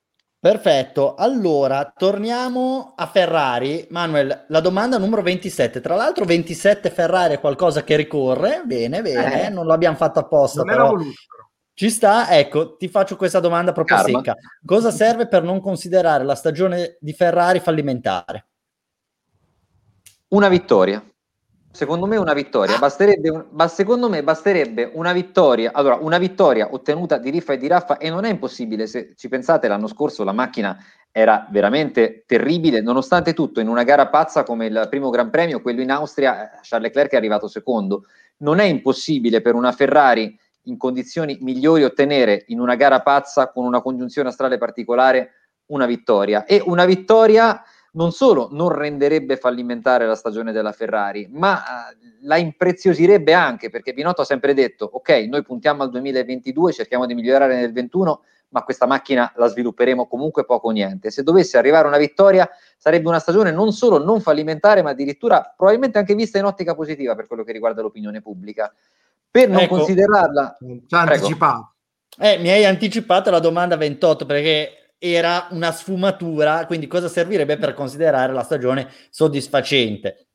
Perfetto, 0.44 1.14
allora 1.14 1.90
torniamo 1.96 2.92
a 2.94 3.06
Ferrari. 3.06 3.86
Manuel, 3.88 4.44
la 4.48 4.60
domanda 4.60 4.98
numero 4.98 5.22
27. 5.22 5.80
Tra 5.80 5.94
l'altro 5.94 6.26
27 6.26 6.90
Ferrari 6.90 7.32
è 7.32 7.40
qualcosa 7.40 7.82
che 7.82 7.96
ricorre, 7.96 8.60
bene, 8.66 9.00
bene, 9.00 9.46
eh, 9.46 9.48
non 9.48 9.66
l'abbiamo 9.66 9.96
fatto 9.96 10.18
apposta. 10.18 10.62
Non 10.62 10.66
però. 10.66 10.98
Ci 11.72 11.88
sta, 11.88 12.28
ecco, 12.28 12.76
ti 12.76 12.88
faccio 12.88 13.16
questa 13.16 13.40
domanda 13.40 13.72
proprio 13.72 13.96
Karma. 13.96 14.18
secca. 14.18 14.34
Cosa 14.62 14.90
serve 14.90 15.28
per 15.28 15.42
non 15.44 15.62
considerare 15.62 16.24
la 16.24 16.34
stagione 16.34 16.98
di 17.00 17.14
Ferrari 17.14 17.60
fallimentare? 17.60 18.48
Una 20.28 20.50
vittoria. 20.50 21.02
Secondo 21.74 22.06
me 22.06 22.16
una 22.16 22.34
vittoria, 22.34 22.78
basterebbe 22.78 23.30
un, 23.30 23.46
ma 23.50 23.66
secondo 23.66 24.08
me 24.08 24.22
basterebbe 24.22 24.92
una 24.94 25.12
vittoria, 25.12 25.72
allora 25.74 25.96
una 25.96 26.18
vittoria 26.18 26.68
ottenuta 26.72 27.18
di 27.18 27.30
riffa 27.30 27.54
e 27.54 27.56
di 27.56 27.66
raffa 27.66 27.96
e 27.96 28.10
non 28.10 28.24
è 28.24 28.30
impossibile, 28.30 28.86
se 28.86 29.14
ci 29.16 29.28
pensate 29.28 29.66
l'anno 29.66 29.88
scorso 29.88 30.22
la 30.22 30.30
macchina 30.30 30.78
era 31.10 31.48
veramente 31.50 32.22
terribile, 32.28 32.80
nonostante 32.80 33.34
tutto 33.34 33.58
in 33.58 33.66
una 33.66 33.82
gara 33.82 34.06
pazza 34.06 34.44
come 34.44 34.66
il 34.66 34.86
primo 34.88 35.10
Gran 35.10 35.30
Premio, 35.30 35.60
quello 35.60 35.80
in 35.80 35.90
Austria, 35.90 36.44
eh, 36.44 36.58
Charles 36.62 36.92
Leclerc 36.92 37.10
è 37.10 37.16
arrivato 37.16 37.48
secondo, 37.48 38.04
non 38.36 38.60
è 38.60 38.64
impossibile 38.66 39.40
per 39.40 39.56
una 39.56 39.72
Ferrari 39.72 40.38
in 40.66 40.76
condizioni 40.76 41.38
migliori 41.40 41.82
ottenere 41.82 42.44
in 42.48 42.60
una 42.60 42.76
gara 42.76 43.02
pazza 43.02 43.50
con 43.50 43.64
una 43.64 43.82
congiunzione 43.82 44.28
astrale 44.28 44.58
particolare 44.58 45.32
una 45.66 45.86
vittoria. 45.86 46.44
E 46.44 46.62
una 46.64 46.84
vittoria 46.84 47.60
non 47.94 48.12
solo 48.12 48.48
non 48.52 48.68
renderebbe 48.70 49.36
fallimentare 49.36 50.06
la 50.06 50.14
stagione 50.14 50.52
della 50.52 50.72
Ferrari, 50.72 51.28
ma 51.30 51.54
uh, 51.54 51.96
la 52.22 52.36
impreziosirebbe 52.36 53.32
anche, 53.32 53.70
perché 53.70 53.92
Binotto 53.92 54.22
ha 54.22 54.24
sempre 54.24 54.54
detto, 54.54 54.88
ok, 54.92 55.10
noi 55.28 55.42
puntiamo 55.42 55.82
al 55.82 55.90
2022, 55.90 56.72
cerchiamo 56.72 57.06
di 57.06 57.14
migliorare 57.14 57.54
nel 57.54 57.72
2021, 57.72 58.22
ma 58.48 58.62
questa 58.62 58.86
macchina 58.86 59.32
la 59.36 59.48
svilupperemo 59.48 60.06
comunque 60.06 60.44
poco 60.44 60.68
o 60.68 60.70
niente. 60.70 61.10
Se 61.10 61.22
dovesse 61.22 61.58
arrivare 61.58 61.88
una 61.88 61.98
vittoria, 61.98 62.48
sarebbe 62.76 63.08
una 63.08 63.18
stagione 63.18 63.50
non 63.50 63.72
solo 63.72 63.98
non 64.02 64.20
fallimentare, 64.20 64.82
ma 64.82 64.90
addirittura 64.90 65.52
probabilmente 65.56 65.98
anche 65.98 66.14
vista 66.14 66.38
in 66.38 66.44
ottica 66.44 66.74
positiva 66.74 67.16
per 67.16 67.26
quello 67.26 67.42
che 67.42 67.52
riguarda 67.52 67.82
l'opinione 67.82 68.22
pubblica. 68.22 68.72
Per 69.28 69.48
non 69.48 69.60
ecco, 69.60 69.76
considerarla... 69.76 70.56
Ci 70.60 70.94
anticipato. 70.94 71.72
Eh, 72.16 72.38
mi 72.38 72.48
hai 72.50 72.64
anticipato 72.64 73.30
la 73.30 73.40
domanda 73.40 73.76
28 73.76 74.24
perché 74.24 74.83
era 75.12 75.48
una 75.50 75.70
sfumatura, 75.70 76.64
quindi 76.66 76.86
cosa 76.86 77.08
servirebbe 77.08 77.58
per 77.58 77.74
considerare 77.74 78.32
la 78.32 78.42
stagione 78.42 78.88
soddisfacente? 79.10 80.28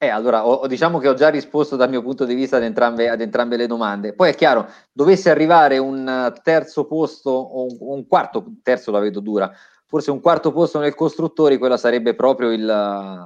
Eh, 0.00 0.08
allora, 0.08 0.46
ho, 0.46 0.66
diciamo 0.68 0.98
che 0.98 1.08
ho 1.08 1.14
già 1.14 1.28
risposto 1.28 1.74
dal 1.74 1.88
mio 1.88 2.02
punto 2.02 2.24
di 2.24 2.34
vista 2.34 2.56
ad 2.56 2.62
entrambe, 2.62 3.08
ad 3.08 3.20
entrambe 3.20 3.56
le 3.56 3.66
domande. 3.66 4.12
Poi 4.12 4.30
è 4.30 4.34
chiaro, 4.34 4.68
dovesse 4.92 5.28
arrivare 5.28 5.78
un 5.78 6.32
terzo 6.42 6.86
posto 6.86 7.30
o 7.30 7.64
un, 7.64 7.76
un 7.80 8.06
quarto, 8.06 8.44
terzo 8.62 8.92
la 8.92 9.00
vedo 9.00 9.18
dura, 9.18 9.52
forse 9.86 10.10
un 10.10 10.20
quarto 10.20 10.52
posto 10.52 10.78
nel 10.78 10.94
costruttori, 10.94 11.58
quella 11.58 11.76
sarebbe 11.76 12.14
proprio 12.14 12.52
il, 12.52 12.64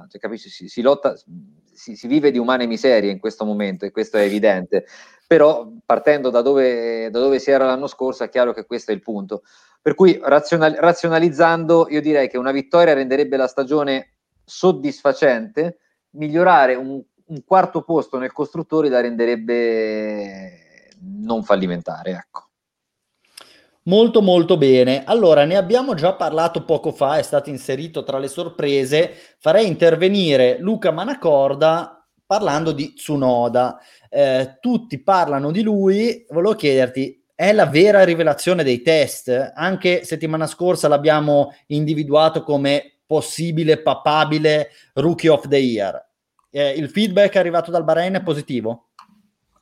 cioè, 0.09 0.19
capisci, 0.19 0.49
si, 0.49 0.67
si 0.67 0.81
lotta, 0.81 1.13
si, 1.71 1.95
si, 1.95 2.07
vive 2.07 2.31
di 2.31 2.39
umane 2.39 2.65
miserie 2.65 3.11
in 3.11 3.19
questo 3.19 3.45
momento 3.45 3.85
e 3.85 3.91
questo 3.91 4.17
è 4.17 4.21
evidente. 4.21 4.85
Però 5.27 5.71
partendo 5.85 6.29
da 6.29 6.41
dove, 6.41 7.09
da 7.11 7.19
dove 7.19 7.39
si 7.39 7.51
era 7.51 7.65
l'anno 7.65 7.87
scorso 7.87 8.23
è 8.23 8.29
chiaro 8.29 8.53
che 8.53 8.65
questo 8.65 8.91
è 8.91 8.93
il 8.93 9.01
punto. 9.01 9.43
Per 9.83 9.95
cui 9.95 10.17
razional, 10.23 10.75
razionalizzando, 10.79 11.87
io 11.89 11.99
direi 11.99 12.29
che 12.29 12.37
una 12.37 12.53
vittoria 12.53 12.93
renderebbe 12.93 13.35
la 13.35 13.47
stagione 13.47 14.13
soddisfacente, 14.45 15.79
migliorare 16.11 16.75
un, 16.75 17.03
un 17.25 17.43
quarto 17.45 17.81
posto 17.81 18.17
nel 18.17 18.31
costruttori 18.31 18.87
la 18.87 19.01
renderebbe 19.01 20.87
non 21.01 21.43
fallimentare. 21.43 22.11
Ecco. 22.11 22.47
Molto 23.83 24.21
molto 24.21 24.55
bene. 24.55 25.03
Allora, 25.03 25.43
ne 25.43 25.57
abbiamo 25.57 25.95
già 25.95 26.13
parlato 26.13 26.63
poco 26.63 26.93
fa, 26.93 27.17
è 27.17 27.21
stato 27.21 27.49
inserito 27.49 28.03
tra 28.03 28.19
le 28.19 28.29
sorprese. 28.29 29.11
Farei 29.39 29.67
intervenire 29.67 30.59
Luca 30.59 30.91
Manacorda 30.91 32.07
parlando 32.25 32.71
di 32.71 32.93
Tsunoda. 32.93 33.77
Eh, 34.09 34.59
tutti 34.61 35.03
parlano 35.03 35.51
di 35.51 35.61
lui, 35.61 36.25
volevo 36.29 36.55
chiederti, 36.55 37.22
è 37.35 37.51
la 37.51 37.65
vera 37.65 38.03
rivelazione 38.03 38.63
dei 38.63 38.81
test? 38.81 39.51
Anche 39.55 40.03
settimana 40.03 40.47
scorsa 40.47 40.87
l'abbiamo 40.87 41.53
individuato 41.67 42.43
come 42.43 42.99
possibile, 43.05 43.81
papabile 43.81 44.69
rookie 44.93 45.29
of 45.29 45.47
the 45.47 45.57
year. 45.57 46.11
Eh, 46.49 46.71
il 46.71 46.89
feedback 46.89 47.35
arrivato 47.35 47.71
dal 47.71 47.83
Bahrain 47.83 48.13
è 48.13 48.23
positivo? 48.23 48.89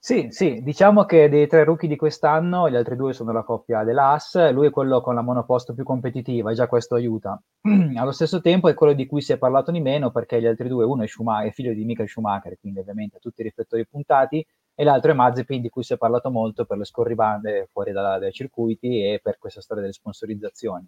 Sì, 0.03 0.29
sì, 0.31 0.63
diciamo 0.63 1.05
che 1.05 1.29
dei 1.29 1.45
tre 1.45 1.63
rookie 1.63 1.87
di 1.87 1.95
quest'anno, 1.95 2.67
gli 2.67 2.75
altri 2.75 2.95
due 2.95 3.13
sono 3.13 3.31
la 3.31 3.43
coppia 3.43 3.83
dell'AS, 3.83 4.51
lui 4.51 4.65
è 4.65 4.69
quello 4.71 4.99
con 4.99 5.13
la 5.13 5.21
monoposto 5.21 5.75
più 5.75 5.83
competitiva 5.83 6.49
e 6.49 6.55
già 6.55 6.65
questo 6.65 6.95
aiuta. 6.95 7.39
Allo 7.95 8.11
stesso 8.11 8.41
tempo 8.41 8.67
è 8.67 8.73
quello 8.73 8.93
di 8.93 9.05
cui 9.05 9.21
si 9.21 9.31
è 9.31 9.37
parlato 9.37 9.69
di 9.69 9.79
meno 9.79 10.09
perché 10.09 10.41
gli 10.41 10.47
altri 10.47 10.69
due, 10.69 10.85
uno 10.85 11.03
è, 11.03 11.07
Schumacher, 11.07 11.49
è 11.49 11.51
figlio 11.51 11.73
di 11.73 11.85
Michael 11.85 12.09
Schumacher, 12.09 12.57
quindi 12.59 12.79
ovviamente 12.79 13.19
tutti 13.19 13.41
i 13.41 13.43
riflettori 13.43 13.85
puntati, 13.85 14.43
e 14.73 14.83
l'altro 14.83 15.11
è 15.11 15.13
Mazepin 15.13 15.61
di 15.61 15.69
cui 15.69 15.83
si 15.83 15.93
è 15.93 15.97
parlato 15.97 16.29
molto 16.29 16.65
per 16.65 16.77
le 16.77 16.85
scorribande 16.85 17.67
fuori 17.71 17.91
da, 17.91 18.17
dai 18.17 18.31
circuiti 18.31 19.03
e 19.03 19.19
per 19.21 19.37
questa 19.37 19.61
storia 19.61 19.81
delle 19.81 19.93
sponsorizzazioni. 19.93 20.87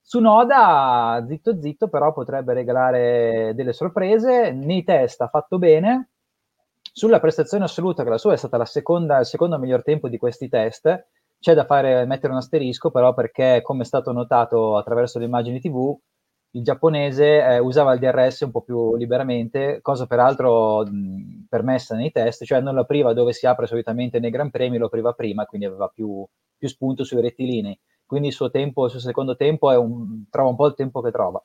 Su 0.00 0.20
Noda, 0.20 1.24
zitto 1.26 1.58
zitto, 1.60 1.88
però 1.88 2.12
potrebbe 2.12 2.52
regalare 2.52 3.52
delle 3.54 3.72
sorprese. 3.72 4.52
Nei 4.52 4.84
test 4.84 5.22
ha 5.22 5.28
fatto 5.28 5.58
bene, 5.58 6.10
sulla 6.92 7.20
prestazione 7.20 7.64
assoluta, 7.64 8.04
che 8.04 8.10
la 8.10 8.18
sua 8.18 8.34
è 8.34 8.36
stata 8.36 8.62
seconda, 8.66 9.18
il 9.18 9.26
secondo 9.26 9.58
miglior 9.58 9.82
tempo 9.82 10.08
di 10.08 10.18
questi 10.18 10.48
test, 10.48 11.06
c'è 11.40 11.54
da 11.54 11.64
fare, 11.64 12.04
mettere 12.06 12.32
un 12.32 12.38
asterisco 12.38 12.90
però 12.90 13.14
perché, 13.14 13.60
come 13.62 13.82
è 13.82 13.84
stato 13.86 14.12
notato 14.12 14.76
attraverso 14.76 15.18
le 15.18 15.24
immagini 15.24 15.60
TV, 15.60 15.96
il 16.54 16.62
giapponese 16.62 17.42
eh, 17.42 17.58
usava 17.58 17.92
il 17.92 17.98
DRS 17.98 18.40
un 18.42 18.50
po' 18.52 18.62
più 18.62 18.94
liberamente, 18.96 19.80
cosa 19.82 20.06
peraltro 20.06 20.84
mh, 20.84 21.46
permessa 21.48 21.96
nei 21.96 22.12
test, 22.12 22.44
cioè 22.44 22.60
non 22.60 22.74
lo 22.74 22.82
apriva 22.82 23.12
dove 23.12 23.32
si 23.32 23.46
apre 23.46 23.66
solitamente 23.66 24.20
nei 24.20 24.30
Gran 24.30 24.50
Premi, 24.50 24.78
lo 24.78 24.86
apriva 24.86 25.12
prima, 25.12 25.46
quindi 25.46 25.66
aveva 25.66 25.88
più, 25.88 26.24
più 26.56 26.68
spunto 26.68 27.02
sui 27.02 27.20
rettilinei. 27.20 27.78
Quindi 28.06 28.28
il 28.28 28.34
suo 28.34 28.50
tempo, 28.50 28.84
il 28.84 28.90
suo 28.90 29.00
secondo 29.00 29.34
tempo, 29.34 29.68
un, 29.68 30.24
trova 30.30 30.50
un 30.50 30.56
po' 30.56 30.66
il 30.66 30.74
tempo 30.74 31.00
che 31.00 31.10
trova. 31.10 31.40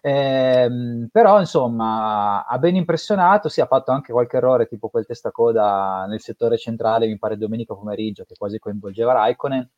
Eh, 0.00 0.68
però 1.10 1.40
insomma 1.40 2.44
ha 2.46 2.58
ben 2.58 2.76
impressionato, 2.76 3.48
si 3.48 3.54
sì, 3.54 3.60
ha 3.60 3.66
fatto 3.66 3.90
anche 3.90 4.12
qualche 4.12 4.36
errore 4.36 4.68
tipo 4.68 4.88
quel 4.88 5.06
testacoda 5.06 6.06
nel 6.08 6.20
settore 6.20 6.56
centrale, 6.56 7.08
mi 7.08 7.18
pare 7.18 7.36
domenica 7.36 7.74
pomeriggio, 7.74 8.24
che 8.24 8.36
quasi 8.36 8.60
coinvolgeva 8.60 9.14
Raikkonen, 9.14 9.68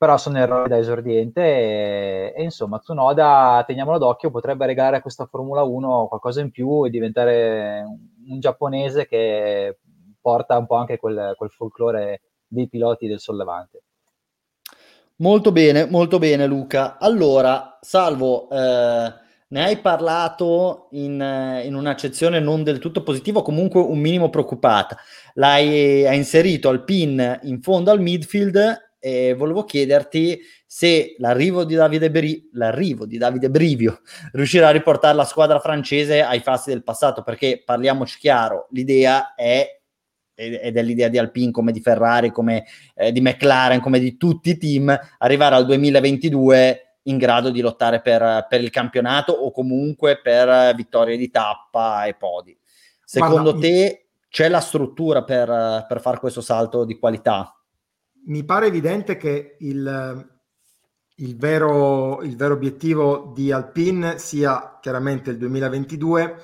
però 0.00 0.16
sono 0.16 0.38
errori 0.38 0.70
da 0.70 0.78
esordiente 0.78 1.42
e, 1.42 2.32
e 2.34 2.42
insomma 2.42 2.78
Tsunoda, 2.78 3.62
teniamolo 3.66 3.98
d'occhio, 3.98 4.30
potrebbe 4.30 4.64
regalare 4.64 4.96
a 4.96 5.02
questa 5.02 5.26
Formula 5.26 5.62
1 5.62 6.06
qualcosa 6.08 6.40
in 6.40 6.50
più 6.50 6.86
e 6.86 6.88
diventare 6.88 7.82
un, 7.86 7.98
un 8.32 8.40
giapponese 8.40 9.06
che 9.06 9.80
porta 10.18 10.56
un 10.56 10.64
po' 10.64 10.76
anche 10.76 10.96
quel, 10.96 11.34
quel 11.36 11.50
folklore 11.50 12.22
dei 12.46 12.66
piloti 12.66 13.08
del 13.08 13.20
sollevante. 13.20 13.82
Molto 15.16 15.52
bene, 15.52 15.84
molto 15.84 16.18
bene 16.18 16.46
Luca. 16.46 16.96
Allora, 16.96 17.76
salvo... 17.82 18.48
Eh 18.48 19.28
ne 19.50 19.64
hai 19.64 19.78
parlato 19.78 20.86
in, 20.92 21.14
in 21.64 21.74
un'accezione 21.74 22.38
non 22.38 22.62
del 22.62 22.78
tutto 22.78 23.02
positiva, 23.02 23.42
comunque 23.42 23.80
un 23.80 23.98
minimo 23.98 24.30
preoccupata. 24.30 24.96
L'hai 25.34 26.06
hai 26.06 26.16
inserito 26.16 26.68
al 26.68 26.84
pin 26.84 27.40
in 27.42 27.60
fondo 27.60 27.90
al 27.90 28.00
midfield 28.00 28.89
e 29.00 29.34
volevo 29.34 29.64
chiederti 29.64 30.40
se 30.66 31.16
l'arrivo 31.18 31.64
di 31.64 31.74
Davide, 31.74 32.10
Bri- 32.10 32.50
l'arrivo 32.52 33.06
di 33.06 33.18
Davide 33.18 33.50
Brivio 33.50 34.02
riuscirà 34.32 34.68
a 34.68 34.72
riportare 34.72 35.16
la 35.16 35.24
squadra 35.24 35.58
francese 35.58 36.22
ai 36.22 36.40
fasti 36.40 36.70
del 36.70 36.84
passato, 36.84 37.22
perché 37.22 37.62
parliamoci 37.64 38.18
chiaro, 38.18 38.68
l'idea 38.70 39.34
è 39.34 39.78
ed 40.40 40.76
è 40.78 40.82
l'idea 40.82 41.08
di 41.08 41.18
Alpine 41.18 41.50
come 41.50 41.70
di 41.70 41.82
Ferrari, 41.82 42.30
come 42.30 42.64
eh, 42.94 43.12
di 43.12 43.20
McLaren, 43.20 43.80
come 43.80 43.98
di 43.98 44.16
tutti 44.16 44.50
i 44.50 44.56
team, 44.56 44.98
arrivare 45.18 45.54
al 45.54 45.66
2022 45.66 46.96
in 47.04 47.18
grado 47.18 47.50
di 47.50 47.60
lottare 47.60 48.00
per, 48.00 48.46
per 48.48 48.62
il 48.62 48.70
campionato 48.70 49.32
o 49.32 49.50
comunque 49.50 50.18
per 50.18 50.74
vittorie 50.74 51.18
di 51.18 51.30
tappa 51.30 52.06
e 52.06 52.14
podi. 52.14 52.56
Secondo 53.04 53.52
Guarda, 53.52 53.60
te 53.60 54.06
c'è 54.30 54.48
la 54.48 54.60
struttura 54.60 55.24
per, 55.24 55.84
per 55.86 56.00
fare 56.00 56.18
questo 56.18 56.40
salto 56.40 56.84
di 56.84 56.98
qualità? 56.98 57.59
Mi 58.26 58.44
pare 58.44 58.66
evidente 58.66 59.16
che 59.16 59.56
il, 59.60 60.28
il, 61.16 61.36
vero, 61.36 62.22
il 62.22 62.36
vero 62.36 62.54
obiettivo 62.54 63.32
di 63.34 63.50
Alpine 63.50 64.18
sia 64.18 64.78
chiaramente 64.80 65.30
il 65.30 65.38
2022 65.38 66.42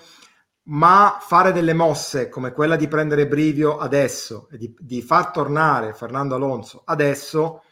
ma 0.68 1.18
fare 1.20 1.52
delle 1.52 1.74
mosse 1.74 2.28
come 2.28 2.50
quella 2.50 2.74
di 2.74 2.88
prendere 2.88 3.28
Brivio 3.28 3.78
adesso 3.78 4.48
e 4.50 4.58
di, 4.58 4.74
di, 4.76 5.00
far 5.00 5.30
tornare 5.30 5.92
Fernando 5.92 6.34
Alonso 6.34 6.82
adesso 6.84 7.62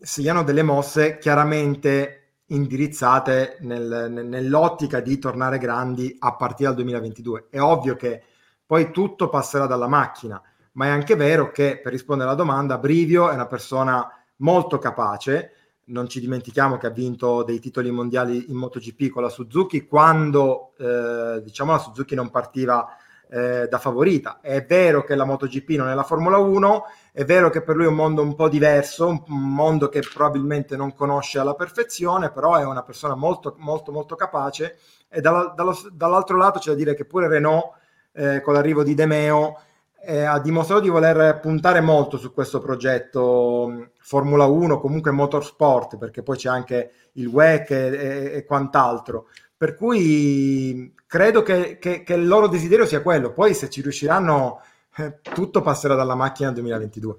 siano 0.00 0.42
delle 0.42 0.62
mosse 0.62 1.16
chiaramente 1.16 2.24
indirizzate 2.46 3.56
nel, 3.60 4.10
nell'ottica 4.10 5.00
di 5.00 5.18
tornare 5.18 5.58
grandi 5.58 6.14
a 6.18 6.36
partire 6.36 6.68
dal 6.68 6.76
2022. 6.76 7.46
È 7.50 7.60
ovvio 7.60 7.96
che 7.96 8.22
poi 8.66 8.90
tutto 8.90 9.28
passerà 9.28 9.66
dalla 9.66 9.88
macchina, 9.88 10.40
ma 10.74 10.86
è 10.86 10.90
anche 10.90 11.16
vero 11.16 11.50
che, 11.50 11.80
per 11.82 11.92
rispondere 11.92 12.28
alla 12.28 12.38
domanda, 12.38 12.78
Brivio 12.78 13.30
è 13.30 13.34
una 13.34 13.46
persona 13.46 14.08
molto 14.36 14.78
capace, 14.78 15.52
non 15.86 16.08
ci 16.08 16.20
dimentichiamo 16.20 16.78
che 16.78 16.86
ha 16.86 16.90
vinto 16.90 17.42
dei 17.42 17.58
titoli 17.58 17.90
mondiali 17.90 18.46
in 18.48 18.56
MotoGP 18.56 19.10
con 19.10 19.22
la 19.22 19.28
Suzuki 19.28 19.86
quando 19.86 20.72
eh, 20.78 21.42
diciamo 21.42 21.72
la 21.72 21.78
Suzuki 21.78 22.14
non 22.14 22.30
partiva 22.30 22.96
eh, 23.28 23.66
da 23.68 23.78
favorita. 23.78 24.38
È 24.40 24.64
vero 24.64 25.04
che 25.04 25.14
la 25.14 25.24
MotoGP 25.24 25.70
non 25.70 25.88
è 25.88 25.94
la 25.94 26.02
Formula 26.02 26.38
1, 26.38 26.84
è 27.12 27.24
vero 27.24 27.50
che 27.50 27.62
per 27.62 27.76
lui 27.76 27.84
è 27.84 27.88
un 27.88 27.94
mondo 27.94 28.22
un 28.22 28.34
po' 28.34 28.48
diverso, 28.48 29.08
un 29.08 29.22
mondo 29.26 29.88
che 29.88 30.00
probabilmente 30.00 30.76
non 30.76 30.94
conosce 30.94 31.38
alla 31.38 31.54
perfezione, 31.54 32.30
però 32.30 32.56
è 32.56 32.64
una 32.64 32.82
persona 32.82 33.14
molto, 33.14 33.54
molto, 33.58 33.92
molto 33.92 34.14
capace. 34.14 34.78
E 35.08 35.20
dall'altro 35.20 36.36
lato 36.36 36.58
c'è 36.58 36.70
da 36.70 36.76
dire 36.76 36.94
che 36.94 37.04
pure 37.04 37.28
Renault, 37.28 37.72
eh, 38.12 38.40
con 38.40 38.54
l'arrivo 38.54 38.82
di 38.82 38.94
De 38.94 39.06
Meo, 39.06 39.58
eh, 40.06 40.22
ha 40.22 40.38
dimostrato 40.40 40.82
di 40.82 40.88
voler 40.88 41.40
puntare 41.40 41.80
molto 41.80 42.16
su 42.16 42.32
questo 42.32 42.58
progetto 42.60 43.68
mm, 43.70 43.82
Formula 43.98 44.44
1, 44.44 44.80
comunque 44.80 45.10
motorsport, 45.10 45.96
perché 45.98 46.22
poi 46.22 46.36
c'è 46.36 46.48
anche 46.48 46.90
il 47.12 47.26
WEC 47.26 47.70
e, 47.70 47.76
e, 47.76 48.32
e 48.36 48.44
quant'altro. 48.44 49.28
Per 49.56 49.74
cui 49.74 50.92
credo 51.06 51.42
che, 51.42 51.78
che, 51.78 52.02
che, 52.02 52.14
il 52.14 52.26
loro 52.26 52.48
desiderio 52.48 52.86
sia 52.86 53.02
quello. 53.02 53.32
Poi 53.32 53.54
se 53.54 53.70
ci 53.70 53.82
riusciranno, 53.82 54.60
eh, 54.96 55.20
tutto 55.22 55.62
passerà 55.62 55.94
dalla 55.94 56.14
macchina 56.14 56.50
2022. 56.50 57.16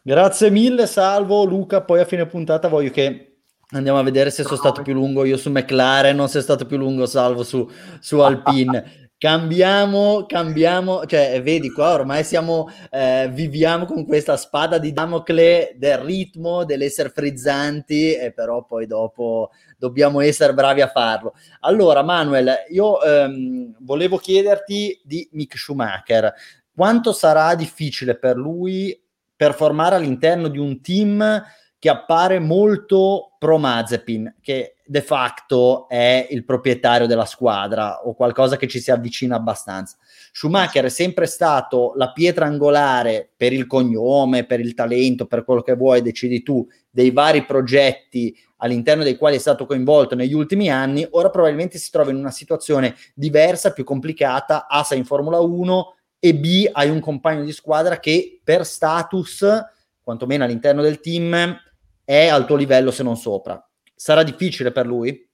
Grazie 0.00 0.50
mille, 0.50 0.86
salvo 0.86 1.44
Luca. 1.44 1.82
Poi 1.82 2.00
a 2.00 2.04
fine 2.04 2.26
puntata 2.26 2.68
voglio 2.68 2.90
che 2.90 3.36
andiamo 3.70 3.98
a 3.98 4.02
vedere 4.02 4.30
se 4.30 4.42
sono 4.42 4.56
stato 4.56 4.82
più 4.82 4.92
lungo 4.92 5.24
io 5.24 5.36
su 5.36 5.50
McLaren, 5.50 6.14
non 6.14 6.28
se 6.28 6.38
è 6.38 6.42
stato 6.42 6.66
più 6.66 6.76
lungo 6.76 7.06
salvo 7.06 7.42
su, 7.42 7.68
su 8.00 8.18
Alpine. 8.20 9.02
Cambiamo, 9.24 10.26
cambiamo, 10.26 11.06
cioè 11.06 11.40
vedi 11.42 11.70
qua 11.70 11.94
ormai 11.94 12.22
siamo, 12.24 12.68
eh, 12.90 13.26
viviamo 13.32 13.86
con 13.86 14.04
questa 14.04 14.36
spada 14.36 14.76
di 14.76 14.92
Damocle 14.92 15.76
del 15.78 15.96
ritmo, 15.96 16.66
dell'essere 16.66 17.08
frizzanti 17.08 18.12
e 18.12 18.34
però 18.34 18.66
poi 18.66 18.86
dopo 18.86 19.48
dobbiamo 19.78 20.20
essere 20.20 20.52
bravi 20.52 20.82
a 20.82 20.88
farlo. 20.88 21.32
Allora 21.60 22.02
Manuel, 22.02 22.66
io 22.68 23.02
ehm, 23.02 23.76
volevo 23.80 24.18
chiederti 24.18 25.00
di 25.02 25.26
Mick 25.32 25.56
Schumacher, 25.56 26.30
quanto 26.74 27.14
sarà 27.14 27.54
difficile 27.54 28.18
per 28.18 28.36
lui 28.36 28.94
performare 29.34 29.96
all'interno 29.96 30.48
di 30.48 30.58
un 30.58 30.82
team 30.82 31.42
che 31.84 31.90
appare 31.90 32.38
molto 32.38 33.32
pro 33.38 33.58
Mazepin, 33.58 34.36
che 34.40 34.76
de 34.86 35.02
facto 35.02 35.86
è 35.86 36.28
il 36.30 36.42
proprietario 36.42 37.06
della 37.06 37.26
squadra 37.26 38.06
o 38.06 38.14
qualcosa 38.14 38.56
che 38.56 38.66
ci 38.66 38.80
si 38.80 38.90
avvicina 38.90 39.36
abbastanza. 39.36 39.98
Schumacher 40.32 40.86
è 40.86 40.88
sempre 40.88 41.26
stato 41.26 41.92
la 41.96 42.10
pietra 42.12 42.46
angolare 42.46 43.30
per 43.36 43.52
il 43.52 43.66
cognome, 43.66 44.46
per 44.46 44.60
il 44.60 44.72
talento, 44.72 45.26
per 45.26 45.44
quello 45.44 45.60
che 45.60 45.74
vuoi, 45.74 46.00
decidi 46.00 46.42
tu, 46.42 46.66
dei 46.88 47.10
vari 47.10 47.44
progetti 47.44 48.34
all'interno 48.56 49.02
dei 49.02 49.18
quali 49.18 49.36
è 49.36 49.40
stato 49.40 49.66
coinvolto 49.66 50.14
negli 50.14 50.32
ultimi 50.32 50.70
anni, 50.70 51.06
ora 51.10 51.28
probabilmente 51.28 51.76
si 51.76 51.90
trova 51.90 52.08
in 52.08 52.16
una 52.16 52.30
situazione 52.30 52.94
diversa, 53.12 53.74
più 53.74 53.84
complicata, 53.84 54.68
A 54.68 54.84
sei 54.84 54.96
in 54.96 55.04
Formula 55.04 55.38
1 55.38 55.96
e 56.18 56.34
B 56.34 56.66
hai 56.72 56.88
un 56.88 57.00
compagno 57.00 57.44
di 57.44 57.52
squadra 57.52 57.98
che 57.98 58.40
per 58.42 58.64
status, 58.64 59.44
quantomeno 60.02 60.44
all'interno 60.44 60.80
del 60.80 61.00
team, 61.00 61.58
è 62.04 62.28
al 62.28 62.46
tuo 62.46 62.56
livello 62.56 62.90
se 62.90 63.02
non 63.02 63.16
sopra. 63.16 63.62
Sarà 63.94 64.22
difficile 64.22 64.72
per 64.72 64.86
lui? 64.86 65.28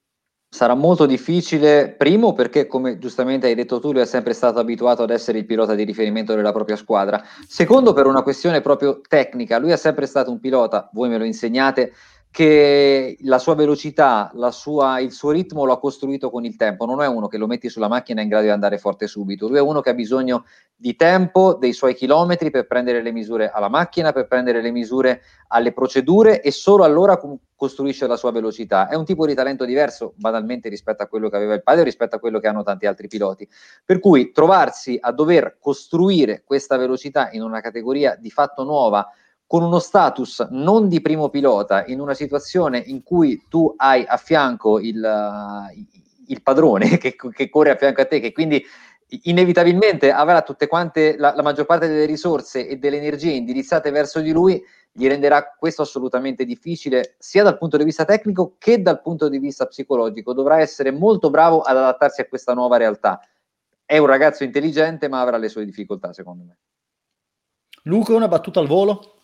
Sarà 0.52 0.74
molto 0.74 1.06
difficile, 1.06 1.94
primo 1.96 2.32
perché 2.32 2.66
come 2.66 2.98
giustamente 2.98 3.46
hai 3.46 3.54
detto 3.54 3.78
tu 3.78 3.92
lui 3.92 4.00
è 4.00 4.06
sempre 4.06 4.32
stato 4.32 4.58
abituato 4.58 5.04
ad 5.04 5.10
essere 5.10 5.38
il 5.38 5.46
pilota 5.46 5.76
di 5.76 5.84
riferimento 5.84 6.34
della 6.34 6.52
propria 6.52 6.74
squadra, 6.74 7.22
secondo 7.46 7.92
per 7.92 8.06
una 8.06 8.22
questione 8.22 8.60
proprio 8.60 9.00
tecnica, 9.06 9.58
lui 9.58 9.70
è 9.70 9.76
sempre 9.76 10.06
stato 10.06 10.30
un 10.32 10.40
pilota, 10.40 10.90
voi 10.92 11.08
me 11.08 11.18
lo 11.18 11.24
insegnate, 11.24 11.92
che 12.32 13.16
la 13.22 13.38
sua 13.38 13.56
velocità, 13.56 14.30
la 14.34 14.52
sua, 14.52 15.00
il 15.00 15.10
suo 15.10 15.32
ritmo 15.32 15.64
lo 15.64 15.72
ha 15.72 15.80
costruito 15.80 16.30
con 16.30 16.44
il 16.44 16.54
tempo. 16.54 16.86
Non 16.86 17.02
è 17.02 17.08
uno 17.08 17.26
che 17.26 17.38
lo 17.38 17.48
metti 17.48 17.68
sulla 17.68 17.88
macchina 17.88 18.22
in 18.22 18.28
grado 18.28 18.44
di 18.44 18.50
andare 18.50 18.78
forte 18.78 19.08
subito. 19.08 19.48
Lui 19.48 19.58
è 19.58 19.60
uno 19.60 19.80
che 19.80 19.90
ha 19.90 19.94
bisogno 19.94 20.44
di 20.76 20.94
tempo, 20.94 21.54
dei 21.54 21.72
suoi 21.72 21.94
chilometri 21.94 22.50
per 22.50 22.68
prendere 22.68 23.02
le 23.02 23.10
misure 23.10 23.50
alla 23.50 23.68
macchina, 23.68 24.12
per 24.12 24.28
prendere 24.28 24.62
le 24.62 24.70
misure 24.70 25.22
alle 25.48 25.72
procedure 25.72 26.40
e 26.40 26.52
solo 26.52 26.84
allora 26.84 27.20
costruisce 27.56 28.06
la 28.06 28.16
sua 28.16 28.30
velocità. 28.30 28.88
È 28.88 28.94
un 28.94 29.04
tipo 29.04 29.26
di 29.26 29.34
talento 29.34 29.64
diverso 29.64 30.12
banalmente 30.14 30.68
rispetto 30.68 31.02
a 31.02 31.06
quello 31.08 31.28
che 31.28 31.36
aveva 31.36 31.54
il 31.54 31.64
padre, 31.64 31.82
rispetto 31.82 32.14
a 32.14 32.20
quello 32.20 32.38
che 32.38 32.46
hanno 32.46 32.62
tanti 32.62 32.86
altri 32.86 33.08
piloti. 33.08 33.46
Per 33.84 33.98
cui 33.98 34.30
trovarsi 34.30 34.96
a 35.00 35.10
dover 35.10 35.56
costruire 35.58 36.42
questa 36.44 36.76
velocità 36.76 37.30
in 37.32 37.42
una 37.42 37.60
categoria 37.60 38.14
di 38.14 38.30
fatto 38.30 38.62
nuova 38.62 39.04
con 39.50 39.64
uno 39.64 39.80
status 39.80 40.46
non 40.50 40.86
di 40.86 41.00
primo 41.00 41.28
pilota, 41.28 41.84
in 41.86 41.98
una 41.98 42.14
situazione 42.14 42.78
in 42.86 43.02
cui 43.02 43.46
tu 43.48 43.74
hai 43.76 44.04
a 44.06 44.16
fianco 44.16 44.78
il, 44.78 45.04
il 46.28 46.40
padrone 46.40 46.98
che, 46.98 47.16
che, 47.16 47.48
corre 47.48 47.72
a 47.72 47.76
fianco 47.76 48.00
a 48.00 48.06
te, 48.06 48.20
che 48.20 48.30
quindi 48.30 48.64
inevitabilmente 49.22 50.12
avrà 50.12 50.42
tutte 50.42 50.68
quante, 50.68 51.16
la, 51.18 51.34
la, 51.34 51.42
maggior 51.42 51.66
parte 51.66 51.88
delle 51.88 52.04
risorse 52.04 52.68
e 52.68 52.76
delle 52.76 52.98
energie 52.98 53.32
indirizzate 53.32 53.90
verso 53.90 54.20
di 54.20 54.30
lui, 54.30 54.62
gli 54.92 55.08
renderà 55.08 55.52
questo 55.58 55.82
assolutamente 55.82 56.44
difficile, 56.44 57.16
sia 57.18 57.42
dal 57.42 57.58
punto 57.58 57.76
di 57.76 57.82
vista 57.82 58.04
tecnico 58.04 58.54
che 58.56 58.80
dal 58.80 59.02
punto 59.02 59.28
di 59.28 59.40
vista 59.40 59.66
psicologico. 59.66 60.32
Dovrà 60.32 60.60
essere 60.60 60.92
molto 60.92 61.28
bravo 61.28 61.62
ad 61.62 61.76
adattarsi 61.76 62.20
a 62.20 62.28
questa 62.28 62.54
nuova 62.54 62.76
realtà. 62.76 63.18
È 63.84 63.98
un 63.98 64.06
ragazzo 64.06 64.44
intelligente, 64.44 65.08
ma 65.08 65.20
avrà 65.20 65.38
le 65.38 65.48
sue 65.48 65.64
difficoltà, 65.64 66.12
secondo 66.12 66.44
me. 66.44 66.56
Luca, 67.82 68.14
una 68.14 68.28
battuta 68.28 68.60
al 68.60 68.68
volo? 68.68 69.18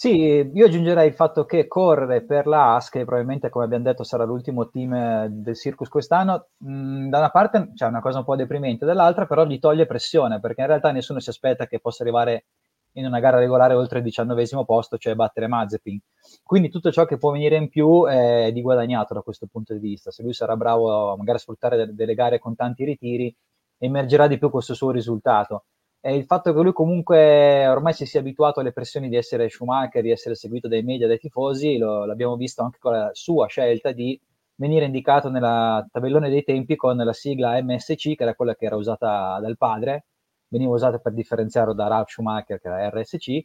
Sì, 0.00 0.10
io 0.54 0.64
aggiungerei 0.66 1.08
il 1.08 1.14
fatto 1.14 1.44
che 1.44 1.66
correre 1.66 2.22
per 2.24 2.46
la 2.46 2.76
AS, 2.76 2.88
che 2.88 3.04
probabilmente 3.04 3.48
come 3.50 3.64
abbiamo 3.64 3.82
detto 3.82 4.04
sarà 4.04 4.22
l'ultimo 4.22 4.68
team 4.68 4.94
eh, 4.94 5.26
del 5.28 5.56
Circus 5.56 5.88
quest'anno, 5.88 6.50
mh, 6.58 7.08
da 7.08 7.18
una 7.18 7.30
parte 7.30 7.72
c'è 7.74 7.86
una 7.86 7.98
cosa 8.00 8.18
un 8.18 8.24
po' 8.24 8.36
deprimente, 8.36 8.86
dall'altra 8.86 9.26
però 9.26 9.44
gli 9.44 9.58
toglie 9.58 9.86
pressione, 9.86 10.38
perché 10.38 10.60
in 10.60 10.68
realtà 10.68 10.92
nessuno 10.92 11.18
si 11.18 11.30
aspetta 11.30 11.66
che 11.66 11.80
possa 11.80 12.04
arrivare 12.04 12.44
in 12.92 13.06
una 13.06 13.18
gara 13.18 13.38
regolare 13.40 13.74
oltre 13.74 13.98
il 13.98 14.04
diciannovesimo 14.04 14.64
posto, 14.64 14.98
cioè 14.98 15.16
battere 15.16 15.48
Mazepin. 15.48 15.98
Quindi 16.44 16.68
tutto 16.70 16.92
ciò 16.92 17.04
che 17.04 17.16
può 17.18 17.32
venire 17.32 17.56
in 17.56 17.68
più 17.68 18.06
è 18.06 18.52
di 18.52 18.62
guadagnato 18.62 19.14
da 19.14 19.22
questo 19.22 19.48
punto 19.50 19.72
di 19.74 19.80
vista. 19.80 20.12
Se 20.12 20.22
lui 20.22 20.32
sarà 20.32 20.56
bravo 20.56 21.16
magari 21.16 21.38
a 21.38 21.40
sfruttare 21.40 21.92
delle 21.92 22.14
gare 22.14 22.38
con 22.38 22.54
tanti 22.54 22.84
ritiri, 22.84 23.34
emergerà 23.78 24.28
di 24.28 24.38
più 24.38 24.48
questo 24.48 24.74
suo 24.74 24.92
risultato 24.92 25.64
e 26.00 26.14
il 26.14 26.24
fatto 26.24 26.54
che 26.54 26.60
lui 26.60 26.72
comunque 26.72 27.66
ormai 27.66 27.92
si 27.92 28.06
sia 28.06 28.20
abituato 28.20 28.60
alle 28.60 28.72
pressioni 28.72 29.08
di 29.08 29.16
essere 29.16 29.48
Schumacher, 29.48 30.02
di 30.02 30.10
essere 30.10 30.34
seguito 30.34 30.68
dai 30.68 30.82
media, 30.82 31.06
dai 31.08 31.18
tifosi, 31.18 31.76
lo, 31.76 32.04
l'abbiamo 32.04 32.36
visto 32.36 32.62
anche 32.62 32.78
con 32.78 32.92
la 32.92 33.10
sua 33.12 33.46
scelta 33.48 33.92
di 33.92 34.18
venire 34.54 34.84
indicato 34.84 35.28
nella 35.28 35.86
tabellone 35.90 36.30
dei 36.30 36.44
tempi 36.44 36.76
con 36.76 36.96
la 36.96 37.12
sigla 37.12 37.60
MSC, 37.62 38.14
che 38.14 38.22
era 38.22 38.34
quella 38.34 38.54
che 38.54 38.66
era 38.66 38.76
usata 38.76 39.38
dal 39.40 39.56
padre, 39.56 40.06
veniva 40.48 40.72
usata 40.72 40.98
per 40.98 41.12
differenziarlo 41.12 41.72
da 41.72 41.88
Ralf 41.88 42.10
Schumacher, 42.10 42.60
che 42.60 42.68
era 42.68 42.88
RSC. 42.90 43.40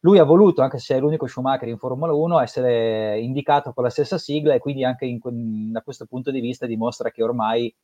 Lui 0.00 0.18
ha 0.18 0.24
voluto, 0.24 0.62
anche 0.62 0.78
se 0.78 0.96
è 0.96 1.00
l'unico 1.00 1.26
Schumacher 1.26 1.68
in 1.68 1.78
Formula 1.78 2.12
1, 2.14 2.40
essere 2.40 3.20
indicato 3.20 3.72
con 3.72 3.84
la 3.84 3.90
stessa 3.90 4.18
sigla 4.18 4.54
e 4.54 4.58
quindi 4.58 4.84
anche 4.84 5.04
in, 5.04 5.72
da 5.72 5.82
questo 5.82 6.06
punto 6.06 6.30
di 6.30 6.40
vista 6.40 6.66
dimostra 6.66 7.10
che 7.10 7.22
ormai 7.22 7.74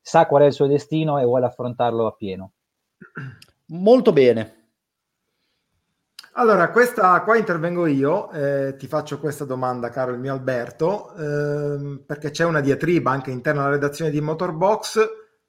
sa 0.00 0.26
qual 0.26 0.42
è 0.42 0.46
il 0.46 0.52
suo 0.52 0.66
destino 0.66 1.18
e 1.18 1.24
vuole 1.24 1.46
affrontarlo 1.46 2.06
a 2.06 2.12
pieno. 2.12 2.52
Molto 3.70 4.12
bene. 4.12 4.54
Allora, 6.32 6.70
questa, 6.70 7.20
qua 7.22 7.36
intervengo 7.36 7.86
io, 7.86 8.30
eh, 8.30 8.76
ti 8.78 8.86
faccio 8.86 9.18
questa 9.18 9.44
domanda, 9.44 9.90
caro 9.90 10.12
il 10.12 10.18
mio 10.20 10.32
Alberto, 10.32 11.12
ehm, 11.14 12.04
perché 12.06 12.30
c'è 12.30 12.44
una 12.44 12.60
diatriba 12.60 13.10
anche 13.10 13.30
interna 13.32 13.62
alla 13.62 13.70
redazione 13.70 14.10
di 14.10 14.20
Motorbox. 14.20 15.00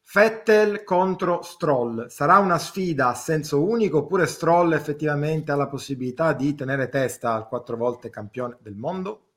Fettel 0.01 0.83
contro 0.83 1.43
Stroll, 1.43 2.07
sarà 2.07 2.39
una 2.39 2.57
sfida 2.57 3.09
a 3.09 3.13
senso 3.13 3.63
unico 3.63 3.99
oppure 3.99 4.25
Stroll 4.25 4.73
effettivamente 4.73 5.51
ha 5.51 5.55
la 5.55 5.67
possibilità 5.67 6.33
di 6.33 6.55
tenere 6.55 6.89
testa 6.89 7.33
al 7.33 7.47
quattro 7.47 7.77
volte 7.77 8.09
campione 8.09 8.57
del 8.59 8.75
mondo? 8.75 9.28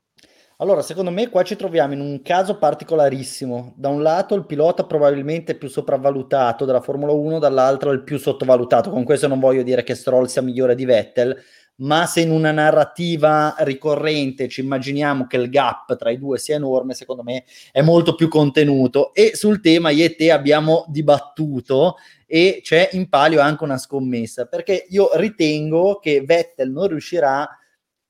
Allora, 0.62 0.80
secondo 0.80 1.10
me 1.10 1.28
qua 1.28 1.42
ci 1.42 1.56
troviamo 1.56 1.92
in 1.92 2.00
un 2.00 2.22
caso 2.22 2.56
particolarissimo. 2.56 3.74
Da 3.76 3.88
un 3.88 4.00
lato 4.00 4.36
il 4.36 4.46
pilota 4.46 4.84
probabilmente 4.84 5.56
più 5.56 5.66
sopravvalutato 5.68 6.64
della 6.64 6.80
Formula 6.80 7.10
1, 7.10 7.40
dall'altro 7.40 7.90
il 7.90 8.04
più 8.04 8.16
sottovalutato. 8.16 8.88
Con 8.88 9.02
questo 9.02 9.26
non 9.26 9.40
voglio 9.40 9.64
dire 9.64 9.82
che 9.82 9.96
Stroll 9.96 10.26
sia 10.26 10.40
migliore 10.40 10.76
di 10.76 10.84
Vettel, 10.84 11.36
ma 11.78 12.06
se 12.06 12.20
in 12.20 12.30
una 12.30 12.52
narrativa 12.52 13.56
ricorrente 13.58 14.46
ci 14.46 14.60
immaginiamo 14.60 15.26
che 15.26 15.36
il 15.36 15.50
gap 15.50 15.96
tra 15.96 16.10
i 16.10 16.18
due 16.18 16.38
sia 16.38 16.54
enorme, 16.54 16.94
secondo 16.94 17.24
me 17.24 17.42
è 17.72 17.82
molto 17.82 18.14
più 18.14 18.28
contenuto. 18.28 19.12
E 19.14 19.32
sul 19.34 19.60
tema 19.60 19.90
io 19.90 20.04
e 20.04 20.14
te 20.14 20.30
abbiamo 20.30 20.84
dibattuto 20.86 21.96
e 22.24 22.60
c'è 22.62 22.90
in 22.92 23.08
palio 23.08 23.40
anche 23.40 23.64
una 23.64 23.78
scommessa, 23.78 24.46
perché 24.46 24.86
io 24.90 25.10
ritengo 25.14 25.98
che 25.98 26.20
Vettel 26.20 26.70
non 26.70 26.86
riuscirà 26.86 27.48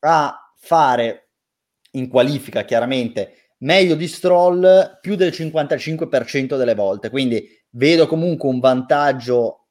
a 0.00 0.53
fare 0.55 1.21
in 1.93 2.09
qualifica 2.09 2.64
chiaramente 2.64 3.36
meglio 3.62 3.95
di 3.95 4.09
Stroll 4.09 4.99
più 5.01 5.14
del 5.14 5.30
55% 5.30 6.57
delle 6.57 6.74
volte, 6.74 7.11
quindi 7.11 7.49
vedo 7.70 8.07
comunque 8.07 8.49
un 8.49 8.61
vantaggio 8.61 9.66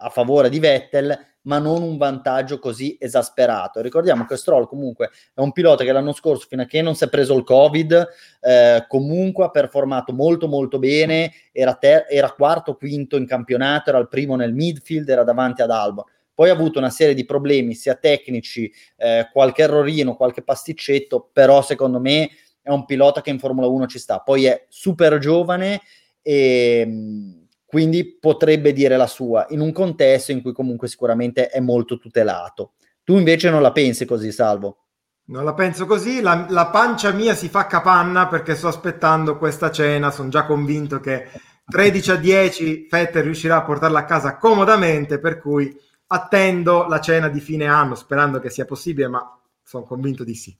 a 0.00 0.10
favore 0.10 0.48
di 0.48 0.58
Vettel, 0.60 1.26
ma 1.42 1.58
non 1.58 1.82
un 1.82 1.96
vantaggio 1.96 2.58
così 2.58 2.96
esasperato. 3.00 3.80
Ricordiamo 3.80 4.26
che 4.26 4.36
Stroll 4.36 4.66
comunque 4.66 5.10
è 5.34 5.40
un 5.40 5.52
pilota 5.52 5.82
che 5.82 5.92
l'anno 5.92 6.12
scorso, 6.12 6.46
fino 6.48 6.62
a 6.62 6.66
che 6.66 6.82
non 6.82 6.94
si 6.94 7.04
è 7.04 7.08
preso 7.08 7.34
il 7.36 7.44
Covid, 7.44 8.08
eh, 8.40 8.84
comunque 8.86 9.44
ha 9.46 9.50
performato 9.50 10.12
molto 10.12 10.46
molto 10.46 10.78
bene, 10.78 11.32
era, 11.52 11.74
ter- 11.74 12.06
era 12.08 12.30
quarto, 12.32 12.76
quinto 12.76 13.16
in 13.16 13.26
campionato, 13.26 13.90
era 13.90 13.98
il 13.98 14.08
primo 14.08 14.36
nel 14.36 14.52
midfield, 14.52 15.08
era 15.08 15.24
davanti 15.24 15.62
ad 15.62 15.70
Albon 15.70 16.04
poi 16.38 16.50
ha 16.50 16.52
avuto 16.52 16.78
una 16.78 16.88
serie 16.88 17.14
di 17.14 17.24
problemi 17.24 17.74
sia 17.74 17.96
tecnici, 17.96 18.72
eh, 18.94 19.28
qualche 19.32 19.62
errorino, 19.62 20.14
qualche 20.14 20.42
pasticcetto, 20.42 21.30
però 21.32 21.62
secondo 21.62 21.98
me 21.98 22.30
è 22.62 22.70
un 22.70 22.84
pilota 22.84 23.22
che 23.22 23.30
in 23.30 23.40
Formula 23.40 23.66
1 23.66 23.86
ci 23.88 23.98
sta. 23.98 24.20
Poi 24.20 24.44
è 24.44 24.66
super 24.68 25.18
giovane 25.18 25.80
e 26.22 26.84
mm, 26.86 27.30
quindi 27.66 28.18
potrebbe 28.20 28.72
dire 28.72 28.96
la 28.96 29.08
sua 29.08 29.46
in 29.48 29.58
un 29.58 29.72
contesto 29.72 30.30
in 30.30 30.40
cui 30.40 30.52
comunque 30.52 30.86
sicuramente 30.86 31.48
è 31.48 31.58
molto 31.58 31.98
tutelato. 31.98 32.74
Tu 33.02 33.16
invece 33.16 33.50
non 33.50 33.60
la 33.60 33.72
pensi 33.72 34.04
così, 34.04 34.30
Salvo? 34.30 34.84
Non 35.30 35.44
la 35.44 35.54
penso 35.54 35.86
così, 35.86 36.20
la, 36.20 36.46
la 36.50 36.68
pancia 36.68 37.10
mia 37.10 37.34
si 37.34 37.48
fa 37.48 37.66
capanna 37.66 38.28
perché 38.28 38.54
sto 38.54 38.68
aspettando 38.68 39.38
questa 39.38 39.72
cena, 39.72 40.12
sono 40.12 40.28
già 40.28 40.44
convinto 40.44 41.00
che 41.00 41.26
13 41.66 42.10
a 42.12 42.16
10 42.16 42.86
Fetter 42.88 43.24
riuscirà 43.24 43.56
a 43.56 43.64
portarla 43.64 43.98
a 43.98 44.04
casa 44.04 44.36
comodamente, 44.36 45.18
per 45.18 45.40
cui 45.40 45.86
attendo 46.08 46.86
la 46.86 47.00
cena 47.00 47.28
di 47.28 47.40
fine 47.40 47.66
anno 47.66 47.94
sperando 47.94 48.40
che 48.40 48.50
sia 48.50 48.64
possibile, 48.64 49.08
ma 49.08 49.40
sono 49.62 49.84
convinto 49.84 50.24
di 50.24 50.34
sì. 50.34 50.56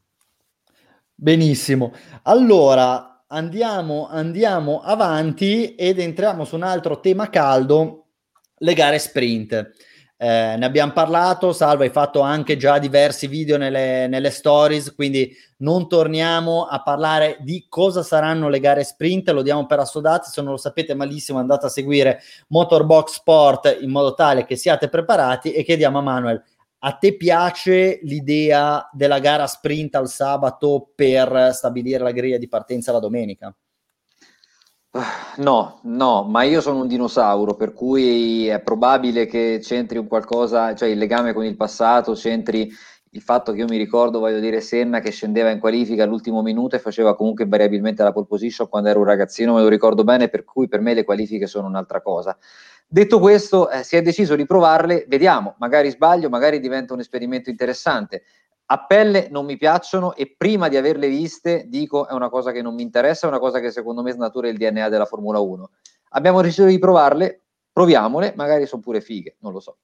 Benissimo. 1.15 1.93
Allora 2.23 3.25
andiamo, 3.27 4.09
andiamo 4.09 4.81
avanti 4.81 5.75
ed 5.75 5.99
entriamo 5.99 6.45
su 6.45 6.55
un 6.55 6.63
altro 6.63 7.01
tema 7.01 7.29
caldo, 7.29 8.07
le 8.59 8.75
gare 8.75 8.99
sprint. 8.99 9.71
Eh, 10.21 10.57
ne 10.59 10.65
abbiamo 10.65 10.91
parlato, 10.91 11.53
Salvo, 11.53 11.85
hai 11.85 11.91
fatto 11.91 12.21
anche 12.21 12.57
già 12.57 12.81
diversi 12.81 13.29
video 13.29 13.57
nelle, 13.57 14.09
nelle, 14.09 14.31
stories, 14.31 14.93
quindi 14.93 15.33
non 15.59 15.89
torniamo 15.89 16.65
a 16.65 16.83
parlare 16.83 17.37
di 17.41 17.67
cosa 17.69 18.03
saranno 18.03 18.49
le 18.49 18.59
gare 18.59 18.83
sprint, 18.83 19.31
lo 19.31 19.43
diamo 19.43 19.65
per 19.67 19.79
assodati, 19.79 20.29
se 20.29 20.43
non 20.43 20.51
lo 20.51 20.57
sapete 20.57 20.95
malissimo 20.95 21.39
andate 21.39 21.67
a 21.67 21.69
seguire 21.69 22.21
Motorbox 22.49 23.13
Sport 23.13 23.79
in 23.81 23.91
modo 23.91 24.15
tale 24.15 24.45
che 24.45 24.57
siate 24.57 24.89
preparati 24.89 25.53
e 25.53 25.63
chiediamo 25.63 25.99
a 25.99 26.03
Manuel 26.03 26.43
a 26.81 26.93
te 26.93 27.17
piace 27.17 28.01
l'idea 28.03 28.89
della 28.93 29.19
gara 29.19 29.47
sprint 29.47 29.97
al 29.97 30.09
sabato 30.09 30.93
per 30.95 31.51
stabilire 31.53 32.03
la 32.03 32.13
griglia 32.13 32.39
di 32.39 32.49
partenza 32.49 32.93
la 32.93 33.01
domenica? 33.01 33.55
No, 35.37 35.81
no, 35.83 36.25
ma 36.25 36.43
io 36.45 36.61
sono 36.63 36.81
un 36.81 36.89
dinosauro, 36.89 37.55
per 37.55 37.73
cui 37.75 38.49
è 38.49 38.61
probabile 38.61 39.27
che 39.27 39.59
c'entri 39.63 39.99
un 39.99 40.09
qualcosa, 40.09 40.75
cioè 40.75 40.89
il 40.89 40.97
legame 40.99 41.35
con 41.35 41.45
il 41.45 41.57
passato, 41.57 42.15
c'entri 42.15 42.71
il 43.13 43.21
fatto 43.21 43.53
che 43.53 43.59
io 43.59 43.67
mi 43.67 43.77
ricordo, 43.77 44.19
voglio 44.19 44.41
dire, 44.41 44.61
Senna 44.63 45.01
che 45.01 45.11
scendeva 45.11 45.51
in 45.51 45.61
qualifica 45.61 46.05
all'ultimo 46.05 46.41
minuto 46.43 46.75
e 46.77 46.79
faceva 46.79 47.15
comunque 47.15 47.45
invariabilmente 47.45 48.03
la 48.03 48.13
pole 48.13 48.27
position 48.27 48.69
quando 48.69 48.89
ero 48.89 49.01
un 49.01 49.05
ragazzino, 49.05 49.55
me 49.55 49.61
lo 49.61 49.69
ricordo 49.69 50.05
bene, 50.05 50.29
per 50.29 50.45
cui 50.45 50.69
per 50.69 50.81
me 50.81 50.95
le 50.95 51.05
qualifiche 51.05 51.47
sono 51.47 51.67
un'altra 51.69 52.01
cosa. 52.01 52.37
Detto 52.87 53.19
questo, 53.21 53.69
eh, 53.71 53.83
si 53.83 53.97
è 53.97 54.03
deciso 54.03 54.35
di 54.35 54.47
provarle, 54.47 55.05
vediamo, 55.07 55.55
magari 55.59 55.91
sbaglio, 55.91 56.31
magari 56.31 56.59
diventa 56.61 56.95
un 56.95 57.01
esperimento 57.01 57.51
interessante. 57.51 58.23
A 58.71 58.85
pelle 58.85 59.29
non 59.31 59.47
mi 59.47 59.57
piacciono 59.57 60.15
e 60.15 60.35
prima 60.37 60.69
di 60.69 60.77
averle 60.77 61.09
viste 61.09 61.65
dico 61.69 62.07
è 62.07 62.13
una 62.13 62.29
cosa 62.29 62.53
che 62.53 62.61
non 62.61 62.75
mi 62.75 62.83
interessa, 62.83 63.27
è 63.27 63.31
una 63.31 63.39
cosa 63.39 63.61
che 63.61 63.71
secondo 63.71 64.03
me 64.03 64.13
snatura 64.13 64.49
il 64.49 64.59
DNA 64.59 64.91
della 64.91 65.07
Formula 65.07 65.39
1. 65.39 65.71
Abbiamo 66.11 66.43
deciso 66.43 66.67
di 66.67 66.79
provarle, 66.79 67.45
proviamole, 67.73 68.35
magari 68.37 68.67
sono 68.67 68.83
pure 68.83 69.01
fighe, 69.01 69.37
non 69.41 69.53
lo 69.53 69.61
so. 69.61 69.79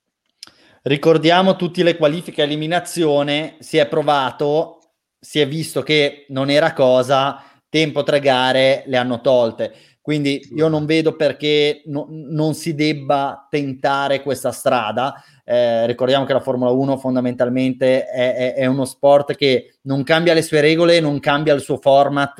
Ricordiamo 0.82 1.56
tutte 1.56 1.82
le 1.82 1.96
qualifiche 1.96 2.42
a 2.42 2.44
eliminazione, 2.44 3.56
si 3.60 3.78
è 3.78 3.88
provato, 3.88 4.80
si 5.18 5.40
è 5.40 5.48
visto 5.48 5.82
che 5.82 6.26
non 6.28 6.50
era 6.50 6.74
cosa, 6.74 7.42
tempo 7.70 8.02
tre 8.02 8.20
gare 8.20 8.82
le 8.86 8.98
hanno 8.98 9.22
tolte. 9.22 9.74
Quindi 10.04 10.46
io 10.54 10.68
non 10.68 10.84
vedo 10.84 11.16
perché 11.16 11.80
no, 11.86 12.06
non 12.10 12.52
si 12.52 12.74
debba 12.74 13.46
tentare 13.48 14.20
questa 14.20 14.52
strada. 14.52 15.14
Eh, 15.42 15.86
ricordiamo 15.86 16.26
che 16.26 16.34
la 16.34 16.42
Formula 16.42 16.70
1 16.72 16.98
fondamentalmente 16.98 18.04
è, 18.04 18.34
è, 18.34 18.54
è, 18.56 18.66
uno 18.66 18.84
sport 18.84 19.34
che 19.34 19.76
non 19.84 20.02
cambia 20.02 20.34
le 20.34 20.42
sue 20.42 20.60
regole, 20.60 21.00
non 21.00 21.20
cambia 21.20 21.54
il 21.54 21.62
suo 21.62 21.78
format 21.78 22.36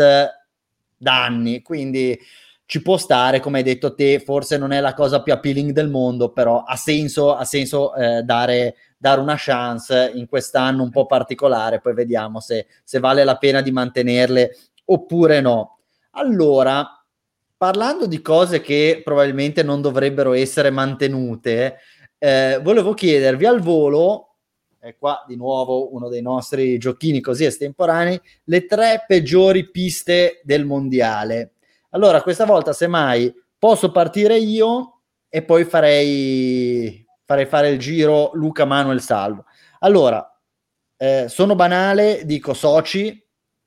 da 0.95 1.25
anni. 1.25 1.63
Quindi 1.63 2.21
ci 2.67 2.83
può 2.83 2.99
stare, 2.99 3.41
come 3.41 3.57
hai 3.57 3.65
detto 3.65 3.95
te, 3.95 4.21
forse 4.21 4.59
non 4.59 4.71
è 4.71 4.81
la 4.81 4.93
cosa 4.93 5.23
più 5.23 5.33
appealing 5.33 5.71
del 5.71 5.89
mondo, 5.89 6.33
però 6.33 6.65
ha 6.65 6.77
senso, 6.77 7.35
ha 7.35 7.47
senso 7.47 7.95
eh, 7.95 8.25
dare, 8.25 8.75
dare, 8.99 9.23
una 9.23 9.37
chance 9.39 10.13
in 10.15 10.27
quest'anno 10.27 10.83
un 10.83 10.91
po' 10.91 11.07
particolare, 11.07 11.81
poi 11.81 11.95
vediamo 11.95 12.41
se, 12.41 12.67
se 12.85 12.99
vale 12.99 13.25
la 13.25 13.39
pena 13.39 13.63
di 13.63 13.73
mantenerle 13.73 14.55
oppure 14.85 15.41
no. 15.41 15.79
Allora, 16.11 17.04
parlando 17.57 18.07
di 18.07 18.21
cose 18.21 18.61
che 18.61 19.01
probabilmente 19.05 19.63
non 19.63 19.81
dovrebbero 19.81 20.33
essere 20.33 20.71
mantenute, 20.71 21.79
eh, 22.19 22.61
volevo 22.63 22.95
chiedervi 22.95 23.47
al 23.47 23.61
volo, 23.61 24.37
e 24.81 24.97
qua 24.99 25.25
di 25.27 25.37
nuovo 25.37 25.95
uno 25.95 26.09
dei 26.09 26.21
nostri 26.21 26.77
giochini 26.77 27.21
così 27.21 27.45
estemporanei, 27.47 28.21
le 28.45 28.67
tre 28.67 29.05
peggiori 29.07 29.71
piste 29.71 30.43
del 30.45 30.67
mondiale. 30.67 31.53
Allora, 31.91 32.21
questa 32.23 32.45
volta, 32.45 32.75
semmai, 32.75 33.33
posso 33.59 33.91
partire 33.91 34.37
io 34.37 35.01
e 35.29 35.43
poi 35.43 35.65
farei, 35.65 37.03
farei 37.25 37.47
fare 37.47 37.71
il 37.71 37.79
giro 37.79 38.31
Luca 38.35 38.67
Manuel 38.67 39.01
Salvo. 39.01 39.47
Allora, 39.79 40.39
eh, 40.97 41.27
sono 41.29 41.55
banale, 41.55 42.23
dico 42.25 42.53
Soci, 42.53 43.23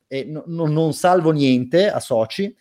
e 0.08 0.24
no, 0.24 0.44
no, 0.46 0.66
non 0.68 0.94
salvo 0.94 1.32
niente 1.32 1.90
a 1.90 2.00
Soci. 2.00 2.56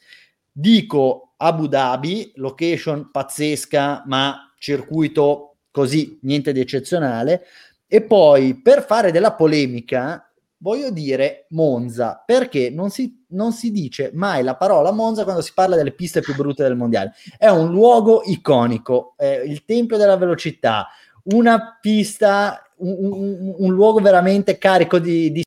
Dico 0.59 1.35
Abu 1.37 1.67
Dhabi, 1.67 2.33
location 2.37 3.11
pazzesca, 3.11 4.05
ma 4.07 4.55
circuito 4.59 5.57
così, 5.71 6.19
niente 6.23 6.53
di 6.53 6.61
eccezionale. 6.61 7.43
E 7.87 8.01
poi, 8.01 8.55
per 8.63 8.83
fare 8.83 9.13
della 9.13 9.35
polemica, 9.35 10.33
voglio 10.57 10.91
dire 10.91 11.45
Monza, 11.51 12.23
perché 12.25 12.71
non 12.71 12.89
si, 12.89 13.27
non 13.33 13.53
si 13.53 13.71
dice 13.71 14.13
mai 14.15 14.43
la 14.43 14.57
parola 14.57 14.93
Monza 14.93 15.25
quando 15.25 15.43
si 15.43 15.53
parla 15.55 15.77
delle 15.77 15.93
piste 15.93 16.23
più 16.23 16.35
brutte 16.35 16.63
del 16.63 16.75
mondiale. 16.75 17.13
È 17.37 17.49
un 17.49 17.71
luogo 17.71 18.23
iconico, 18.25 19.13
è 19.19 19.43
il 19.45 19.67
tempio 19.67 19.99
della 19.99 20.17
velocità, 20.17 20.87
una 21.25 21.77
pista, 21.79 22.63
un, 22.77 22.97
un, 22.99 23.55
un 23.59 23.75
luogo 23.75 24.01
veramente 24.01 24.57
carico 24.57 24.99
di, 24.99 25.31
di 25.31 25.45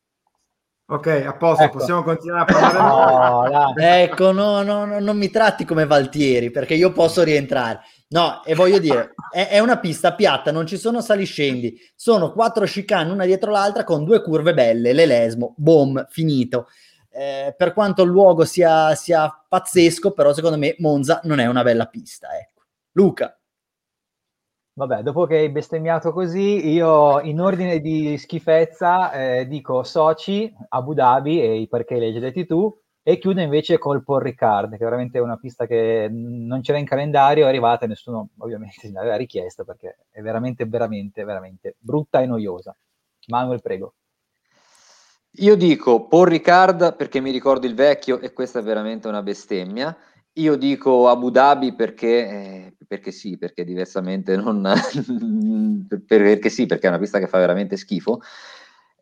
Ok, 0.92 1.06
a 1.06 1.36
posto, 1.36 1.62
ecco. 1.62 1.78
possiamo 1.78 2.02
continuare 2.02 2.42
a 2.42 2.44
parlare. 2.52 3.74
no, 3.74 3.74
ecco, 3.76 4.32
no, 4.32 4.62
no, 4.62 4.84
no, 4.84 4.98
non 4.98 5.16
mi 5.16 5.30
tratti 5.30 5.64
come 5.64 5.86
Valtieri 5.86 6.50
perché 6.50 6.74
io 6.74 6.90
posso 6.90 7.22
rientrare. 7.22 7.80
No, 8.08 8.42
e 8.44 8.56
voglio 8.56 8.80
dire, 8.80 9.14
è, 9.30 9.50
è, 9.50 9.60
una 9.60 9.78
pista 9.78 10.14
piatta, 10.14 10.50
non 10.50 10.66
ci 10.66 10.76
sono 10.76 11.00
saliscendi, 11.00 11.78
sono 11.94 12.32
quattro 12.32 12.64
chicane 12.64 13.12
una 13.12 13.24
dietro 13.24 13.52
l'altra 13.52 13.84
con 13.84 14.02
due 14.02 14.20
curve 14.20 14.52
belle, 14.52 14.92
l'elesmo, 14.92 15.54
boom, 15.56 16.04
finito. 16.10 16.66
Eh, 17.08 17.54
per 17.56 17.72
quanto 17.72 18.02
il 18.02 18.10
luogo 18.10 18.44
sia, 18.44 18.92
sia, 18.96 19.32
pazzesco, 19.48 20.10
però 20.10 20.32
secondo 20.32 20.58
me 20.58 20.74
Monza 20.78 21.20
non 21.22 21.38
è 21.38 21.46
una 21.46 21.62
bella 21.62 21.86
pista. 21.86 22.36
Ecco. 22.36 22.62
Luca. 22.94 23.39
Vabbè, 24.80 25.02
dopo 25.02 25.26
che 25.26 25.36
hai 25.36 25.50
bestemmiato 25.50 26.10
così, 26.10 26.70
io 26.70 27.20
in 27.20 27.38
ordine 27.38 27.80
di 27.80 28.16
schifezza 28.16 29.12
eh, 29.12 29.46
dico 29.46 29.82
Sochi, 29.82 30.50
Abu 30.70 30.94
Dhabi 30.94 31.38
e 31.38 31.60
i 31.60 31.68
perché 31.68 31.98
li 31.98 32.06
hai 32.06 32.14
già 32.14 32.20
detti 32.20 32.46
tu, 32.46 32.74
e 33.02 33.18
chiude 33.18 33.42
invece 33.42 33.76
col 33.76 34.02
Paul 34.02 34.22
Ricard, 34.22 34.70
che 34.70 34.76
è 34.76 34.84
veramente 34.84 35.18
una 35.18 35.36
pista 35.36 35.66
che 35.66 36.08
non 36.10 36.62
c'era 36.62 36.78
in 36.78 36.86
calendario, 36.86 37.44
è 37.44 37.48
arrivata 37.48 37.84
e 37.84 37.88
nessuno 37.88 38.30
ovviamente 38.38 38.88
ne 38.88 38.98
aveva 38.98 39.16
richiesto 39.16 39.64
perché 39.64 39.98
è 40.08 40.22
veramente, 40.22 40.64
veramente, 40.64 41.24
veramente 41.24 41.76
brutta 41.78 42.22
e 42.22 42.26
noiosa. 42.26 42.74
Manuel, 43.26 43.60
prego. 43.60 43.92
Io 45.34 45.56
dico 45.56 46.06
Paul 46.08 46.26
Ricard 46.26 46.96
perché 46.96 47.20
mi 47.20 47.30
ricordo 47.30 47.66
il 47.66 47.74
vecchio 47.74 48.18
e 48.18 48.32
questa 48.32 48.60
è 48.60 48.62
veramente 48.62 49.08
una 49.08 49.22
bestemmia. 49.22 49.94
Io 50.40 50.56
dico 50.56 51.08
Abu 51.08 51.30
Dhabi 51.30 51.74
perché, 51.74 52.06
eh, 52.06 52.74
perché 52.88 53.10
sì, 53.10 53.36
perché 53.36 53.62
diversamente 53.64 54.36
non... 54.36 54.66
perché 56.06 56.48
sì, 56.48 56.66
perché 56.66 56.86
è 56.86 56.88
una 56.88 56.98
pista 56.98 57.18
che 57.18 57.26
fa 57.26 57.38
veramente 57.38 57.76
schifo. 57.76 58.20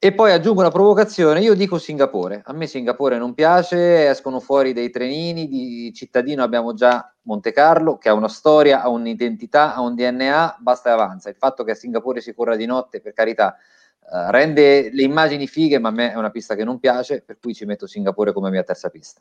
E 0.01 0.15
poi 0.15 0.31
aggiungo 0.31 0.61
una 0.61 0.71
provocazione, 0.71 1.41
io 1.41 1.55
dico 1.55 1.77
Singapore, 1.77 2.43
a 2.45 2.53
me 2.53 2.69
Singapore 2.69 3.19
non 3.19 3.35
piace, 3.35 4.09
escono 4.09 4.39
fuori 4.39 4.73
dei 4.73 4.91
trenini, 4.91 5.49
di 5.49 5.93
cittadino 5.93 6.45
abbiamo 6.45 6.73
già 6.73 7.13
Monte 7.23 7.51
Carlo 7.51 7.99
che 7.99 8.09
ha 8.09 8.15
una 8.15 8.29
storia, 8.29 8.81
ha 8.81 8.89
un'identità, 8.89 9.75
ha 9.75 9.81
un 9.81 9.97
DNA, 9.97 10.59
basta 10.61 10.91
e 10.91 10.93
avanza. 10.93 11.31
Il 11.31 11.35
fatto 11.35 11.65
che 11.65 11.73
a 11.73 11.75
Singapore 11.75 12.21
si 12.21 12.33
corra 12.33 12.55
di 12.55 12.65
notte, 12.65 13.01
per 13.01 13.13
carità, 13.13 13.57
uh, 14.03 14.31
rende 14.31 14.91
le 14.93 15.03
immagini 15.03 15.49
fighe, 15.49 15.81
ma 15.81 15.89
a 15.89 15.93
me 15.93 16.13
è 16.13 16.17
una 16.17 16.31
pista 16.31 16.55
che 16.55 16.63
non 16.63 16.79
piace, 16.79 17.23
per 17.23 17.39
cui 17.41 17.53
ci 17.53 17.65
metto 17.65 17.89
Singapore 17.89 18.33
come 18.33 18.51
mia 18.51 18.63
terza 18.63 18.91
pista. 18.91 19.21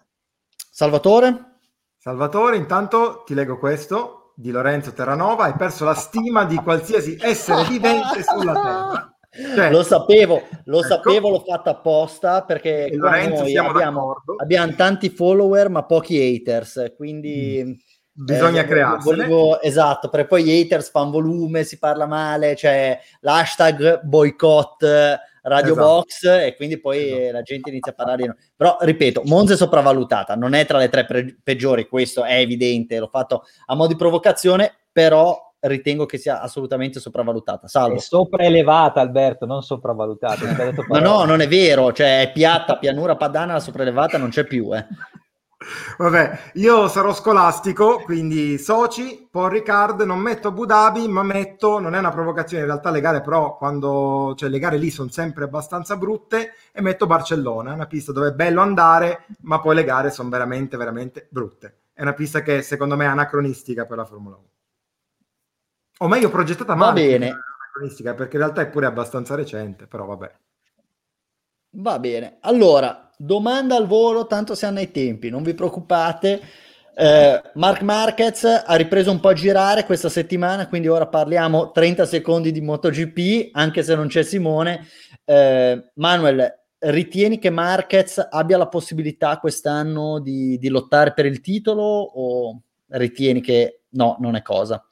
Salvatore? 0.70 1.57
Salvatore, 1.98 2.58
intanto 2.58 3.24
ti 3.26 3.34
leggo 3.34 3.58
questo 3.58 4.34
di 4.36 4.52
Lorenzo 4.52 4.94
Terranova, 4.94 5.46
hai 5.46 5.54
perso 5.54 5.84
la 5.84 5.96
stima 5.96 6.46
di 6.46 6.56
qualsiasi 6.58 7.18
essere 7.20 7.64
vivente 7.68 8.24
sulla 8.24 8.54
Terra. 8.54 9.18
Cioè, 9.56 9.72
lo 9.72 9.84
sapevo, 9.84 10.44
lo 10.66 10.80
ecco, 10.80 10.88
sapevo, 10.88 11.30
l'ho 11.30 11.44
fatto 11.46 11.70
apposta 11.70 12.44
perché 12.44 12.90
noi 12.94 13.56
abbiamo, 13.58 14.24
abbiamo, 14.38 14.74
tanti 14.76 15.10
follower 15.10 15.70
ma 15.70 15.86
pochi 15.86 16.18
haters, 16.18 16.94
quindi 16.96 17.64
mm. 17.64 18.24
bisogna 18.24 18.62
eh, 18.62 18.66
creare. 18.66 19.00
Esatto, 19.62 20.10
perché 20.10 20.28
poi 20.28 20.44
gli 20.44 20.60
haters 20.62 20.90
fanno 20.90 21.12
volume, 21.12 21.64
si 21.64 21.78
parla 21.78 22.08
male, 22.08 22.56
c'è 22.56 22.98
l'hashtag 23.20 24.02
boycott 24.04 24.86
Radio 25.48 25.72
esatto. 25.72 25.88
Box 25.88 26.24
e 26.24 26.56
quindi 26.56 26.80
poi 26.80 27.12
esatto. 27.12 27.32
la 27.32 27.42
gente 27.42 27.70
inizia 27.70 27.92
a 27.92 27.96
parlare 27.96 28.22
di 28.22 28.28
noi. 28.28 28.36
Però 28.56 28.78
ripeto, 28.80 29.22
Monza 29.26 29.54
è 29.54 29.58
sopravvalutata, 29.58 30.36
non 30.36 30.54
è 30.54 30.66
tra 30.66 30.78
le 30.78 30.90
tre 30.90 31.06
pre- 31.06 31.38
peggiori, 31.42 31.88
questo 31.88 32.24
è 32.24 32.38
evidente, 32.40 33.00
l'ho 33.00 33.10
fatto 33.12 33.44
a 33.66 33.76
mo' 33.76 33.88
di 33.88 33.96
provocazione, 33.96 34.74
però 34.92 35.46
ritengo 35.60 36.06
che 36.06 36.18
sia 36.18 36.42
assolutamente 36.42 37.00
sopravvalutata. 37.00 37.68
Salvo. 37.68 37.96
È 37.96 38.00
sopraelevata, 38.00 39.02
Alberto, 39.02 39.46
non 39.46 39.64
sopravvalutata. 39.64 40.46
Ma 40.88 41.00
no, 41.00 41.24
non 41.24 41.42
è 41.42 41.48
vero, 41.48 41.92
cioè 41.94 42.22
è 42.22 42.32
piatta, 42.32 42.78
pianura 42.78 43.16
padana, 43.16 43.54
la 43.54 43.60
sopraelevata 43.60 44.18
non 44.18 44.30
c'è 44.30 44.44
più. 44.46 44.76
Eh. 44.76 44.86
Vabbè, 45.98 46.52
io 46.54 46.88
sarò 46.88 47.12
scolastico, 47.14 48.00
quindi 48.02 48.60
soci, 48.60 49.28
poi 49.30 49.50
Ricard, 49.50 50.02
non 50.02 50.20
metto 50.20 50.50
Abu 50.50 50.66
Dhabi, 50.66 51.08
ma 51.08 51.24
metto, 51.24 51.80
non 51.80 51.96
è 51.96 51.98
una 51.98 52.12
provocazione, 52.12 52.62
in 52.62 52.70
realtà 52.70 52.92
le 52.92 53.02
gare 53.02 53.22
però, 53.22 53.58
quando, 53.58 54.36
cioè 54.38 54.50
le 54.50 54.60
gare 54.60 54.78
lì 54.78 54.92
sono 54.92 55.10
sempre 55.10 55.46
abbastanza 55.46 55.98
brutte, 55.98 56.54
e 56.72 56.82
metto 56.82 57.08
Barcellona, 57.08 57.72
è 57.72 57.74
una 57.74 57.88
pista 57.88 58.12
dove 58.12 58.28
è 58.30 58.34
bello 58.34 58.62
andare, 58.62 59.26
ma 59.42 59.60
poi 59.60 59.74
le 59.74 59.84
gare 59.84 60.12
sono 60.12 60.30
veramente, 60.30 60.78
veramente 60.78 61.28
brutte. 61.32 61.80
È 61.92 62.04
una 62.04 62.14
pista 62.14 62.44
che 62.44 62.62
secondo 62.62 62.96
me 62.96 63.06
è 63.06 63.08
anacronistica 63.08 63.86
per 63.86 63.98
la 63.98 64.06
Formula 64.06 64.36
1. 64.36 64.46
O 66.00 66.08
meglio, 66.08 66.30
progettata 66.30 66.76
male. 66.76 67.02
Va 67.02 67.08
bene. 67.08 67.36
Perché 68.14 68.36
in 68.36 68.42
realtà 68.44 68.62
è 68.62 68.68
pure 68.68 68.86
abbastanza 68.86 69.34
recente, 69.34 69.88
però 69.88 70.06
vabbè. 70.06 70.36
Va 71.72 71.98
bene. 71.98 72.38
Allora, 72.42 73.07
domanda 73.18 73.76
al 73.76 73.88
volo, 73.88 74.28
tanto 74.28 74.56
si 74.56 74.66
hanno 74.66 74.80
i 74.80 74.92
tempi, 74.92 75.30
non 75.30 75.44
vi 75.44 75.54
preoccupate. 75.54 76.42
Eh, 76.96 77.42
Mark 77.56 77.82
Marquez 77.82 78.44
ha 78.44 78.76
ripreso 78.76 79.12
un 79.12 79.20
po' 79.20 79.30
a 79.30 79.34
girare 79.34 79.86
questa 79.86 80.10
settimana, 80.10 80.68
quindi 80.68 80.88
ora 80.88 81.08
parliamo 81.08 81.72
30 81.72 82.06
secondi 82.06 82.52
di 82.52 82.62
MotoGP, 82.62 83.50
anche 83.52 83.84
se 83.84 83.96
non 83.96 84.08
c'è 84.08 84.24
Simone. 84.24 84.88
Eh, 85.26 85.92
Manuel, 85.96 86.60
ritieni 86.80 87.40
che 87.40 87.50
Marquez 87.50 88.26
abbia 88.30 88.58
la 88.58 88.68
possibilità 88.68 89.40
quest'anno 89.40 90.20
di, 90.20 90.58
di 90.58 90.70
lottare 90.70 91.14
per 91.14 91.26
il 91.26 91.42
titolo 91.42 91.84
o 91.84 92.62
ritieni 92.90 93.42
che 93.42 93.82
no, 93.90 94.18
non 94.20 94.36
è 94.36 94.42
cosa? 94.42 94.87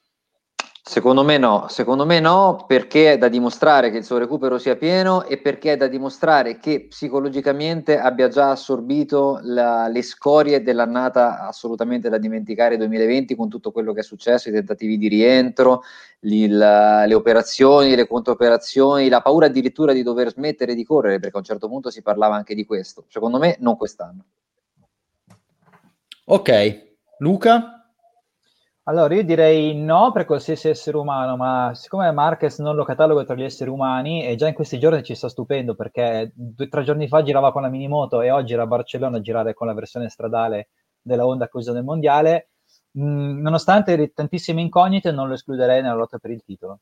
Secondo 0.87 1.23
me 1.23 1.39
no, 1.39 1.65
secondo 1.67 2.05
me 2.05 2.19
no, 2.19 2.63
perché 2.67 3.13
è 3.13 3.17
da 3.17 3.27
dimostrare 3.27 3.89
che 3.89 3.97
il 3.97 4.05
suo 4.05 4.19
recupero 4.19 4.59
sia 4.59 4.75
pieno 4.75 5.23
e 5.23 5.39
perché 5.39 5.73
è 5.73 5.77
da 5.77 5.87
dimostrare 5.87 6.59
che 6.59 6.85
psicologicamente 6.87 7.97
abbia 7.97 8.27
già 8.27 8.51
assorbito 8.51 9.39
la, 9.41 9.87
le 9.87 10.03
scorie 10.03 10.61
dell'annata 10.61 11.47
assolutamente 11.47 12.07
da 12.07 12.19
dimenticare 12.19 12.77
2020 12.77 13.35
con 13.35 13.49
tutto 13.49 13.71
quello 13.71 13.93
che 13.93 14.01
è 14.01 14.03
successo, 14.03 14.49
i 14.49 14.51
tentativi 14.51 14.99
di 14.99 15.07
rientro, 15.07 15.81
il, 16.19 16.55
le 16.55 17.13
operazioni, 17.15 17.95
le 17.95 18.05
controoperazioni, 18.07 19.09
la 19.09 19.21
paura 19.21 19.47
addirittura 19.47 19.91
di 19.91 20.03
dover 20.03 20.29
smettere 20.29 20.75
di 20.75 20.85
correre, 20.85 21.17
perché 21.19 21.35
a 21.35 21.39
un 21.39 21.45
certo 21.45 21.67
punto 21.67 21.89
si 21.89 22.03
parlava 22.03 22.35
anche 22.35 22.53
di 22.53 22.63
questo. 22.63 23.05
Secondo 23.07 23.39
me 23.39 23.57
non 23.59 23.75
quest'anno. 23.75 24.23
Ok, 26.25 26.93
Luca? 27.17 27.74
Allora, 28.87 29.15
io 29.15 29.23
direi 29.23 29.75
no 29.75 30.11
per 30.11 30.25
qualsiasi 30.25 30.69
essere 30.69 30.97
umano, 30.97 31.35
ma 31.35 31.71
siccome 31.73 32.11
Marquez 32.11 32.59
non 32.59 32.75
lo 32.75 32.83
catalogo 32.83 33.25
tra 33.25 33.33
gli 33.33 33.41
esseri 33.43 33.71
umani 33.71 34.23
e 34.23 34.35
già 34.35 34.47
in 34.47 34.53
questi 34.53 34.77
giorni 34.77 35.01
ci 35.01 35.15
sta 35.15 35.27
stupendo 35.27 35.73
perché 35.73 36.31
due 36.35 36.67
tre 36.67 36.83
giorni 36.83 37.07
fa 37.07 37.23
girava 37.23 37.51
con 37.51 37.63
la 37.63 37.69
minimoto 37.69 38.21
e 38.21 38.29
oggi 38.29 38.53
era 38.53 38.61
a 38.63 38.67
Barcellona 38.67 39.17
a 39.17 39.21
girare 39.21 39.55
con 39.55 39.65
la 39.65 39.73
versione 39.73 40.07
stradale 40.09 40.69
della 41.01 41.25
Honda 41.25 41.47
che 41.47 41.57
usa 41.57 41.73
nel 41.73 41.83
mondiale, 41.83 42.49
mh, 42.91 43.03
mm, 43.03 43.41
nonostante 43.41 44.13
tantissime 44.13 44.61
incognite 44.61 45.11
non 45.11 45.29
lo 45.29 45.33
escluderei 45.33 45.81
nella 45.81 45.95
lotta 45.95 46.19
per 46.19 46.29
il 46.29 46.43
titolo. 46.43 46.81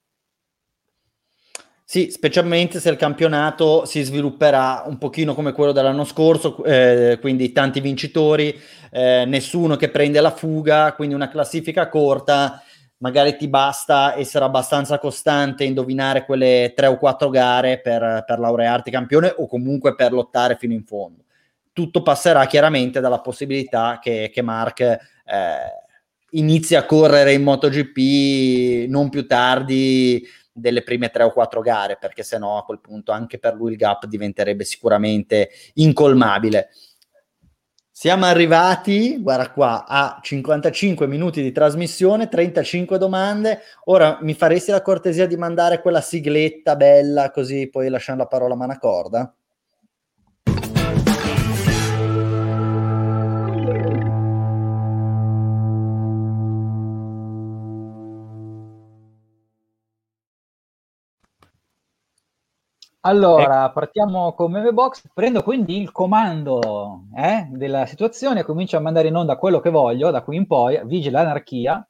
Sì, 1.86 2.10
specialmente 2.10 2.80
se 2.80 2.90
il 2.90 2.96
campionato 2.96 3.86
si 3.86 4.02
svilupperà 4.02 4.84
un 4.88 4.98
pochino 4.98 5.36
come 5.36 5.52
quello 5.52 5.74
dell'anno 5.74 6.06
scorso, 6.06 6.64
eh, 6.64 7.18
quindi 7.20 7.52
tanti 7.52 7.82
vincitori, 7.82 8.58
eh, 8.90 9.26
nessuno 9.26 9.76
che 9.76 9.90
prende 9.90 10.22
la 10.22 10.32
fuga, 10.32 10.94
quindi 10.94 11.14
una 11.14 11.28
classifica 11.30 11.90
corta, 11.90 12.64
magari 12.98 13.36
ti 13.36 13.50
basta 13.50 14.16
essere 14.18 14.46
abbastanza 14.46 14.98
costante, 14.98 15.66
indovinare 15.66 16.26
quelle 16.26 16.72
tre 16.74 16.88
o 16.88 16.98
quattro 16.98 17.30
gare 17.30 17.82
per, 17.82 18.24
per 18.26 18.40
laurearti 18.40 18.90
campione 18.90 19.34
o 19.36 19.46
comunque 19.46 19.94
per 19.94 20.14
lottare 20.14 20.56
fino 20.58 20.74
in 20.74 20.86
fondo. 20.86 21.26
Tutto 21.74 22.02
passerà 22.02 22.46
chiaramente 22.46 23.02
dalla 23.02 23.20
possibilità 23.20 24.00
che, 24.02 24.32
che 24.34 24.42
Mark 24.42 24.80
eh, 24.80 25.00
inizi 26.32 26.76
a 26.76 26.86
correre 26.86 27.34
in 27.34 27.44
MotoGP 27.44 28.88
non 28.90 29.10
più 29.10 29.28
tardi 29.28 30.26
delle 30.54 30.84
prime 30.84 31.10
tre 31.10 31.24
o 31.24 31.32
quattro 31.32 31.62
gare, 31.62 31.98
perché 32.00 32.24
sennò 32.24 32.58
a 32.58 32.64
quel 32.64 32.80
punto 32.80 33.12
anche 33.12 33.40
per 33.40 33.56
lui 33.56 33.72
il 33.72 33.78
gap 33.78 34.06
diventerebbe 34.06 34.64
sicuramente 34.64 35.50
incolmabile. 35.76 36.70
Siamo 37.96 38.26
arrivati, 38.26 39.22
guarda 39.22 39.52
qua, 39.52 39.86
a 39.88 40.20
55 40.22 41.08
minuti 41.08 41.42
di 41.42 41.52
trasmissione, 41.52 42.28
35 42.28 42.98
domande. 42.98 43.62
Ora 43.86 44.18
mi 44.22 44.34
faresti 44.34 44.72
la 44.72 44.82
cortesia 44.82 45.28
di 45.28 45.38
mandare 45.38 45.80
quella 45.80 46.02
sigletta 46.02 46.76
bella, 46.76 47.32
così 47.32 47.70
poi 47.70 47.90
lasciamo 47.90 48.18
la 48.20 48.28
parola 48.28 48.56
a 48.56 48.58
Manacorda? 48.58 49.36
Allora, 63.06 63.70
partiamo 63.72 64.34
con 64.34 64.50
Meme 64.50 64.72
Box, 64.72 65.10
prendo 65.14 65.44
quindi 65.44 65.82
il 65.82 65.92
comando 65.92 67.04
eh, 67.14 67.48
della 67.52 67.86
situazione. 67.86 68.44
Comincio 68.44 68.78
a 68.78 68.80
mandare 68.80 69.10
in 69.10 69.16
onda 69.18 69.36
quello 69.36 69.60
che 69.60 69.70
voglio, 69.70 70.10
da 70.10 70.22
qui 70.22 70.38
in 70.38 70.48
poi, 70.48 70.80
vige 70.86 71.10
l'anarchia, 71.10 71.86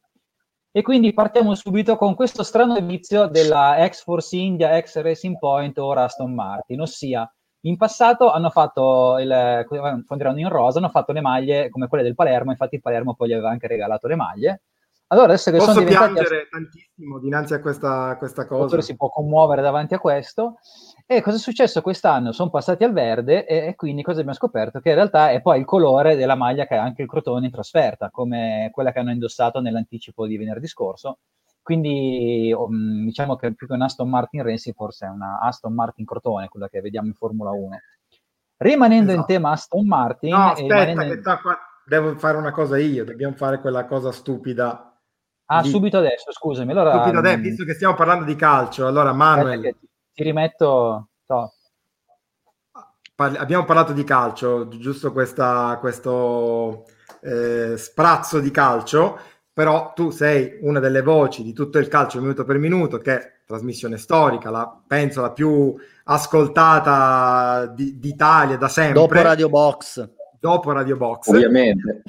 e 0.72 0.82
quindi 0.82 1.14
partiamo 1.14 1.54
subito 1.54 1.98
con 1.98 2.16
questo 2.16 2.42
strano 2.42 2.76
inizio 2.78 3.28
della 3.28 3.78
ex-Force 3.78 4.36
India, 4.36 4.76
ex-Racing 4.76 5.38
Point, 5.38 5.78
ora 5.78 6.06
Aston 6.06 6.34
Martin, 6.34 6.82
ossia 6.82 7.32
in 7.66 7.78
passato 7.78 8.32
hanno 8.32 8.50
fatto, 8.50 9.20
il, 9.20 9.66
quando 9.68 10.06
erano 10.18 10.40
in 10.40 10.50
rosa, 10.50 10.80
hanno 10.80 10.90
fatto 10.90 11.12
le 11.12 11.22
maglie 11.22 11.70
come 11.70 11.88
quelle 11.88 12.04
del 12.04 12.16
Palermo, 12.16 12.50
infatti 12.50 12.76
il 12.76 12.82
Palermo 12.82 13.14
poi 13.14 13.28
gli 13.28 13.34
aveva 13.34 13.52
anche 13.52 13.68
regalato 13.68 14.08
le 14.08 14.16
maglie, 14.16 14.62
allora, 15.14 15.28
adesso 15.28 15.52
che 15.52 15.58
Posso 15.58 15.74
sono 15.74 15.86
piangere 15.86 16.48
tantissimo 16.50 17.20
dinanzi 17.20 17.54
a 17.54 17.60
questa, 17.60 18.16
questa 18.18 18.48
cosa. 18.48 18.82
si 18.82 18.96
può 18.96 19.10
commuovere 19.10 19.62
davanti 19.62 19.94
a 19.94 20.00
questo. 20.00 20.58
E 21.16 21.22
cosa 21.22 21.38
è 21.38 21.40
successo 21.40 21.82
quest'anno? 21.82 22.32
Sono 22.32 22.50
passati 22.50 22.84
al 22.84 22.92
verde 22.92 23.46
e, 23.46 23.68
e, 23.68 23.76
quindi 23.76 24.02
cosa 24.02 24.20
abbiamo 24.20 24.36
scoperto? 24.36 24.80
Che 24.80 24.90
in 24.90 24.96
realtà 24.96 25.30
è 25.30 25.42
poi 25.42 25.60
il 25.60 25.66
colore 25.66 26.16
della 26.16 26.34
maglia 26.34 26.66
che 26.66 26.74
ha 26.74 26.82
anche 26.82 27.04
il 27.04 27.08
Crotone 27.08 27.46
in 27.46 27.52
trasferta, 27.52 28.10
come 28.10 28.72
quella 28.74 28.92
che 28.92 28.98
hanno 28.98 29.12
indossato 29.12 29.60
nell'anticipo 29.62 30.26
di 30.26 30.38
venerdì 30.38 30.66
scorso. 30.66 31.20
Quindi 31.62 32.52
um, 32.52 33.06
diciamo 33.06 33.36
che 33.36 33.54
più 33.54 33.68
che 33.68 33.74
un 33.74 33.84
Aston 33.84 34.10
Martin 34.10 34.42
Racing 34.42 34.76
forse 34.76 35.06
è 35.06 35.10
una 35.10 35.40
Aston 35.40 35.74
Martin 35.74 36.04
Crotone, 36.04 36.48
quella 36.48 36.68
che 36.68 36.82
vediamo 36.82 37.08
in 37.08 37.14
Formula 37.14 37.52
1. 37.52 37.78
Rimanendo 38.58 39.12
esatto. 39.12 39.20
in 39.20 39.26
tema 39.38 39.52
Aston 39.52 39.86
Martin... 39.86 40.32
No, 40.32 40.50
aspetta, 40.50 41.04
che 41.04 41.14
in... 41.14 41.22
qua, 41.22 41.58
devo 41.86 42.18
fare 42.18 42.38
una 42.38 42.52
cosa 42.52 42.80
io, 42.80 43.06
dobbiamo 43.06 43.36
fare 43.36 43.62
quella 43.62 43.86
cosa 43.86 44.12
stupida 44.12 44.88
Ah, 45.46 45.62
di... 45.62 45.70
subito 45.70 45.98
adesso, 45.98 46.32
scusami. 46.32 46.72
Allora, 46.72 47.04
subito 47.04 47.20
adesso, 47.20 47.40
visto 47.42 47.66
che 47.66 47.74
stiamo 47.74 47.94
parlando 47.94 48.26
di 48.26 48.36
calcio, 48.36 48.88
allora 48.88 49.14
Manuel... 49.14 49.62
Ti, 49.62 49.92
ti, 50.14 50.24
rimetto... 50.24 51.10
No. 51.28 51.54
Parli, 53.16 53.38
abbiamo 53.38 53.66
parlato 53.66 53.94
di 53.94 54.04
calcio, 54.04 54.68
giusto 54.68 55.12
questa, 55.12 55.78
questo 55.80 56.86
eh, 57.22 57.76
sprazzo 57.78 58.40
di 58.40 58.50
calcio, 58.50 59.20
però 59.54 59.94
tu 59.94 60.10
sei 60.10 60.58
una 60.62 60.80
delle 60.80 61.02
voci 61.02 61.44
di 61.44 61.54
tutto 61.54 61.78
il 61.78 61.88
calcio 61.88 62.20
minuto 62.20 62.44
per 62.44 62.58
minuto, 62.58 62.98
che 62.98 63.14
è 63.14 63.32
trasmissione 63.46 63.98
storica, 63.98 64.50
la, 64.50 64.82
penso 64.88 65.22
la 65.22 65.32
più 65.32 65.76
ascoltata 66.06 67.68
di, 67.68 68.00
d'Italia 68.00 68.58
da 68.58 68.68
sempre. 68.68 69.00
Dopo 69.00 69.22
Radio 69.22 69.50
Box. 69.50 70.10
Dopo 70.40 70.72
Radio 70.72 70.98
Box. 70.98 71.28
Ovviamente. 71.28 72.02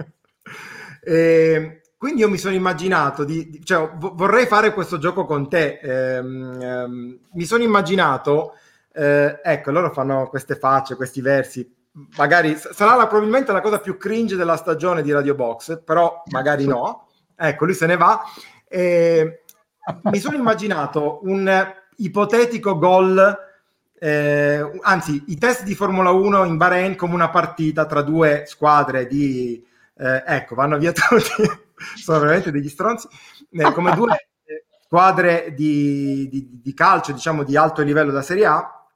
e, 1.04 1.81
quindi 2.02 2.22
io 2.22 2.28
mi 2.28 2.36
sono 2.36 2.56
immaginato 2.56 3.22
di, 3.22 3.60
cioè, 3.62 3.88
vorrei 3.94 4.46
fare 4.46 4.72
questo 4.74 4.98
gioco 4.98 5.24
con 5.24 5.48
te. 5.48 5.78
Ehm, 5.80 6.58
ehm, 6.60 7.18
mi 7.30 7.44
sono 7.44 7.62
immaginato, 7.62 8.56
eh, 8.92 9.38
ecco, 9.40 9.70
loro 9.70 9.92
fanno 9.92 10.26
queste 10.26 10.56
facce, 10.56 10.96
questi 10.96 11.20
versi. 11.20 11.72
Magari 12.16 12.56
sarà 12.56 12.96
la, 12.96 13.06
probabilmente 13.06 13.52
la 13.52 13.60
cosa 13.60 13.78
più 13.78 13.98
cringe 13.98 14.34
della 14.34 14.56
stagione 14.56 15.02
di 15.02 15.12
Radio 15.12 15.36
Box, 15.36 15.80
però 15.84 16.24
magari 16.32 16.66
no. 16.66 17.06
Ecco, 17.36 17.66
lui 17.66 17.74
se 17.74 17.86
ne 17.86 17.96
va. 17.96 18.20
E 18.66 19.42
mi 20.02 20.18
sono 20.18 20.36
immaginato 20.36 21.20
un 21.22 21.72
ipotetico 21.98 22.78
gol, 22.78 23.38
eh, 23.96 24.70
anzi, 24.80 25.22
i 25.28 25.38
test 25.38 25.62
di 25.62 25.76
Formula 25.76 26.10
1 26.10 26.46
in 26.46 26.56
Bahrain 26.56 26.96
come 26.96 27.14
una 27.14 27.30
partita 27.30 27.86
tra 27.86 28.02
due 28.02 28.42
squadre 28.46 29.06
di. 29.06 29.64
Eh, 29.96 30.24
ecco, 30.26 30.56
vanno 30.56 30.78
via 30.78 30.90
tutti 30.90 31.70
sono 31.96 32.18
veramente 32.20 32.50
degli 32.50 32.68
stronzi, 32.68 33.08
eh, 33.50 33.72
come 33.72 33.94
due 33.94 34.28
squadre 34.84 35.52
di, 35.54 36.28
di, 36.28 36.60
di, 36.62 36.74
calcio, 36.74 37.12
diciamo, 37.12 37.44
di 37.44 37.56
alto 37.56 37.82
livello 37.82 38.10
da 38.10 38.22
Serie 38.22 38.46
A, 38.46 38.86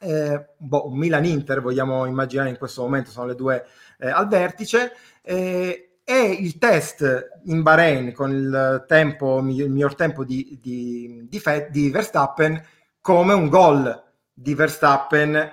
eh, 0.00 0.46
boh, 0.56 0.90
Milan-Inter, 0.90 1.60
vogliamo 1.60 2.06
immaginare 2.06 2.48
in 2.48 2.58
questo 2.58 2.82
momento, 2.82 3.10
sono 3.10 3.26
le 3.26 3.34
due 3.34 3.64
eh, 3.98 4.08
al 4.08 4.28
vertice, 4.28 4.92
eh, 5.22 5.92
e 6.04 6.20
il 6.20 6.58
test 6.58 7.28
in 7.44 7.62
Bahrain 7.62 8.12
con 8.12 8.32
il, 8.32 8.84
tempo, 8.88 9.38
il 9.38 9.70
miglior 9.70 9.94
tempo 9.94 10.24
di, 10.24 10.58
di, 10.60 11.28
di 11.28 11.90
Verstappen 11.90 12.60
come 13.00 13.32
un 13.32 13.48
gol 13.48 14.02
di 14.32 14.54
Verstappen 14.54 15.50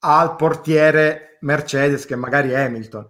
al 0.00 0.36
portiere 0.36 1.38
Mercedes 1.40 2.06
che 2.06 2.16
magari 2.16 2.50
è 2.50 2.60
Hamilton 2.60 3.08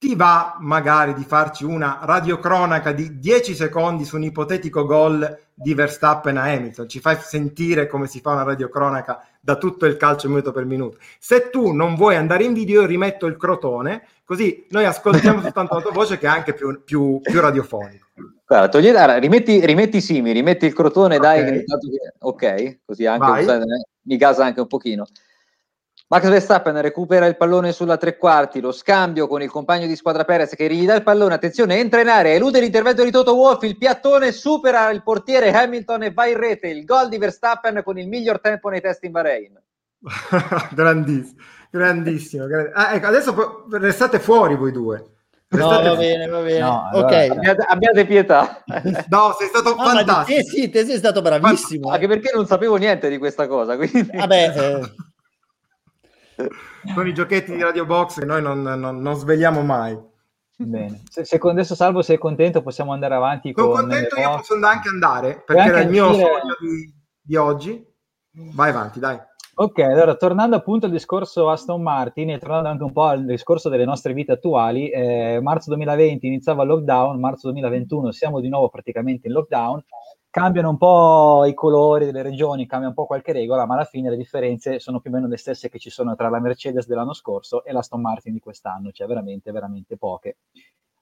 ti 0.00 0.16
va 0.16 0.56
magari 0.60 1.12
di 1.12 1.24
farci 1.24 1.62
una 1.62 1.98
radiocronaca 2.00 2.90
di 2.90 3.18
10 3.18 3.54
secondi 3.54 4.06
su 4.06 4.16
un 4.16 4.22
ipotetico 4.22 4.86
gol 4.86 5.38
di 5.52 5.74
Verstappen 5.74 6.38
a 6.38 6.44
Hamilton, 6.44 6.88
ci 6.88 7.00
fai 7.00 7.18
sentire 7.20 7.86
come 7.86 8.06
si 8.06 8.20
fa 8.20 8.30
una 8.30 8.42
radiocronaca 8.44 9.22
da 9.38 9.56
tutto 9.56 9.84
il 9.84 9.98
calcio 9.98 10.26
minuto 10.28 10.52
per 10.52 10.64
minuto. 10.64 10.96
Se 11.18 11.50
tu 11.50 11.72
non 11.72 11.96
vuoi 11.96 12.16
andare 12.16 12.44
in 12.44 12.54
video, 12.54 12.80
io 12.80 12.86
rimetto 12.86 13.26
il 13.26 13.36
crotone, 13.36 14.06
così 14.24 14.64
noi 14.70 14.86
ascoltiamo 14.86 15.42
soltanto 15.44 15.74
la 15.74 15.82
tua 15.82 15.92
voce 15.92 16.16
che 16.16 16.24
è 16.24 16.30
anche 16.30 16.54
più, 16.54 16.82
più, 16.82 17.20
più 17.20 17.38
radiofonico. 17.38 18.06
Guarda, 18.46 18.70
togli, 18.70 18.90
rimetti, 19.18 19.66
rimetti 19.66 20.00
Simi, 20.00 20.32
rimetti 20.32 20.64
il 20.64 20.72
crotone, 20.72 21.16
okay. 21.16 21.46
dai, 21.46 21.64
ok, 22.20 22.78
così 22.86 23.04
anche, 23.04 23.46
mi 24.04 24.16
casa 24.16 24.46
anche 24.46 24.60
un 24.60 24.66
pochino. 24.66 25.04
Max 26.12 26.28
Verstappen 26.28 26.80
recupera 26.82 27.26
il 27.26 27.36
pallone 27.36 27.70
sulla 27.70 27.96
tre 27.96 28.16
quarti, 28.16 28.60
lo 28.60 28.72
scambio 28.72 29.28
con 29.28 29.42
il 29.42 29.48
compagno 29.48 29.86
di 29.86 29.94
squadra 29.94 30.24
Perez 30.24 30.56
che 30.56 30.68
gli 30.68 30.84
dà 30.84 30.96
il 30.96 31.04
pallone, 31.04 31.34
attenzione, 31.34 31.78
entra 31.78 32.00
in 32.00 32.08
area, 32.08 32.34
elude 32.34 32.58
l'intervento 32.58 33.04
di 33.04 33.12
Toto 33.12 33.36
Wolff, 33.36 33.62
il 33.62 33.78
piattone 33.78 34.32
supera 34.32 34.90
il 34.90 35.04
portiere 35.04 35.52
Hamilton 35.52 36.02
e 36.02 36.12
va 36.12 36.26
in 36.26 36.36
rete, 36.36 36.66
il 36.66 36.84
gol 36.84 37.08
di 37.08 37.16
Verstappen 37.16 37.82
con 37.84 37.96
il 37.96 38.08
miglior 38.08 38.40
tempo 38.40 38.68
nei 38.70 38.80
test 38.80 39.04
in 39.04 39.12
Bahrain. 39.12 39.62
grandissimo, 40.74 41.40
grandissimo. 41.70 42.44
Ah, 42.74 42.92
ecco, 42.92 43.06
adesso 43.06 43.66
restate 43.70 44.18
fuori 44.18 44.56
voi 44.56 44.72
due. 44.72 45.10
No, 45.50 45.68
va 45.68 45.94
bene, 45.94 46.26
va 46.26 46.40
bene. 46.40 46.58
No, 46.58 46.90
ok. 46.92 47.12
Allora, 47.12 47.34
abbiate, 47.34 47.62
abbiate, 47.68 48.04
pietà. 48.04 48.64
No, 49.10 49.36
sei 49.38 49.46
stato 49.46 49.76
no, 49.76 49.84
fantastico. 49.84 50.40
Te 50.40 50.44
sì, 50.44 50.70
te 50.70 50.84
sei 50.84 50.96
stato 50.96 51.22
bravissimo. 51.22 51.88
Anche 51.88 52.08
perché 52.08 52.32
non 52.34 52.46
sapevo 52.46 52.74
niente 52.74 53.08
di 53.08 53.18
questa 53.18 53.46
cosa. 53.46 53.76
Quindi... 53.76 54.10
Vabbè, 54.12 54.54
eh 54.58 55.08
con 56.94 57.06
i 57.06 57.14
giochetti 57.14 57.54
di 57.54 57.62
Radio 57.62 57.84
Box 57.86 58.18
che 58.20 58.24
noi 58.24 58.42
non, 58.42 58.62
non, 58.62 59.00
non 59.00 59.14
svegliamo 59.14 59.62
mai. 59.62 59.98
Bene, 60.56 61.02
se, 61.08 61.24
se 61.24 61.38
adesso 61.42 61.74
Salvo 61.74 62.02
sei 62.02 62.18
contento 62.18 62.62
possiamo 62.62 62.92
andare 62.92 63.14
avanti. 63.14 63.52
Sono 63.56 63.72
contento, 63.72 64.16
io 64.16 64.36
posso 64.36 64.54
anche 64.62 64.88
andare 64.88 65.42
perché 65.44 65.62
era 65.62 65.80
il 65.80 65.88
mio 65.88 66.10
dire... 66.10 66.22
sogno 66.22 66.56
di, 66.60 66.94
di 67.20 67.36
oggi. 67.36 67.88
Vai 68.54 68.70
avanti, 68.70 69.00
dai. 69.00 69.18
Ok, 69.54 69.78
allora 69.80 70.14
tornando 70.14 70.56
appunto 70.56 70.86
al 70.86 70.92
discorso 70.92 71.50
Aston 71.50 71.82
Martin 71.82 72.30
e 72.30 72.38
tornando 72.38 72.68
anche 72.68 72.82
un 72.82 72.92
po' 72.92 73.04
al 73.04 73.24
discorso 73.24 73.68
delle 73.68 73.84
nostre 73.84 74.14
vite 74.14 74.32
attuali, 74.32 74.88
eh, 74.90 75.38
marzo 75.42 75.70
2020 75.70 76.26
iniziava 76.26 76.62
il 76.62 76.68
lockdown, 76.68 77.18
marzo 77.18 77.50
2021 77.50 78.10
siamo 78.12 78.40
di 78.40 78.48
nuovo 78.48 78.70
praticamente 78.70 79.26
in 79.26 79.34
lockdown 79.34 79.82
cambiano 80.30 80.70
un 80.70 80.78
po' 80.78 81.44
i 81.44 81.54
colori 81.54 82.04
delle 82.04 82.22
regioni, 82.22 82.66
cambia 82.66 82.88
un 82.88 82.94
po' 82.94 83.06
qualche 83.06 83.32
regola, 83.32 83.66
ma 83.66 83.74
alla 83.74 83.84
fine 83.84 84.10
le 84.10 84.16
differenze 84.16 84.78
sono 84.78 85.00
più 85.00 85.10
o 85.10 85.14
meno 85.14 85.26
le 85.26 85.36
stesse 85.36 85.68
che 85.68 85.78
ci 85.78 85.90
sono 85.90 86.14
tra 86.14 86.28
la 86.28 86.38
Mercedes 86.38 86.86
dell'anno 86.86 87.12
scorso 87.12 87.64
e 87.64 87.72
la 87.72 87.80
Aston 87.80 88.00
Martin 88.00 88.32
di 88.32 88.40
quest'anno, 88.40 88.92
cioè 88.92 89.08
veramente, 89.08 89.50
veramente 89.50 89.96
poche. 89.96 90.38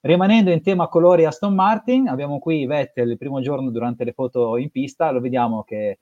Rimanendo 0.01 0.49
in 0.49 0.63
tema 0.63 0.87
colori 0.87 1.25
Aston 1.25 1.53
Martin, 1.53 2.07
abbiamo 2.07 2.39
qui 2.39 2.65
Vettel 2.65 3.11
il 3.11 3.17
primo 3.17 3.39
giorno 3.41 3.69
durante 3.69 4.03
le 4.03 4.13
foto 4.13 4.57
in 4.57 4.71
pista, 4.71 5.11
lo 5.11 5.19
vediamo 5.19 5.63
che 5.63 5.99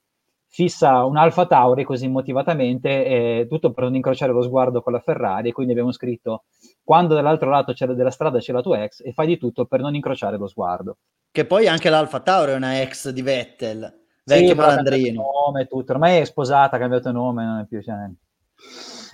fissa 0.48 1.04
un 1.04 1.16
Alfa 1.16 1.46
Tauri 1.46 1.84
così 1.84 2.08
motivatamente, 2.08 3.04
eh, 3.04 3.46
tutto 3.48 3.72
per 3.72 3.84
non 3.84 3.94
incrociare 3.94 4.32
lo 4.32 4.42
sguardo 4.42 4.82
con 4.82 4.92
la 4.92 5.00
Ferrari, 5.00 5.52
quindi 5.52 5.72
abbiamo 5.72 5.92
scritto 5.92 6.44
quando 6.82 7.14
dall'altro 7.14 7.50
lato 7.50 7.72
c'è 7.72 7.86
della 7.86 8.10
strada 8.10 8.38
c'è 8.38 8.52
la 8.52 8.62
tua 8.62 8.82
ex 8.82 9.02
e 9.04 9.12
fai 9.12 9.26
di 9.26 9.36
tutto 9.36 9.66
per 9.66 9.80
non 9.80 9.94
incrociare 9.94 10.38
lo 10.38 10.46
sguardo. 10.46 10.96
Che 11.30 11.44
poi 11.44 11.68
anche 11.68 11.90
l'Alfa 11.90 12.20
Tauri 12.20 12.52
è 12.52 12.56
una 12.56 12.80
ex 12.80 13.10
di 13.10 13.22
Vettel, 13.22 13.80
vecchio 14.24 14.48
sì, 14.48 14.54
malandrino. 14.54 15.22
Nome, 15.22 15.66
tutto. 15.66 15.92
Ormai 15.92 16.20
è 16.20 16.24
sposata, 16.24 16.76
ha 16.76 16.78
cambiato 16.78 17.12
nome, 17.12 17.44
non 17.44 17.58
è 17.58 17.66
più... 17.66 17.82
Cioè... 17.82 17.94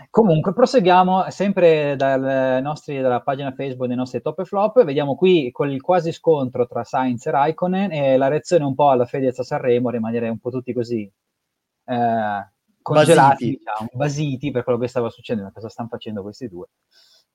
Comunque, 0.08 0.54
proseguiamo 0.54 1.28
sempre 1.30 1.96
dal 1.96 2.62
nostri, 2.62 3.00
dalla 3.00 3.20
pagina 3.20 3.52
Facebook 3.52 3.88
dei 3.88 3.96
nostri 3.96 4.22
top 4.22 4.38
e 4.38 4.44
flop. 4.44 4.84
Vediamo 4.84 5.16
qui 5.16 5.52
il 5.52 5.82
quasi 5.82 6.12
scontro 6.12 6.66
tra 6.66 6.84
Sainz 6.84 7.26
e 7.26 7.30
Raikkonen 7.32 7.90
e 7.92 8.16
la 8.16 8.28
reazione 8.28 8.64
un 8.64 8.76
po' 8.76 8.90
alla 8.90 9.06
Fedez 9.06 9.38
a 9.40 9.42
Sanremo, 9.42 9.90
rimanere 9.90 10.28
un 10.28 10.38
po' 10.38 10.50
tutti 10.50 10.72
così 10.72 11.10
eh, 11.84 12.52
congelati, 12.82 13.44
basiti. 13.44 13.58
Diciamo, 13.58 13.88
basiti 13.92 14.50
per 14.50 14.64
quello 14.64 14.78
che 14.78 14.88
stava 14.88 15.10
succedendo, 15.10 15.50
cosa 15.52 15.68
stanno 15.68 15.88
facendo 15.88 16.22
questi 16.22 16.48
due. 16.48 16.66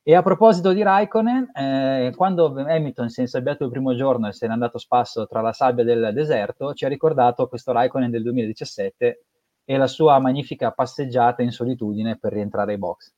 E 0.02 0.16
a 0.16 0.24
proposito 0.24 0.72
di 0.72 0.82
Raikkonen, 0.82 1.52
eh, 1.54 2.14
quando 2.16 2.54
Hamilton 2.56 3.10
si 3.10 3.20
è 3.20 3.24
insabbiato 3.24 3.66
il 3.66 3.70
primo 3.70 3.96
giorno 3.96 4.28
e 4.28 4.34
se 4.34 4.48
n'è 4.48 4.54
andato 4.54 4.78
spasso 4.78 5.28
tra 5.28 5.42
la 5.42 5.54
sabbia 5.54 5.84
del 5.84 6.12
deserto, 6.14 6.74
ci 6.74 6.86
ha 6.86 6.88
ricordato 6.88 7.48
questo 7.48 7.72
Raikkonen 7.74 8.10
del 8.10 8.24
2017 8.24 9.24
e 9.66 9.78
la 9.78 9.88
sua 9.88 10.18
magnifica 10.20 10.72
passeggiata 10.72 11.44
in 11.44 11.52
solitudine 11.52 12.18
per 12.18 12.34
rientrare 12.34 12.72
ai 12.72 12.80
box. 12.80 13.14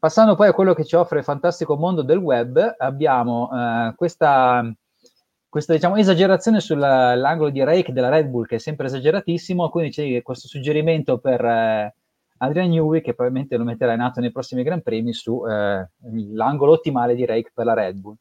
Passando 0.00 0.34
poi 0.34 0.48
a 0.48 0.54
quello 0.54 0.72
che 0.74 0.84
ci 0.84 0.96
offre 0.96 1.18
il 1.18 1.24
fantastico 1.24 1.76
mondo 1.76 2.02
del 2.02 2.18
web, 2.18 2.74
abbiamo 2.78 3.50
eh, 3.52 3.92
questa, 3.94 4.64
questa 5.50 5.74
diciamo, 5.74 5.96
esagerazione 5.96 6.60
sull'angolo 6.60 7.50
di 7.50 7.62
rake 7.62 7.92
della 7.92 8.08
Red 8.08 8.28
Bull, 8.28 8.46
che 8.46 8.54
è 8.54 8.58
sempre 8.58 8.86
esageratissimo, 8.86 9.68
quindi 9.68 9.90
c'è 9.90 10.22
questo 10.22 10.48
suggerimento 10.48 11.18
per... 11.18 11.44
Eh, 11.44 11.94
Adrian 12.42 12.70
Newey 12.70 13.02
che 13.02 13.12
probabilmente 13.12 13.56
lo 13.58 13.64
metterà 13.64 13.92
in 13.92 14.00
atto 14.00 14.20
nei 14.20 14.32
prossimi 14.32 14.62
Gran 14.62 14.80
Premi 14.80 15.12
sull'angolo 15.12 16.72
eh, 16.72 16.74
ottimale 16.74 17.14
di 17.14 17.26
Rake 17.26 17.52
per 17.54 17.66
la 17.66 17.74
Red 17.74 17.98
Bull. 17.98 18.14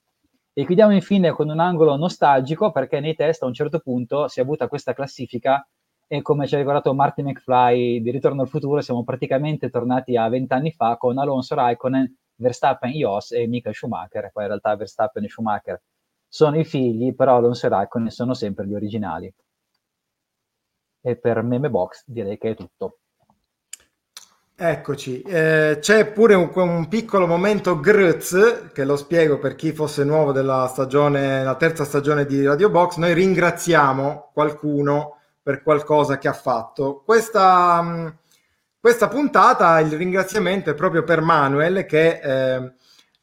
E 0.51 0.65
chiudiamo 0.65 0.91
infine 0.91 1.31
con 1.31 1.49
un 1.49 1.59
angolo 1.59 1.95
nostalgico 1.95 2.71
perché 2.71 2.99
nei 2.99 3.15
test 3.15 3.43
a 3.43 3.45
un 3.45 3.53
certo 3.53 3.79
punto 3.79 4.27
si 4.27 4.39
è 4.39 4.43
avuta 4.43 4.67
questa 4.67 4.93
classifica 4.93 5.65
e 6.05 6.21
come 6.21 6.47
ci 6.47 6.55
ha 6.55 6.57
ricordato 6.57 6.93
Martin 6.93 7.27
McFly 7.27 8.01
di 8.01 8.11
Ritorno 8.11 8.41
al 8.41 8.49
futuro 8.49 8.81
siamo 8.81 9.05
praticamente 9.05 9.69
tornati 9.69 10.17
a 10.17 10.27
vent'anni 10.27 10.73
fa 10.73 10.97
con 10.97 11.17
Alonso 11.17 11.55
Raikkonen, 11.55 12.13
Verstappen, 12.35 12.91
Ios 12.91 13.31
e 13.31 13.47
Michael 13.47 13.75
Schumacher. 13.75 14.31
Poi 14.33 14.43
in 14.43 14.49
realtà 14.49 14.75
Verstappen 14.75 15.23
e 15.23 15.29
Schumacher 15.29 15.81
sono 16.29 16.59
i 16.59 16.63
figli, 16.63 17.15
però 17.15 17.37
Alonso 17.37 17.65
e 17.65 17.69
Raikkonen 17.69 18.11
sono 18.11 18.33
sempre 18.33 18.67
gli 18.67 18.75
originali. 18.75 19.33
E 21.01 21.15
per 21.17 21.41
Meme 21.41 21.69
Box 21.69 22.03
direi 22.05 22.37
che 22.37 22.51
è 22.51 22.55
tutto. 22.55 22.99
Eccoci, 24.61 25.21
eh, 25.21 25.77
c'è 25.79 26.11
pure 26.11 26.35
un, 26.35 26.51
un, 26.53 26.87
piccolo 26.89 27.25
momento 27.25 27.79
Gruz, 27.79 28.71
che 28.73 28.83
lo 28.83 28.97
spiego 28.97 29.39
per 29.39 29.55
chi 29.55 29.71
fosse 29.71 30.03
nuovo 30.03 30.33
della 30.33 30.67
stagione, 30.67 31.45
la 31.45 31.55
terza 31.55 31.85
stagione 31.85 32.25
di 32.25 32.45
Radio 32.45 32.69
Box. 32.69 32.97
Noi 32.97 33.13
ringraziamo 33.13 34.31
qualcuno 34.33 35.19
per 35.41 35.63
qualcosa 35.63 36.17
che 36.17 36.27
ha 36.27 36.33
fatto. 36.33 37.01
Questa, 37.05 38.13
questa 38.77 39.07
puntata, 39.07 39.79
il 39.79 39.93
ringraziamento 39.93 40.69
è 40.69 40.75
proprio 40.75 41.03
per 41.03 41.21
Manuel 41.21 41.85
che 41.85 42.19
eh, 42.21 42.73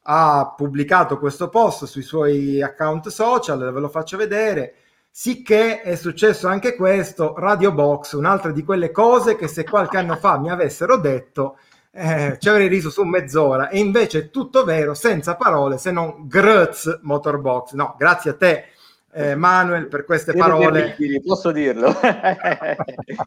ha 0.08 0.54
pubblicato 0.56 1.18
questo 1.18 1.48
post 1.48 1.84
sui 1.84 2.02
suoi 2.02 2.62
account 2.62 3.08
social, 3.08 3.72
ve 3.72 3.80
lo 3.80 3.88
faccio 3.88 4.16
vedere 4.16 4.74
Sicché 5.18 5.80
è 5.80 5.94
successo 5.96 6.46
anche 6.46 6.76
questo, 6.76 7.32
Radio 7.38 7.72
Box, 7.72 8.12
un'altra 8.12 8.50
di 8.50 8.62
quelle 8.62 8.90
cose 8.90 9.34
che 9.34 9.48
se 9.48 9.64
qualche 9.64 9.96
anno 9.96 10.14
fa 10.16 10.38
mi 10.38 10.50
avessero 10.50 10.98
detto 10.98 11.56
eh, 11.90 12.36
ci 12.38 12.50
avrei 12.50 12.68
riso 12.68 12.90
su 12.90 13.02
mezz'ora 13.02 13.70
e 13.70 13.78
invece 13.78 14.18
è 14.18 14.30
tutto 14.30 14.62
vero, 14.64 14.92
senza 14.92 15.34
parole 15.34 15.78
se 15.78 15.90
non 15.90 16.26
Gruz 16.28 16.98
Motorbox. 17.00 17.72
No, 17.72 17.94
grazie 17.96 18.32
a 18.32 18.34
te 18.34 18.64
eh, 19.10 19.34
Manuel 19.34 19.88
per 19.88 20.04
queste 20.04 20.32
Devo 20.32 20.44
parole. 20.44 20.94
Dirli, 20.98 21.22
posso 21.22 21.50
dirlo, 21.50 21.88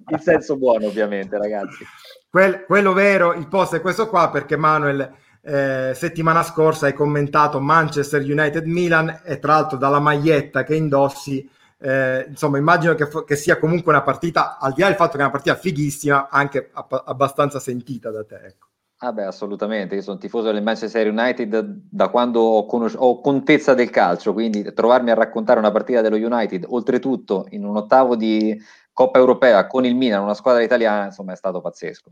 in 0.09 0.19
senso 0.19 0.57
buono 0.57 0.86
ovviamente 0.86 1.39
ragazzi. 1.39 1.84
Quel, 2.30 2.65
quello 2.65 2.93
vero, 2.93 3.34
il 3.34 3.47
post 3.47 3.73
è 3.73 3.82
questo 3.82 4.07
qua 4.07 4.30
perché 4.30 4.55
Manuel... 4.55 5.11
Eh, 5.41 5.93
settimana 5.95 6.43
scorsa 6.43 6.87
hai 6.87 6.93
commentato 6.93 7.59
Manchester 7.59 8.21
United 8.21 8.65
Milan 8.65 9.21
e 9.23 9.39
tra 9.39 9.53
l'altro 9.53 9.77
dalla 9.77 9.99
maglietta 9.99 10.63
che 10.63 10.75
indossi 10.75 11.49
eh, 11.81 12.25
insomma, 12.27 12.57
immagino 12.57 12.93
che, 12.93 13.07
che, 13.25 13.35
sia 13.37 13.57
comunque 13.57 13.93
una 13.93 14.01
partita, 14.01 14.57
al 14.57 14.73
di 14.73 14.81
là 14.81 14.87
del 14.87 14.97
fatto 14.97 15.11
che 15.11 15.19
è 15.19 15.21
una 15.21 15.31
partita 15.31 15.55
fighissima, 15.55 16.27
anche 16.29 16.69
app- 16.73 17.03
abbastanza 17.05 17.59
sentita 17.59 18.11
da 18.11 18.25
te. 18.25 18.35
Ecco. 18.35 18.67
Ah 19.01 19.13
beh, 19.13 19.23
assolutamente, 19.23 19.95
io 19.95 20.01
sono 20.01 20.17
tifoso 20.17 20.51
del 20.51 20.61
Manchester 20.61 21.07
United 21.07 21.83
da 21.89 22.09
quando 22.09 22.41
ho, 22.41 22.65
conos- 22.65 22.97
ho, 22.97 23.21
contezza 23.21 23.73
del 23.73 23.89
calcio, 23.89 24.33
quindi 24.33 24.73
trovarmi 24.73 25.09
a 25.09 25.13
raccontare 25.13 25.59
una 25.59 25.71
partita 25.71 26.01
dello 26.01 26.17
United, 26.17 26.65
oltretutto 26.67 27.45
in 27.51 27.63
un 27.63 27.77
ottavo 27.77 28.17
di 28.17 28.61
Coppa 28.91 29.17
Europea 29.17 29.65
con 29.67 29.85
il 29.85 29.95
Milan, 29.95 30.23
una 30.23 30.33
squadra 30.33 30.61
italiana, 30.63 31.05
insomma 31.05 31.31
è 31.31 31.37
stato 31.37 31.61
pazzesco. 31.61 32.11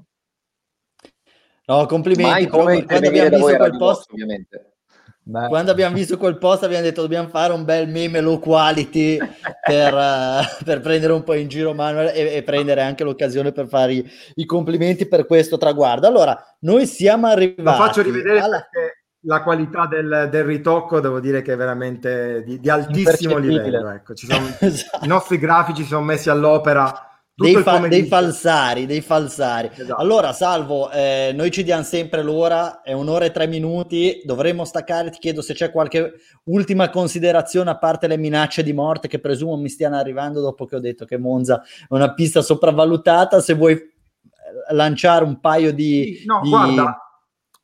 No, 1.68 1.86
complimenti, 1.86 2.32
Mai 2.32 2.48
come 2.48 2.86
quando 2.86 3.08
abbiamo 3.08 3.30
visto 3.30 3.58
quel 3.58 3.78
post, 3.78 4.12
ovviamente 4.12 4.72
Beh. 5.30 5.48
Quando 5.50 5.72
abbiamo 5.72 5.94
visto 5.94 6.18
quel 6.18 6.38
post 6.38 6.64
abbiamo 6.64 6.84
detto 6.84 7.02
dobbiamo 7.02 7.28
fare 7.28 7.52
un 7.52 7.66
bel 7.66 7.90
meme 7.90 8.22
low 8.22 8.40
quality 8.40 9.18
per, 9.62 9.94
uh, 9.94 10.64
per 10.64 10.80
prendere 10.80 11.12
un 11.12 11.24
po' 11.24 11.34
in 11.34 11.50
giro 11.50 11.74
Manuel 11.74 12.14
e, 12.16 12.36
e 12.36 12.44
prendere 12.44 12.82
anche 12.82 13.04
l'occasione 13.04 13.52
per 13.52 13.68
fare 13.68 13.92
i, 13.92 14.12
i, 14.36 14.46
complimenti 14.46 15.06
per 15.06 15.26
questo 15.26 15.58
traguardo. 15.58 16.08
Allora, 16.08 16.42
noi 16.60 16.88
siamo 16.88 17.28
arrivati... 17.28 17.62
Lo 17.62 17.74
faccio 17.74 18.02
rivedere 18.04 18.40
alla... 18.40 18.66
perché 18.72 19.02
la 19.26 19.44
qualità 19.44 19.86
del, 19.86 20.30
del, 20.32 20.44
ritocco 20.46 21.02
devo 21.02 21.20
dire 21.20 21.42
che 21.42 21.52
è 21.52 21.58
veramente 21.58 22.44
di, 22.46 22.62
di 22.62 22.70
altissimo 22.70 23.38
livello. 23.38 23.90
Ecco. 23.90 24.16
Sono, 24.16 24.48
esatto. 24.62 25.04
I 25.04 25.10
nostri 25.10 25.38
grafici 25.38 25.82
si 25.82 25.90
sono 25.90 26.06
messi 26.06 26.30
all'opera 26.30 27.07
dei, 27.40 27.56
fa- 27.58 27.88
dei, 27.88 28.06
falsari, 28.06 28.88
dei 28.88 29.02
falsari. 29.02 29.70
Esatto. 29.72 30.02
Allora, 30.02 30.34
Salvo, 30.34 30.90
eh, 30.90 31.32
noi 31.36 31.52
ci 31.52 31.64
diamo 31.64 31.84
sempre 31.84 32.24
l'ora, 32.24 32.82
è 32.82 32.94
un'ora 32.94 33.26
e 33.26 33.32
tre 33.32 33.46
minuti, 33.46 34.22
dovremmo 34.26 34.66
staccare, 34.66 35.12
ti 35.12 35.20
chiedo 35.20 35.44
se 35.44 35.54
c'è 35.54 35.72
qualche 35.72 36.14
ultima 36.46 36.90
considerazione, 36.90 37.70
a 37.70 37.78
parte 37.78 38.08
le 38.08 38.18
minacce 38.18 38.64
di 38.64 38.74
morte 38.74 39.08
che 39.08 39.20
presumo 39.20 39.56
mi 39.56 39.70
stiano 39.70 39.98
arrivando 39.98 40.42
dopo 40.42 40.66
che 40.66 40.78
ho 40.78 40.80
detto 40.80 41.06
che 41.06 41.20
Monza 41.20 41.62
è 41.62 41.86
una 41.90 42.12
pista 42.16 42.42
sopravvalutata, 42.42 43.40
se 43.40 43.54
vuoi 43.54 43.74
eh, 43.74 44.74
lanciare 44.74 45.24
un 45.24 45.40
paio 45.40 45.72
di... 45.72 46.24
No, 46.26 46.40
di... 46.42 46.50
guarda, 46.50 47.07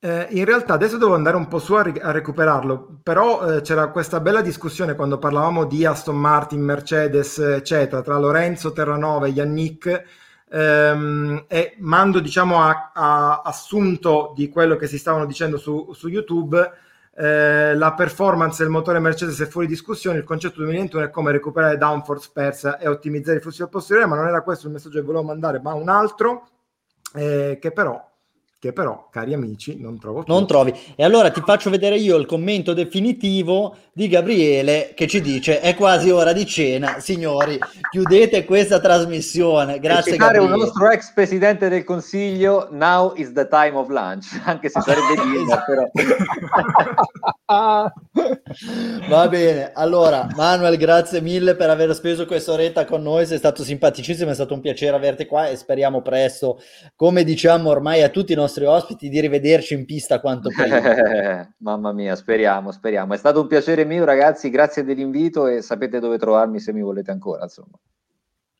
eh, 0.03 0.27
in 0.31 0.43
realtà 0.43 0.73
adesso 0.73 0.97
devo 0.97 1.15
andare 1.15 1.37
un 1.37 1.47
po' 1.47 1.59
su 1.59 1.75
a, 1.75 1.81
ri- 1.81 1.97
a 1.97 2.11
recuperarlo, 2.11 2.99
però 3.01 3.47
eh, 3.47 3.61
c'era 3.61 3.87
questa 3.87 4.19
bella 4.19 4.41
discussione 4.41 4.95
quando 4.95 5.17
parlavamo 5.17 5.63
di 5.63 5.85
Aston 5.85 6.17
Martin, 6.17 6.59
Mercedes, 6.59 7.37
eccetera, 7.37 8.01
tra 8.01 8.17
Lorenzo 8.17 8.73
Terranova 8.73 9.27
e 9.27 9.29
Yannick, 9.29 10.03
ehm, 10.49 11.45
e 11.47 11.75
mando 11.79 12.19
diciamo 12.19 12.61
a, 12.61 12.91
a, 12.93 13.41
assunto 13.45 14.33
di 14.35 14.49
quello 14.49 14.75
che 14.75 14.87
si 14.87 14.97
stavano 14.97 15.25
dicendo 15.25 15.57
su, 15.57 15.93
su 15.93 16.09
YouTube 16.09 16.69
eh, 17.15 17.73
la 17.73 17.93
performance 17.93 18.61
del 18.61 18.71
motore 18.71 18.99
Mercedes 18.99 19.39
è 19.39 19.45
fuori 19.45 19.67
discussione, 19.67 20.17
il 20.17 20.25
concetto 20.25 20.57
2021 20.57 21.05
è 21.05 21.09
come 21.11 21.31
recuperare 21.31 21.77
downforce 21.77 22.29
persa 22.33 22.77
e 22.77 22.89
ottimizzare 22.89 23.37
i 23.37 23.41
flussi 23.41 23.61
al 23.61 23.69
posteriore, 23.69 24.09
ma 24.09 24.17
non 24.17 24.27
era 24.27 24.41
questo 24.41 24.67
il 24.67 24.73
messaggio 24.73 24.99
che 24.99 25.05
volevo 25.05 25.23
mandare, 25.23 25.61
ma 25.61 25.73
un 25.73 25.87
altro 25.87 26.49
eh, 27.13 27.57
che 27.61 27.71
però 27.71 28.11
che 28.63 28.71
però, 28.71 29.09
cari 29.11 29.33
amici, 29.33 29.77
non 29.77 29.99
trovo 29.99 30.23
più. 30.23 30.33
Non 30.33 30.47
trovi. 30.47 30.73
E 30.95 31.03
allora 31.03 31.29
ti 31.31 31.41
faccio 31.45 31.69
vedere 31.69 31.97
io 31.97 32.15
il 32.15 32.25
commento 32.25 32.71
definitivo 32.71 33.75
di 33.91 34.07
Gabriele 34.07 34.93
che 34.95 35.05
ci 35.05 35.19
dice 35.19 35.59
è 35.59 35.75
quasi 35.75 36.09
ora 36.09 36.31
di 36.31 36.45
cena, 36.45 36.99
signori, 36.99 37.59
chiudete 37.91 38.45
questa 38.45 38.79
trasmissione. 38.79 39.79
Grazie 39.79 40.15
Gabriele. 40.15 40.45
un 40.45 40.59
nostro 40.59 40.89
ex 40.89 41.11
presidente 41.11 41.67
del 41.67 41.83
Consiglio, 41.83 42.69
now 42.71 43.13
is 43.17 43.33
the 43.33 43.45
time 43.49 43.75
of 43.75 43.89
lunch, 43.89 44.39
anche 44.45 44.69
se 44.69 44.79
sarebbe 44.79 45.21
dinner, 45.29 45.63
però. 45.65 45.91
Va 49.09 49.27
bene, 49.27 49.71
allora 49.73 50.27
Manuel, 50.35 50.77
grazie 50.77 51.19
mille 51.21 51.55
per 51.55 51.69
aver 51.69 51.93
speso 51.93 52.25
quest'oretta 52.25 52.85
con 52.85 53.01
noi, 53.01 53.25
sei 53.25 53.37
stato 53.37 53.63
simpaticissimo, 53.63 54.31
è 54.31 54.33
stato 54.33 54.53
un 54.53 54.61
piacere 54.61 54.95
averti 54.95 55.25
qua 55.25 55.49
e 55.49 55.57
speriamo 55.57 56.01
presto, 56.01 56.59
come 56.95 57.23
diciamo 57.23 57.69
ormai 57.69 58.01
a 58.01 58.09
tutti 58.09 58.31
i 58.31 58.35
nostri 58.35 58.52
nostri 58.53 58.65
ospiti 58.65 59.09
di 59.09 59.19
rivederci 59.19 59.73
in 59.73 59.85
pista 59.85 60.19
quanto 60.19 60.49
prima. 60.49 61.49
mamma 61.57 61.91
mia, 61.91 62.15
speriamo, 62.15 62.71
speriamo. 62.71 63.13
È 63.13 63.17
stato 63.17 63.41
un 63.41 63.47
piacere 63.47 63.83
mio, 63.83 64.05
ragazzi. 64.05 64.49
Grazie 64.49 64.83
dell'invito 64.83 65.47
e 65.47 65.61
sapete 65.61 65.99
dove 65.99 66.19
trovarmi 66.19 66.59
se 66.59 66.71
mi 66.71 66.81
volete 66.81 67.09
ancora. 67.09 67.43
Insomma. 67.43 67.79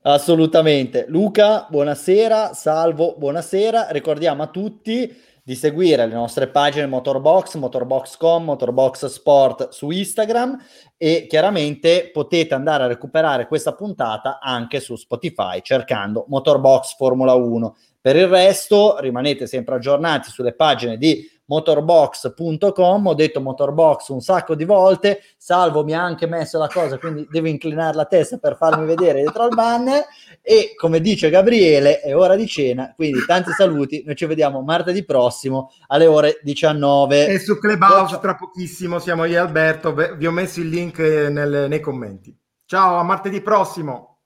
Assolutamente. 0.01 1.05
Luca, 1.07 1.67
buonasera. 1.69 2.53
Salvo, 2.53 3.15
buonasera. 3.17 3.89
Ricordiamo 3.91 4.41
a 4.41 4.47
tutti 4.47 5.15
di 5.45 5.55
seguire 5.55 6.07
le 6.07 6.13
nostre 6.13 6.47
pagine 6.47 6.87
Motorbox, 6.87 7.55
Motorbox.com, 7.55 8.45
Motorbox 8.45 9.05
Sport 9.07 9.69
su 9.69 9.89
Instagram 9.89 10.57
e 10.97 11.27
chiaramente 11.27 12.09
potete 12.13 12.53
andare 12.53 12.85
a 12.85 12.87
recuperare 12.87 13.47
questa 13.47 13.73
puntata 13.75 14.39
anche 14.41 14.79
su 14.79 14.95
Spotify 14.95 15.61
cercando 15.61 16.25
Motorbox 16.29 16.95
Formula 16.95 17.33
1. 17.33 17.75
Per 18.03 18.17
il 18.17 18.27
resto 18.27 18.97
rimanete 18.99 19.47
sempre 19.47 19.75
aggiornati 19.75 20.29
sulle 20.29 20.53
pagine 20.53 20.97
di 20.97 21.25
motorbox.com, 21.45 23.07
ho 23.07 23.13
detto 23.13 23.39
motorbox 23.39 24.09
un 24.09 24.19
sacco 24.19 24.55
di 24.55 24.65
volte, 24.65 25.21
Salvo 25.37 25.85
mi 25.85 25.93
ha 25.93 26.03
anche 26.03 26.27
messo 26.27 26.57
la 26.57 26.67
cosa, 26.67 26.97
quindi 26.97 27.25
devo 27.29 27.47
inclinare 27.47 27.95
la 27.95 28.03
testa 28.03 28.39
per 28.39 28.57
farmi 28.57 28.85
vedere 28.85 29.21
dietro 29.21 29.43
al 29.43 29.55
banner 29.55 30.03
e 30.41 30.73
come 30.75 30.99
dice 30.99 31.29
Gabriele 31.29 32.01
è 32.01 32.13
ora 32.13 32.35
di 32.35 32.45
cena, 32.45 32.91
quindi 32.93 33.23
tanti 33.25 33.51
saluti, 33.53 34.03
noi 34.05 34.17
ci 34.17 34.25
vediamo 34.25 34.61
martedì 34.61 35.05
prossimo 35.05 35.71
alle 35.87 36.05
ore 36.05 36.41
19. 36.43 37.27
E 37.27 37.39
su 37.39 37.57
Clubhouse 37.57 38.19
tra 38.19 38.35
pochissimo 38.35 38.99
siamo 38.99 39.23
io 39.23 39.35
e 39.35 39.37
Alberto, 39.37 39.93
vi 39.93 40.27
ho 40.27 40.31
messo 40.31 40.59
il 40.59 40.67
link 40.67 40.99
nel, 40.99 41.67
nei 41.69 41.79
commenti. 41.79 42.37
Ciao, 42.65 42.97
a 42.97 43.03
martedì 43.03 43.39
prossimo. 43.39 44.17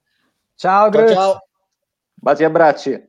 Ciao, 0.55 0.91
ciao, 0.91 1.07
ciao. 1.13 1.47
Baci 2.15 2.41
e 2.41 2.45
abbracci. 2.45 3.07